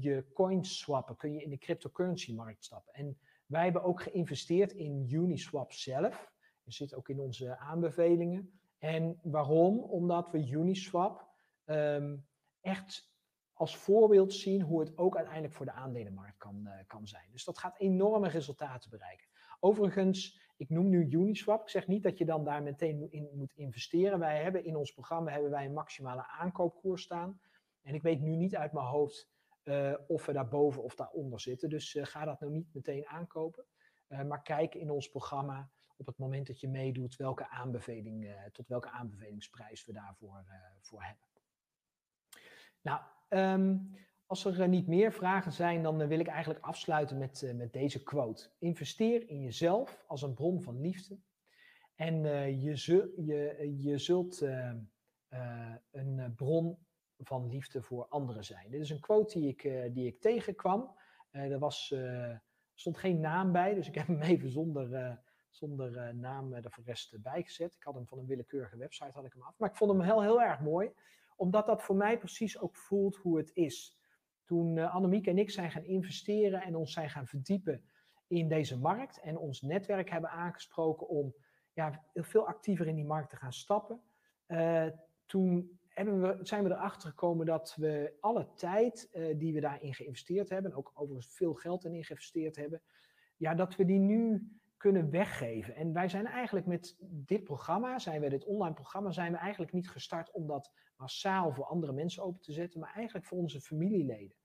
je 0.00 0.24
coins 0.34 0.78
swappen, 0.78 1.16
kun 1.16 1.32
je 1.32 1.42
in 1.42 1.50
de 1.50 1.58
cryptocurrency 1.58 2.34
markt 2.34 2.64
stappen. 2.64 2.94
En 2.94 3.18
wij 3.46 3.64
hebben 3.64 3.82
ook 3.82 4.02
geïnvesteerd 4.02 4.72
in 4.72 5.08
Uniswap 5.10 5.72
zelf. 5.72 6.32
Dat 6.64 6.74
zit 6.74 6.94
ook 6.94 7.08
in 7.08 7.20
onze 7.20 7.56
aanbevelingen. 7.56 8.60
En 8.82 9.18
waarom? 9.22 9.78
Omdat 9.78 10.30
we 10.30 10.50
Uniswap 10.50 11.28
um, 11.64 12.26
echt 12.60 13.10
als 13.52 13.76
voorbeeld 13.76 14.32
zien 14.32 14.62
hoe 14.62 14.80
het 14.80 14.98
ook 14.98 15.16
uiteindelijk 15.16 15.54
voor 15.54 15.66
de 15.66 15.72
aandelenmarkt 15.72 16.38
kan, 16.38 16.60
uh, 16.64 16.72
kan 16.86 17.06
zijn. 17.06 17.28
Dus 17.32 17.44
dat 17.44 17.58
gaat 17.58 17.78
enorme 17.78 18.28
resultaten 18.28 18.90
bereiken. 18.90 19.26
Overigens, 19.60 20.40
ik 20.56 20.68
noem 20.68 20.88
nu 20.88 21.08
Uniswap. 21.10 21.62
Ik 21.62 21.68
zeg 21.68 21.86
niet 21.86 22.02
dat 22.02 22.18
je 22.18 22.24
dan 22.24 22.44
daar 22.44 22.62
meteen 22.62 23.10
in 23.10 23.30
moet 23.34 23.52
investeren. 23.52 24.18
Wij 24.18 24.42
hebben 24.42 24.64
in 24.64 24.76
ons 24.76 24.92
programma 24.92 25.30
hebben 25.30 25.50
wij 25.50 25.64
een 25.64 25.72
maximale 25.72 26.26
aankoopkoers 26.26 27.02
staan. 27.02 27.40
En 27.82 27.94
ik 27.94 28.02
weet 28.02 28.20
nu 28.20 28.36
niet 28.36 28.56
uit 28.56 28.72
mijn 28.72 28.86
hoofd 28.86 29.30
uh, 29.64 29.94
of 30.06 30.26
we 30.26 30.32
daarboven 30.32 30.82
of 30.82 30.94
daaronder 30.94 31.40
zitten. 31.40 31.68
Dus 31.68 31.94
uh, 31.94 32.04
ga 32.04 32.24
dat 32.24 32.40
nou 32.40 32.52
niet 32.52 32.74
meteen 32.74 33.06
aankopen. 33.06 33.64
Maar 34.26 34.42
kijk 34.42 34.74
in 34.74 34.90
ons 34.90 35.08
programma 35.08 35.70
op 36.02 36.08
het 36.08 36.18
moment 36.18 36.46
dat 36.46 36.60
je 36.60 36.68
meedoet 36.68 37.16
welke 37.16 37.48
aanbeveling, 37.48 38.34
tot 38.52 38.68
welke 38.68 38.90
aanbevelingsprijs 38.90 39.84
we 39.84 39.92
daarvoor 39.92 40.44
voor 40.80 41.02
hebben. 41.02 41.26
Nou, 42.80 43.00
um, 43.28 43.94
als 44.26 44.44
er 44.44 44.68
niet 44.68 44.86
meer 44.86 45.12
vragen 45.12 45.52
zijn, 45.52 45.82
dan 45.82 46.06
wil 46.08 46.18
ik 46.18 46.26
eigenlijk 46.26 46.64
afsluiten 46.64 47.18
met, 47.18 47.52
met 47.54 47.72
deze 47.72 48.02
quote. 48.02 48.50
Investeer 48.58 49.28
in 49.28 49.40
jezelf 49.40 50.04
als 50.06 50.22
een 50.22 50.34
bron 50.34 50.62
van 50.62 50.80
liefde. 50.80 51.18
En 51.94 52.22
je, 52.60 52.76
zul, 52.76 53.20
je, 53.20 53.72
je 53.78 53.98
zult 53.98 54.40
een 55.90 56.32
bron 56.36 56.78
van 57.18 57.48
liefde 57.48 57.82
voor 57.82 58.06
anderen 58.08 58.44
zijn. 58.44 58.70
Dit 58.70 58.80
is 58.80 58.90
een 58.90 59.00
quote 59.00 59.38
die 59.38 59.48
ik, 59.48 59.92
die 59.94 60.06
ik 60.06 60.20
tegenkwam. 60.20 60.94
Er 61.30 61.58
was, 61.58 61.94
stond 62.74 62.98
geen 62.98 63.20
naam 63.20 63.52
bij, 63.52 63.74
dus 63.74 63.88
ik 63.88 63.94
heb 63.94 64.06
hem 64.06 64.20
even 64.20 64.50
zonder, 64.50 65.20
zonder 65.52 66.14
naam 66.14 66.52
er 66.52 66.70
voor 66.70 66.84
rest 66.84 67.22
bijgezet. 67.22 67.74
Ik 67.74 67.82
had 67.82 67.94
hem 67.94 68.06
van 68.06 68.18
een 68.18 68.26
willekeurige 68.26 68.76
website 68.76 69.10
had 69.12 69.24
ik 69.24 69.32
hem 69.32 69.42
af. 69.42 69.58
Maar 69.58 69.68
ik 69.68 69.76
vond 69.76 69.90
hem 69.90 70.00
heel, 70.00 70.22
heel 70.22 70.42
erg 70.42 70.60
mooi, 70.60 70.92
omdat 71.36 71.66
dat 71.66 71.82
voor 71.82 71.96
mij 71.96 72.18
precies 72.18 72.58
ook 72.58 72.76
voelt 72.76 73.16
hoe 73.16 73.36
het 73.36 73.50
is. 73.54 74.00
Toen 74.44 74.78
Annemiek 74.78 75.26
en 75.26 75.38
ik 75.38 75.50
zijn 75.50 75.70
gaan 75.70 75.84
investeren 75.84 76.62
en 76.62 76.76
ons 76.76 76.92
zijn 76.92 77.10
gaan 77.10 77.26
verdiepen 77.26 77.84
in 78.26 78.48
deze 78.48 78.78
markt 78.78 79.20
en 79.20 79.36
ons 79.36 79.60
netwerk 79.60 80.10
hebben 80.10 80.30
aangesproken 80.30 81.08
om 81.08 81.34
ja, 81.72 82.04
veel 82.14 82.46
actiever 82.46 82.86
in 82.86 82.94
die 82.94 83.04
markt 83.04 83.30
te 83.30 83.36
gaan 83.36 83.52
stappen. 83.52 84.02
toen 85.26 85.78
we, 85.94 86.38
zijn 86.42 86.64
we 86.64 86.70
erachter 86.70 87.08
gekomen 87.08 87.46
dat 87.46 87.74
we 87.76 88.16
alle 88.20 88.48
tijd 88.54 89.08
die 89.36 89.52
we 89.52 89.60
daarin 89.60 89.94
geïnvesteerd 89.94 90.48
hebben, 90.48 90.74
ook 90.74 90.92
overigens 90.94 91.34
veel 91.34 91.54
geld 91.54 91.84
in 91.84 92.04
geïnvesteerd 92.04 92.56
hebben, 92.56 92.82
ja, 93.36 93.54
dat 93.54 93.76
we 93.76 93.84
die 93.84 93.98
nu 93.98 94.50
kunnen 94.82 95.10
weggeven. 95.10 95.74
En 95.74 95.92
wij 95.92 96.08
zijn 96.08 96.26
eigenlijk 96.26 96.66
met 96.66 96.96
dit 97.00 97.44
programma, 97.44 97.98
zijn 97.98 98.20
we 98.20 98.28
dit 98.28 98.44
online 98.44 98.74
programma, 98.74 99.10
zijn 99.10 99.32
we 99.32 99.38
eigenlijk 99.38 99.72
niet 99.72 99.90
gestart 99.90 100.30
om 100.30 100.46
dat 100.46 100.72
massaal 100.96 101.52
voor 101.52 101.64
andere 101.64 101.92
mensen 101.92 102.22
open 102.22 102.40
te 102.40 102.52
zetten, 102.52 102.80
maar 102.80 102.94
eigenlijk 102.94 103.26
voor 103.26 103.38
onze 103.38 103.60
familieleden 103.60 104.36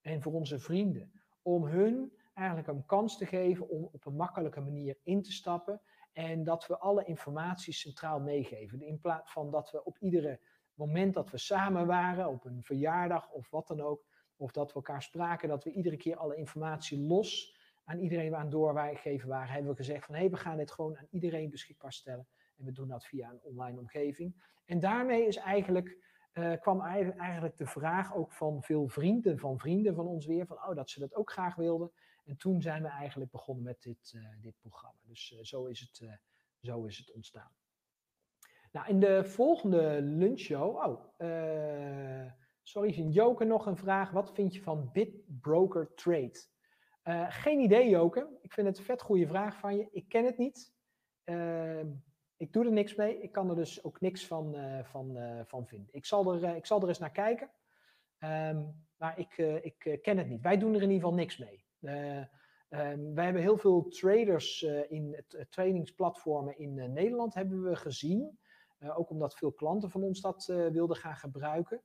en 0.00 0.22
voor 0.22 0.32
onze 0.32 0.58
vrienden. 0.58 1.12
Om 1.42 1.64
hun 1.64 2.12
eigenlijk 2.34 2.68
een 2.68 2.86
kans 2.86 3.18
te 3.18 3.26
geven 3.26 3.68
om 3.68 3.88
op 3.92 4.06
een 4.06 4.16
makkelijke 4.16 4.60
manier 4.60 4.98
in 5.02 5.22
te 5.22 5.32
stappen 5.32 5.80
en 6.12 6.44
dat 6.44 6.66
we 6.66 6.78
alle 6.78 7.04
informatie 7.04 7.72
centraal 7.72 8.20
meegeven. 8.20 8.82
In 8.82 9.00
plaats 9.00 9.32
van 9.32 9.50
dat 9.50 9.70
we 9.70 9.84
op 9.84 9.98
iedere 9.98 10.40
moment 10.74 11.14
dat 11.14 11.30
we 11.30 11.38
samen 11.38 11.86
waren, 11.86 12.28
op 12.28 12.44
een 12.44 12.62
verjaardag 12.62 13.30
of 13.30 13.50
wat 13.50 13.66
dan 13.66 13.80
ook, 13.80 14.04
of 14.36 14.52
dat 14.52 14.68
we 14.68 14.74
elkaar 14.74 15.02
spraken, 15.02 15.48
dat 15.48 15.64
we 15.64 15.70
iedere 15.70 15.96
keer 15.96 16.16
alle 16.16 16.36
informatie 16.36 17.00
los 17.00 17.56
aan 17.88 17.98
iedereen 17.98 18.34
aan 18.34 18.50
doorgeven 18.50 19.28
waren, 19.28 19.52
hebben 19.52 19.70
we 19.70 19.76
gezegd 19.76 20.04
van 20.04 20.14
hé, 20.14 20.20
hey, 20.20 20.30
we 20.30 20.36
gaan 20.36 20.56
dit 20.56 20.70
gewoon 20.70 20.98
aan 20.98 21.06
iedereen 21.10 21.50
beschikbaar 21.50 21.92
stellen. 21.92 22.26
En 22.56 22.64
we 22.64 22.72
doen 22.72 22.88
dat 22.88 23.06
via 23.06 23.30
een 23.30 23.40
online 23.42 23.78
omgeving. 23.78 24.34
En 24.64 24.80
daarmee 24.80 25.26
is 25.26 25.36
eigenlijk, 25.36 25.98
uh, 26.32 26.52
kwam 26.60 26.80
eigenlijk 26.80 27.56
de 27.56 27.66
vraag 27.66 28.14
ook 28.14 28.32
van 28.32 28.62
veel 28.62 28.88
vrienden, 28.88 29.38
van 29.38 29.58
vrienden 29.58 29.94
van 29.94 30.06
ons 30.06 30.26
weer, 30.26 30.46
van 30.46 30.56
oh, 30.56 30.74
dat 30.74 30.90
ze 30.90 31.00
dat 31.00 31.14
ook 31.14 31.30
graag 31.30 31.54
wilden. 31.54 31.92
En 32.24 32.36
toen 32.36 32.62
zijn 32.62 32.82
we 32.82 32.88
eigenlijk 32.88 33.30
begonnen 33.30 33.64
met 33.64 33.82
dit, 33.82 34.12
uh, 34.16 34.22
dit 34.40 34.54
programma. 34.60 34.98
Dus 35.06 35.32
uh, 35.36 35.42
zo, 35.42 35.66
is 35.66 35.80
het, 35.80 36.18
zo 36.60 36.84
is 36.84 36.98
het 36.98 37.12
ontstaan. 37.12 37.52
Nou, 38.72 38.88
in 38.88 39.00
de 39.00 39.24
volgende 39.24 40.02
lunchshow. 40.02 40.76
Oh, 40.76 41.12
sorry, 42.62 43.08
Joke 43.08 43.44
nog 43.44 43.66
een 43.66 43.76
vraag. 43.76 44.10
Wat 44.10 44.32
vind 44.34 44.54
je 44.54 44.62
van 44.62 44.90
Bitbroker 44.92 45.94
Trade? 45.94 46.46
Uh, 47.08 47.26
geen 47.28 47.60
idee, 47.60 47.88
Joke. 47.88 48.28
Ik 48.40 48.52
vind 48.52 48.66
het 48.66 48.78
een 48.78 48.84
vet 48.84 49.02
goede 49.02 49.26
vraag 49.26 49.58
van 49.58 49.76
je. 49.76 49.88
Ik 49.90 50.08
ken 50.08 50.24
het 50.24 50.38
niet. 50.38 50.72
Uh, 51.24 51.80
ik 52.36 52.52
doe 52.52 52.64
er 52.64 52.72
niks 52.72 52.94
mee. 52.94 53.22
Ik 53.22 53.32
kan 53.32 53.50
er 53.50 53.56
dus 53.56 53.84
ook 53.84 54.00
niks 54.00 54.26
van, 54.26 54.56
van, 54.82 55.18
van 55.44 55.66
vinden. 55.66 55.88
Ik 55.90 56.04
zal, 56.04 56.34
er, 56.34 56.56
ik 56.56 56.66
zal 56.66 56.82
er 56.82 56.88
eens 56.88 56.98
naar 56.98 57.10
kijken. 57.10 57.50
Um, 58.18 58.86
maar 58.96 59.18
ik, 59.18 59.36
ik 59.62 59.98
ken 60.02 60.18
het 60.18 60.28
niet. 60.28 60.42
Wij 60.42 60.58
doen 60.58 60.74
er 60.74 60.82
in 60.82 60.90
ieder 60.90 61.08
geval 61.08 61.14
niks 61.14 61.38
mee. 61.38 61.66
Um, 61.80 63.14
wij 63.14 63.24
hebben 63.24 63.42
heel 63.42 63.56
veel 63.56 63.88
traders 63.88 64.62
in 64.88 65.24
trainingsplatformen 65.48 66.58
in 66.58 66.92
Nederland 66.92 67.34
hebben 67.34 67.62
we 67.62 67.76
gezien. 67.76 68.38
Ook 68.94 69.10
omdat 69.10 69.36
veel 69.36 69.52
klanten 69.52 69.90
van 69.90 70.02
ons 70.02 70.20
dat 70.20 70.46
wilden 70.46 70.96
gaan 70.96 71.16
gebruiken. 71.16 71.82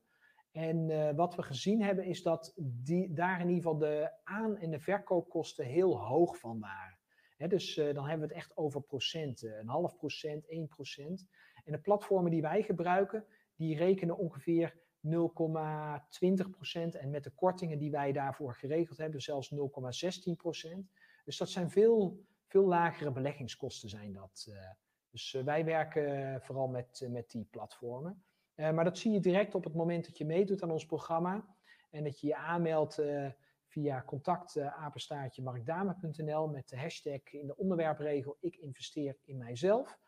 En 0.54 0.90
uh, 0.90 1.12
wat 1.16 1.36
we 1.36 1.44
gezien 1.44 1.82
hebben 1.82 2.06
is 2.06 2.24
dat 2.24 2.54
die, 2.58 3.14
daar 3.14 3.42
in 3.42 3.50
ieder 3.50 3.64
geval 3.64 3.78
de 3.78 4.12
aan- 4.24 4.58
en 4.58 4.72
de 4.72 4.80
verkoopkosten 4.80 5.66
heel 5.66 6.00
hoog 6.00 6.38
van 6.38 6.60
waren. 6.60 6.98
Dus 7.50 7.76
dan 7.76 8.08
hebben 8.08 8.28
we 8.28 8.34
het 8.34 8.44
echt 8.44 8.58
over 8.58 8.82
procenten, 8.82 9.60
een 9.60 9.68
half 9.68 9.96
procent, 9.96 10.48
1 10.48 10.68
procent. 10.68 11.28
En 11.64 11.72
de 11.72 11.80
platformen 11.80 12.32
die 12.32 12.42
wij 12.42 12.64
gebruiken, 12.64 13.26
die 13.56 13.78
rekenen 13.78 14.18
ongeveer 14.18 14.78
0,20 15.08 16.50
procent. 16.52 16.96
En 16.96 17.10
met 17.10 17.24
de 17.24 17.32
kortingen 17.36 17.78
die 17.78 17.92
wij 17.92 18.12
daarvoor 18.12 18.56
geregeld 18.56 18.98
hebben, 18.98 19.22
zelfs 19.22 19.54
0,16 19.54 20.32
procent. 20.36 20.92
Dus 21.26 21.38
dat 21.38 21.50
zijn 21.50 21.70
veel, 21.70 22.26
veel 22.48 22.66
lagere 22.66 23.12
beleggingskosten 23.12 23.90
zijn 23.90 24.14
dat. 24.14 24.52
Dus 25.10 25.34
eh, 25.34 25.44
wij 25.44 25.66
werken 25.66 26.42
vooral 26.42 26.68
met, 26.68 27.02
eh, 27.02 27.10
met 27.10 27.32
die 27.32 27.48
platformen. 27.52 28.24
Eh, 28.56 28.72
maar 28.72 28.84
dat 28.84 28.98
zie 28.98 29.12
je 29.12 29.20
direct 29.20 29.56
op 29.56 29.64
het 29.64 29.74
moment 29.74 30.06
dat 30.06 30.18
je 30.18 30.26
meedoet 30.26 30.64
aan 30.64 30.72
ons 30.72 30.86
programma. 30.86 31.46
En 31.90 32.04
dat 32.04 32.20
je 32.20 32.28
je 32.28 32.36
aanmeldt 32.36 33.02
via 33.66 34.04
contact 34.06 34.56
met 36.52 36.70
de 36.70 36.78
hashtag 36.78 37.34
in 37.34 37.48
de 37.48 37.56
onderwerpregel 37.56 38.38
ik 38.40 38.56
investeer 38.56 39.18
in 39.24 39.38
mijzelf. 39.38 40.00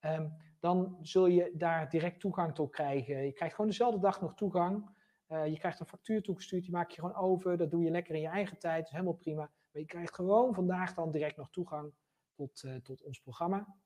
Um, 0.00 0.36
dan 0.60 0.98
zul 1.00 1.26
je 1.26 1.52
daar 1.54 1.88
direct 1.88 2.20
toegang 2.20 2.54
tot 2.54 2.70
krijgen. 2.70 3.24
Je 3.24 3.32
krijgt 3.32 3.54
gewoon 3.54 3.70
dezelfde 3.70 4.00
dag 4.00 4.20
nog 4.20 4.34
toegang. 4.34 4.90
Uh, 5.28 5.46
je 5.46 5.58
krijgt 5.58 5.80
een 5.80 5.86
factuur 5.86 6.22
toegestuurd, 6.22 6.62
die 6.62 6.72
maak 6.72 6.90
je 6.90 7.00
gewoon 7.00 7.16
over. 7.16 7.56
Dat 7.56 7.70
doe 7.70 7.82
je 7.82 7.90
lekker 7.90 8.14
in 8.14 8.20
je 8.20 8.28
eigen 8.28 8.58
tijd, 8.58 8.76
dat 8.76 8.86
is 8.86 8.92
helemaal 8.92 9.14
prima. 9.14 9.50
Maar 9.70 9.82
je 9.82 9.84
krijgt 9.84 10.14
gewoon 10.14 10.54
vandaag 10.54 10.94
dan 10.94 11.10
direct 11.10 11.36
nog 11.36 11.50
toegang 11.50 11.92
tot, 12.32 12.62
uh, 12.62 12.76
tot 12.76 13.02
ons 13.02 13.20
programma. 13.20 13.76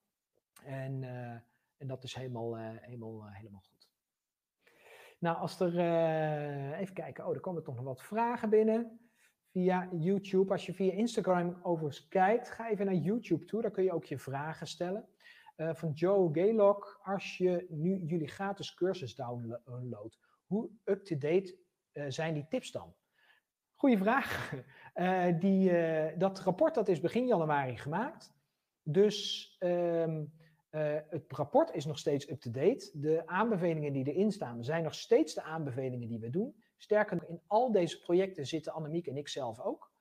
En, 0.65 1.03
uh, 1.03 1.31
en 1.77 1.87
dat 1.87 2.05
is 2.05 2.15
helemaal, 2.15 2.59
uh, 2.59 2.69
helemaal, 2.81 3.27
uh, 3.27 3.35
helemaal 3.35 3.61
goed. 3.61 3.78
Nou, 5.19 5.37
als 5.37 5.61
er, 5.61 5.79
even 6.75 6.95
kijken, 6.95 7.27
oh, 7.27 7.35
er 7.35 7.41
komen 7.41 7.63
toch 7.63 7.75
nog 7.75 7.85
wat 7.85 8.03
vragen 8.03 8.51
binnen 8.51 9.01
via 9.51 9.89
YouTube. 9.93 10.53
Als 10.53 10.67
je 10.67 10.75
via 10.75 10.93
Instagram 10.93 11.59
overigens 11.63 12.09
kijkt, 12.09 12.51
ga 12.51 12.71
even 12.71 12.87
naar 12.87 12.95
YouTube 12.95 13.45
toe, 13.45 13.63
daar 13.63 13.71
kun 13.71 13.85
je 13.85 13.93
ook 13.93 14.05
je 14.05 14.19
vragen 14.19 14.67
stellen. 14.67 15.09
van 15.57 15.93
Joe 15.93 16.29
Gaylock, 16.33 17.01
als 17.03 17.37
je 17.37 17.67
nu 17.69 17.97
jullie 18.05 18.29
gratis 18.29 18.75
cursus 18.75 19.15
downloadt, 19.15 20.19
hoe 20.47 20.71
up-to-date 20.85 21.59
zijn 22.09 22.35
die 22.35 22.47
tips 22.49 22.71
dan? 22.71 22.95
Goeie 23.75 23.99
vraag. 23.99 24.55
die, 25.41 25.73
dat 26.17 26.41
rapport 26.41 26.75
dat 26.75 26.89
is 26.89 27.01
begin 27.01 27.27
januari 27.27 27.77
gemaakt. 27.77 28.33
Dus 28.83 29.57
um, 29.59 30.33
uh, 30.71 30.97
het 31.09 31.25
rapport 31.29 31.75
is 31.75 31.85
nog 31.85 31.99
steeds 31.99 32.31
up-to-date. 32.31 32.91
De 32.93 33.27
aanbevelingen 33.27 33.93
die 33.93 34.13
erin 34.13 34.33
staan 34.33 34.65
zijn 34.65 34.83
nog 34.83 34.95
steeds 34.95 35.35
de 35.35 35.43
aanbevelingen 35.43 36.09
die 36.09 36.19
we 36.19 36.31
doen. 36.31 36.63
Sterker 36.77 37.17
nog, 37.17 37.25
in 37.25 37.41
al 37.47 37.73
deze 37.73 37.99
projecten 38.01 38.47
zitten 38.47 38.73
Annemiek 38.73 39.07
en 39.07 39.17
ik 39.17 39.29
zelf 39.29 39.61
ook. 39.61 39.93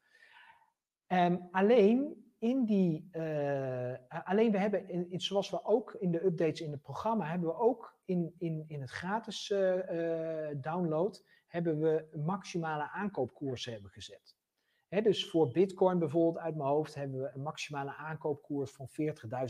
Um, 1.07 1.47
alleen 1.51 2.25
in 2.39 2.65
die, 2.65 3.09
uh, 3.11 3.93
alleen 4.23 4.51
we 4.51 4.57
hebben, 4.57 4.89
in, 4.89 5.19
zoals 5.19 5.49
we 5.49 5.65
ook 5.65 5.93
in 5.93 6.11
de 6.11 6.25
updates 6.25 6.61
in 6.61 6.71
het 6.71 6.81
programma, 6.81 7.25
hebben 7.25 7.47
we 7.49 7.55
ook 7.55 7.99
in, 8.05 8.35
in, 8.37 8.65
in 8.67 8.81
het 8.81 8.89
gratis 8.89 9.49
uh, 9.49 10.47
download, 10.57 11.23
hebben 11.47 11.79
we 11.79 12.07
maximale 12.25 12.89
aankoopkoersen 12.89 13.73
hebben 13.73 13.91
gezet. 13.91 14.36
Dus 14.89 15.29
voor 15.29 15.51
Bitcoin 15.51 15.99
bijvoorbeeld 15.99 16.43
uit 16.43 16.55
mijn 16.55 16.69
hoofd 16.69 16.95
hebben 16.95 17.21
we 17.21 17.31
een 17.33 17.41
maximale 17.41 17.95
aankoopkoers 17.95 18.71
van 18.71 18.89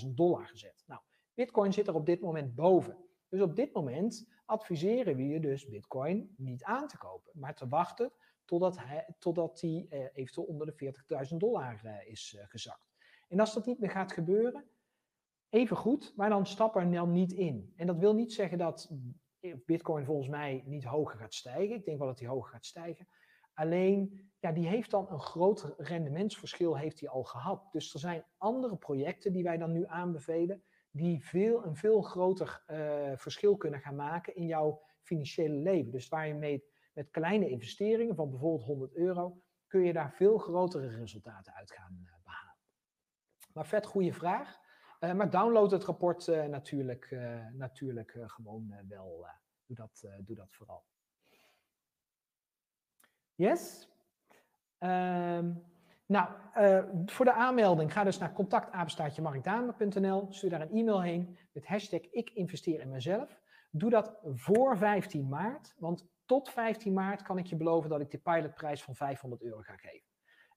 40.000 0.06 0.08
dollar 0.08 0.48
gezet. 0.48 0.84
Nou, 0.88 1.02
Bitcoin 1.34 1.74
zit 1.74 1.88
er 1.88 1.96
op 1.96 2.06
dit 2.06 2.22
moment 2.22 2.56
boven. 2.56 2.98
Dus 3.30 3.42
op 3.42 3.56
dit 3.56 3.74
moment 3.74 4.28
adviseren 4.46 5.16
we 5.16 5.28
je 5.28 5.40
dus 5.40 5.68
Bitcoin 5.68 6.34
niet 6.38 6.64
aan 6.64 6.88
te 6.88 6.98
kopen, 6.98 7.32
maar 7.36 7.56
te 7.56 7.68
wachten 7.68 8.12
totdat, 8.46 8.78
hij, 8.78 9.16
totdat 9.20 9.60
die 9.60 9.88
eh, 9.90 10.00
eventueel 10.14 10.48
onder 10.48 10.68
de 10.68 10.94
40.000 11.32 11.38
dollar 11.38 11.80
eh, 11.84 12.12
is 12.12 12.36
eh, 12.38 12.46
gezakt. 12.48 12.96
En 13.28 13.40
als 13.40 13.54
dat 13.54 13.66
niet 13.66 13.80
meer 13.80 13.90
gaat 13.90 14.12
gebeuren, 14.12 14.66
even 15.50 15.78
goed, 15.78 16.14
maar 16.16 16.30
dan 16.30 16.46
stap 16.46 16.76
er 16.76 16.92
dan 16.92 17.12
niet 17.12 17.32
in. 17.32 17.74
En 17.76 17.88
dat 17.88 17.98
wil 17.98 18.14
niet 18.14 18.34
zeggen 18.34 18.58
dat 18.58 18.92
Bitcoin 19.66 20.06
volgens 20.06 20.28
mij 20.28 20.64
niet 20.66 20.84
hoger 20.84 21.20
gaat 21.20 21.34
stijgen. 21.34 21.76
Ik 21.76 21.86
denk 21.86 21.98
wel 21.98 22.08
dat 22.08 22.20
hij 22.20 22.28
hoger 22.28 22.52
gaat 22.52 22.66
stijgen. 22.66 23.08
Alleen, 23.58 24.30
ja, 24.40 24.52
die 24.52 24.68
heeft 24.68 24.92
dan 24.92 25.12
een 25.12 25.20
groot 25.20 25.74
rendementsverschil 25.78 26.78
heeft 26.78 27.00
hij 27.00 27.10
al 27.10 27.24
gehad. 27.24 27.68
Dus 27.72 27.94
er 27.94 28.00
zijn 28.00 28.26
andere 28.38 28.76
projecten 28.76 29.34
die 29.34 29.44
wij 29.44 29.58
dan 29.58 29.72
nu 29.72 29.86
aanbevelen, 29.88 30.64
die 30.92 31.26
veel, 31.26 31.66
een 31.66 31.76
veel 31.76 32.02
groter 32.02 32.64
uh, 32.68 33.12
verschil 33.16 33.58
kunnen 33.58 33.80
gaan 33.80 33.96
maken 33.96 34.36
in 34.36 34.46
jouw 34.46 34.82
financiële 35.02 35.56
leven. 35.56 35.92
Dus 35.92 36.08
waar 36.08 36.28
je 36.28 36.34
mee, 36.34 36.64
met 36.94 37.10
kleine 37.10 37.50
investeringen 37.50 38.16
van 38.16 38.30
bijvoorbeeld 38.30 38.68
100 38.68 38.96
euro, 38.96 39.42
kun 39.68 39.84
je 39.84 39.94
daar 39.94 40.12
veel 40.12 40.38
grotere 40.38 40.88
resultaten 40.88 41.54
uit 41.54 41.72
gaan 41.72 42.00
uh, 42.04 42.12
behalen. 42.24 42.56
Maar 43.54 43.68
vet 43.68 43.86
goede 43.86 44.14
vraag. 44.14 44.60
Uh, 45.00 45.14
maar 45.14 45.30
download 45.30 45.72
het 45.72 45.84
rapport 45.84 46.28
natuurlijk, 46.28 47.18
natuurlijk 47.54 48.18
gewoon 48.26 48.76
wel. 48.88 49.28
doe, 49.66 49.76
dat, 49.76 50.08
doe 50.26 50.36
dat 50.36 50.54
vooral. 50.54 50.84
Yes? 53.38 53.88
Um, 54.80 55.64
nou, 56.06 56.30
uh, 56.58 56.84
voor 57.06 57.26
de 57.26 57.34
aanmelding 57.34 57.94
ga 57.94 58.04
dus 58.04 58.18
naar 58.18 58.34
contactapenstaatjemarkdame.nl. 58.34 60.28
Stuur 60.30 60.50
daar 60.50 60.62
een 60.62 60.72
e-mail 60.72 61.02
heen 61.02 61.38
met 61.52 61.68
hashtag 61.68 62.00
ik 62.00 62.30
investeer 62.30 62.80
in 62.80 62.90
mezelf. 62.90 63.40
Doe 63.72 63.90
dat 63.90 64.18
voor 64.24 64.78
15 64.78 65.30
maart, 65.30 65.76
want 65.78 66.08
tot 66.26 66.50
15 66.50 66.94
maart 66.94 67.22
kan 67.22 67.38
ik 67.38 67.46
je 67.46 67.56
beloven 67.56 67.90
dat 67.90 68.02
ik 68.02 68.12
de 68.12 68.18
pilotprijs 68.18 68.84
van 68.84 68.96
500 68.96 69.42
euro 69.42 69.60
ga 69.62 69.76
geven. 69.76 70.08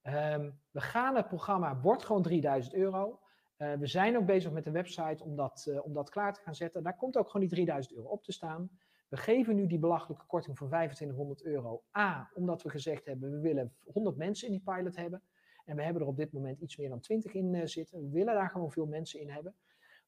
Um, 0.03 0.61
we 0.71 0.81
gaan 0.81 1.17
het 1.17 1.29
programma, 1.29 1.81
wordt 1.81 2.05
gewoon 2.05 2.23
3000 2.23 2.75
euro. 2.75 3.21
Uh, 3.59 3.73
we 3.73 3.87
zijn 3.87 4.17
ook 4.17 4.27
bezig 4.27 4.53
met 4.53 4.67
een 4.67 4.73
website 4.73 5.25
om 5.25 5.37
dat, 5.37 5.67
uh, 5.69 5.85
om 5.85 5.93
dat 5.93 6.11
klaar 6.11 6.33
te 6.33 6.41
gaan 6.41 6.55
zetten. 6.55 6.83
Daar 6.83 6.97
komt 6.97 7.17
ook 7.17 7.27
gewoon 7.27 7.47
die 7.47 7.51
3000 7.51 7.95
euro 7.95 8.09
op 8.09 8.25
te 8.25 8.33
staan. 8.33 8.71
We 9.11 9.17
geven 9.17 9.57
nu 9.57 9.67
die 9.67 9.79
belachelijke 9.79 10.27
korting 10.27 10.59
van 10.59 10.67
2500 10.67 11.43
euro. 11.43 11.83
A, 11.99 12.31
omdat 12.35 12.63
we 12.63 12.71
gezegd 12.71 13.07
hebben, 13.07 13.31
we 13.31 13.41
willen 13.41 13.75
100 13.85 14.17
mensen 14.17 14.47
in 14.47 14.53
die 14.53 14.63
pilot 14.75 14.97
hebben. 14.97 15.23
En 15.65 15.77
we 15.77 15.83
hebben 15.83 16.03
er 16.03 16.09
op 16.09 16.17
dit 16.17 16.33
moment 16.33 16.61
iets 16.61 16.77
meer 16.77 16.89
dan 16.89 17.01
20 17.01 17.33
in 17.33 17.55
uh, 17.55 17.67
zitten. 17.67 18.01
We 18.01 18.11
willen 18.11 18.35
daar 18.35 18.51
gewoon 18.51 18.73
veel 18.73 18.87
mensen 18.87 19.21
in 19.21 19.31
hebben. 19.31 19.55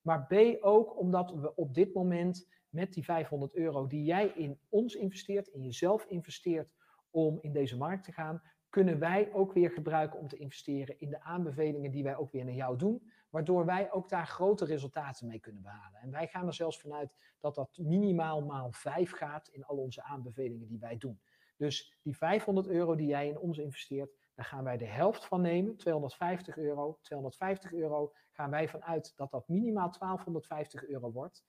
Maar 0.00 0.26
B, 0.26 0.34
ook 0.60 0.98
omdat 0.98 1.32
we 1.32 1.54
op 1.54 1.74
dit 1.74 1.94
moment 1.94 2.48
met 2.68 2.92
die 2.92 3.04
500 3.04 3.54
euro 3.54 3.86
die 3.86 4.04
jij 4.04 4.26
in 4.26 4.58
ons 4.68 4.94
investeert, 4.94 5.48
in 5.48 5.62
jezelf 5.62 6.04
investeert 6.04 6.74
om 7.10 7.38
in 7.40 7.52
deze 7.52 7.76
markt 7.76 8.04
te 8.04 8.12
gaan, 8.12 8.42
kunnen 8.68 8.98
wij 8.98 9.32
ook 9.32 9.52
weer 9.52 9.70
gebruiken 9.70 10.18
om 10.18 10.28
te 10.28 10.36
investeren 10.36 11.00
in 11.00 11.10
de 11.10 11.22
aanbevelingen 11.22 11.90
die 11.90 12.02
wij 12.02 12.16
ook 12.16 12.32
weer 12.32 12.44
naar 12.44 12.54
jou 12.54 12.76
doen, 12.78 13.12
waardoor 13.32 13.64
wij 13.64 13.92
ook 13.92 14.08
daar 14.08 14.26
grote 14.26 14.64
resultaten 14.64 15.26
mee 15.26 15.40
kunnen 15.40 15.62
behalen. 15.62 16.00
En 16.00 16.10
wij 16.10 16.26
gaan 16.26 16.46
er 16.46 16.54
zelfs 16.54 16.80
vanuit 16.80 17.14
dat 17.38 17.54
dat 17.54 17.78
minimaal 17.78 18.40
maal 18.40 18.72
5 18.72 19.10
gaat 19.10 19.48
in 19.48 19.64
al 19.64 19.76
onze 19.76 20.02
aanbevelingen 20.02 20.68
die 20.68 20.78
wij 20.78 20.96
doen. 20.96 21.20
Dus 21.56 21.98
die 22.02 22.16
500 22.16 22.66
euro 22.66 22.94
die 22.94 23.06
jij 23.06 23.28
in 23.28 23.38
ons 23.38 23.58
investeert, 23.58 24.16
daar 24.34 24.44
gaan 24.44 24.64
wij 24.64 24.76
de 24.76 24.86
helft 24.86 25.24
van 25.24 25.40
nemen, 25.40 25.76
250 25.76 26.56
euro. 26.56 26.98
250 27.00 27.72
euro 27.72 28.12
gaan 28.32 28.50
wij 28.50 28.68
vanuit 28.68 29.16
dat 29.16 29.30
dat 29.30 29.48
minimaal 29.48 29.90
1250 29.98 30.86
euro 30.86 31.12
wordt. 31.12 31.44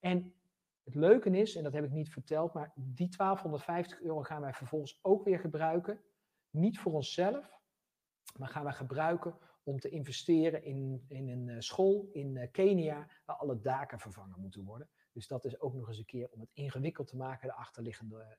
En 0.00 0.34
het 0.84 0.94
leuke 0.94 1.30
is, 1.30 1.56
en 1.56 1.62
dat 1.62 1.72
heb 1.72 1.84
ik 1.84 1.92
niet 1.92 2.12
verteld, 2.12 2.52
maar 2.52 2.72
die 2.74 3.08
1250 3.16 4.00
euro 4.00 4.22
gaan 4.22 4.40
wij 4.40 4.54
vervolgens 4.54 4.98
ook 5.02 5.24
weer 5.24 5.38
gebruiken 5.38 6.00
niet 6.50 6.78
voor 6.78 6.92
onszelf, 6.92 7.60
maar 8.38 8.48
gaan 8.48 8.64
we 8.64 8.72
gebruiken 8.72 9.38
om 9.66 9.80
te 9.80 9.88
investeren 9.88 10.64
in, 10.64 11.04
in 11.08 11.28
een 11.28 11.48
eh, 11.48 11.56
school 11.58 12.08
in 12.12 12.36
eh, 12.36 12.50
Kenia, 12.50 13.06
waar 13.24 13.36
alle 13.36 13.60
daken 13.60 13.98
vervangen 13.98 14.40
moeten 14.40 14.64
worden. 14.64 14.88
Dus 15.12 15.26
dat 15.26 15.44
is 15.44 15.60
ook 15.60 15.74
nog 15.74 15.88
eens 15.88 15.98
een 15.98 16.04
keer 16.04 16.28
om 16.30 16.40
het 16.40 16.50
ingewikkeld 16.52 17.06
te 17.08 17.16
maken, 17.16 17.48
de 17.48 17.54
achterliggende 17.54 18.36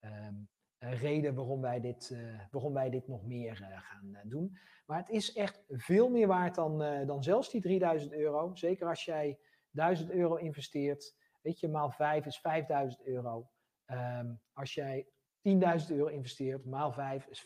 uh, 0.00 0.26
um, 0.26 0.48
reden 0.78 1.34
waarom 1.34 1.60
wij 1.60 1.80
dit, 1.80 2.16
waarom 2.50 2.72
wij 2.72 2.90
dit 2.90 3.08
nog 3.08 3.26
meer 3.26 3.56
gaan 3.56 4.18
doen. 4.24 4.58
Maar 4.86 4.98
het 4.98 5.08
is 5.08 5.32
echt 5.32 5.64
veel 5.68 6.08
meer 6.08 6.26
waard 6.26 6.54
dan, 6.54 6.78
dan 7.06 7.22
zelfs 7.22 7.50
die 7.50 7.60
3000 7.60 8.12
euro. 8.12 8.54
Zeker 8.54 8.88
als 8.88 9.04
jij 9.04 9.38
1000 9.70 10.10
euro 10.10 10.34
investeert, 10.34 11.16
weet 11.42 11.60
je, 11.60 11.68
maal 11.68 11.90
5 11.90 12.26
is 12.26 12.40
5000 12.40 13.04
euro. 13.04 13.50
Um, 13.86 14.40
als 14.52 14.74
jij 14.74 15.08
10.000 15.48 15.96
euro 15.96 16.06
investeert, 16.06 16.64
maal 16.64 16.92
5 16.92 17.26
is 17.26 17.44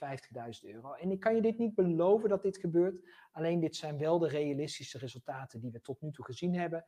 50.000 0.62 0.68
euro. 0.68 0.92
En 0.92 1.10
ik 1.10 1.20
kan 1.20 1.34
je 1.34 1.42
dit 1.42 1.58
niet 1.58 1.74
beloven 1.74 2.28
dat 2.28 2.42
dit 2.42 2.58
gebeurt. 2.58 3.08
Alleen 3.32 3.60
dit 3.60 3.76
zijn 3.76 3.98
wel 3.98 4.18
de 4.18 4.28
realistische 4.28 4.98
resultaten 4.98 5.60
die 5.60 5.70
we 5.70 5.80
tot 5.80 6.00
nu 6.00 6.10
toe 6.10 6.24
gezien 6.24 6.54
hebben 6.54 6.84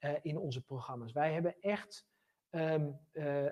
uh, 0.00 0.10
in 0.22 0.38
onze 0.38 0.64
programma's. 0.64 1.12
Wij 1.12 1.32
hebben 1.32 1.60
echt 1.60 2.08
um, 2.50 2.98
uh, 3.12 3.46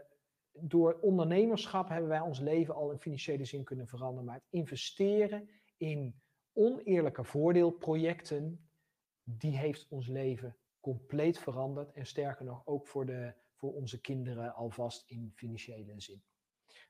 door 0.52 0.98
ondernemerschap 1.00 1.88
hebben 1.88 2.08
wij 2.08 2.20
ons 2.20 2.38
leven 2.38 2.74
al 2.74 2.90
in 2.90 2.98
financiële 2.98 3.44
zin 3.44 3.64
kunnen 3.64 3.86
veranderen. 3.86 4.24
Maar 4.24 4.34
het 4.34 4.46
investeren 4.50 5.48
in 5.76 6.20
oneerlijke 6.52 7.24
voordeelprojecten, 7.24 8.70
die 9.22 9.56
heeft 9.58 9.86
ons 9.88 10.08
leven 10.08 10.56
compleet 10.80 11.38
veranderd. 11.38 11.92
En 11.92 12.06
sterker 12.06 12.44
nog, 12.44 12.66
ook 12.66 12.86
voor, 12.86 13.06
de, 13.06 13.34
voor 13.54 13.72
onze 13.72 14.00
kinderen 14.00 14.54
alvast 14.54 15.10
in 15.10 15.32
financiële 15.34 16.00
zin. 16.00 16.22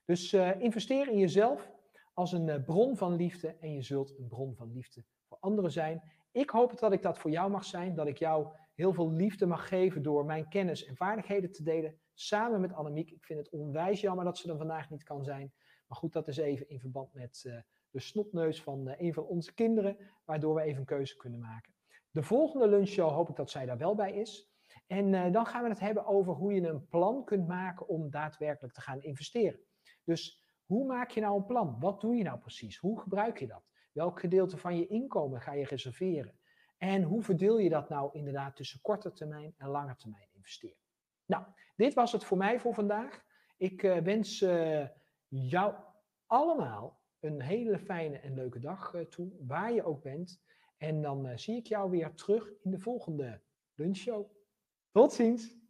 Dus 0.05 0.33
uh, 0.33 0.61
investeer 0.61 1.07
in 1.07 1.17
jezelf 1.17 1.71
als 2.13 2.31
een 2.31 2.47
uh, 2.47 2.63
bron 2.65 2.97
van 2.97 3.15
liefde 3.15 3.55
en 3.59 3.73
je 3.73 3.81
zult 3.81 4.17
een 4.17 4.27
bron 4.27 4.55
van 4.55 4.71
liefde 4.71 5.03
voor 5.27 5.37
anderen 5.39 5.71
zijn. 5.71 6.01
Ik 6.31 6.49
hoop 6.49 6.79
dat 6.79 6.91
ik 6.91 7.01
dat 7.01 7.17
voor 7.17 7.31
jou 7.31 7.51
mag 7.51 7.63
zijn, 7.63 7.95
dat 7.95 8.07
ik 8.07 8.17
jou 8.17 8.47
heel 8.73 8.93
veel 8.93 9.11
liefde 9.11 9.45
mag 9.45 9.67
geven 9.67 10.01
door 10.01 10.25
mijn 10.25 10.47
kennis 10.47 10.85
en 10.85 10.95
vaardigheden 10.95 11.51
te 11.51 11.63
delen 11.63 11.99
samen 12.13 12.61
met 12.61 12.73
Annemiek. 12.73 13.11
Ik 13.11 13.25
vind 13.25 13.39
het 13.39 13.49
onwijs 13.49 14.01
jammer 14.01 14.25
dat 14.25 14.37
ze 14.37 14.51
er 14.51 14.57
vandaag 14.57 14.89
niet 14.89 15.03
kan 15.03 15.23
zijn. 15.23 15.53
Maar 15.87 15.97
goed, 15.97 16.13
dat 16.13 16.27
is 16.27 16.37
even 16.37 16.69
in 16.69 16.79
verband 16.79 17.13
met 17.13 17.43
uh, 17.47 17.59
de 17.89 17.99
snotneus 17.99 18.63
van 18.63 18.93
een 18.97 19.13
van 19.13 19.25
onze 19.25 19.53
kinderen, 19.53 19.97
waardoor 20.25 20.55
we 20.55 20.61
even 20.61 20.79
een 20.79 20.85
keuze 20.85 21.15
kunnen 21.15 21.39
maken. 21.39 21.73
De 22.11 22.23
volgende 22.23 22.67
lunchshow 22.67 23.11
hoop 23.11 23.29
ik 23.29 23.35
dat 23.35 23.49
zij 23.49 23.65
daar 23.65 23.77
wel 23.77 23.95
bij 23.95 24.13
is. 24.13 24.49
En 24.87 25.31
dan 25.31 25.45
gaan 25.45 25.63
we 25.63 25.69
het 25.69 25.79
hebben 25.79 26.05
over 26.05 26.33
hoe 26.33 26.53
je 26.53 26.67
een 26.67 26.87
plan 26.87 27.23
kunt 27.23 27.47
maken 27.47 27.87
om 27.87 28.09
daadwerkelijk 28.09 28.73
te 28.73 28.81
gaan 28.81 29.01
investeren. 29.01 29.59
Dus 30.03 30.43
hoe 30.65 30.85
maak 30.85 31.09
je 31.09 31.21
nou 31.21 31.37
een 31.37 31.45
plan? 31.45 31.79
Wat 31.79 32.01
doe 32.01 32.15
je 32.15 32.23
nou 32.23 32.39
precies? 32.39 32.77
Hoe 32.77 32.99
gebruik 32.99 33.39
je 33.39 33.47
dat? 33.47 33.63
Welk 33.91 34.19
gedeelte 34.19 34.57
van 34.57 34.77
je 34.77 34.87
inkomen 34.87 35.41
ga 35.41 35.53
je 35.53 35.65
reserveren? 35.65 36.39
En 36.77 37.03
hoe 37.03 37.23
verdeel 37.23 37.57
je 37.57 37.69
dat 37.69 37.89
nou 37.89 38.09
inderdaad 38.13 38.55
tussen 38.55 38.81
korte 38.81 39.11
termijn 39.11 39.53
en 39.57 39.67
lange 39.67 39.95
termijn 39.95 40.27
investeren? 40.31 40.77
Nou, 41.25 41.43
dit 41.75 41.93
was 41.93 42.11
het 42.11 42.23
voor 42.23 42.37
mij 42.37 42.59
voor 42.59 42.73
vandaag. 42.73 43.23
Ik 43.57 43.83
uh, 43.83 43.97
wens 43.97 44.41
uh, 44.41 44.87
jou 45.27 45.75
allemaal 46.25 46.99
een 47.19 47.41
hele 47.41 47.79
fijne 47.79 48.19
en 48.19 48.33
leuke 48.33 48.59
dag 48.59 48.93
uh, 48.93 49.01
toe, 49.01 49.31
waar 49.39 49.73
je 49.73 49.83
ook 49.83 50.01
bent. 50.01 50.41
En 50.77 51.01
dan 51.01 51.39
zie 51.39 51.55
ik 51.55 51.67
jou 51.67 51.89
weer 51.89 52.13
terug 52.13 52.51
in 52.63 52.71
de 52.71 52.79
volgende 52.79 53.41
lunchshow. 53.75 54.31
Tot 54.91 55.13
ziens! 55.13 55.60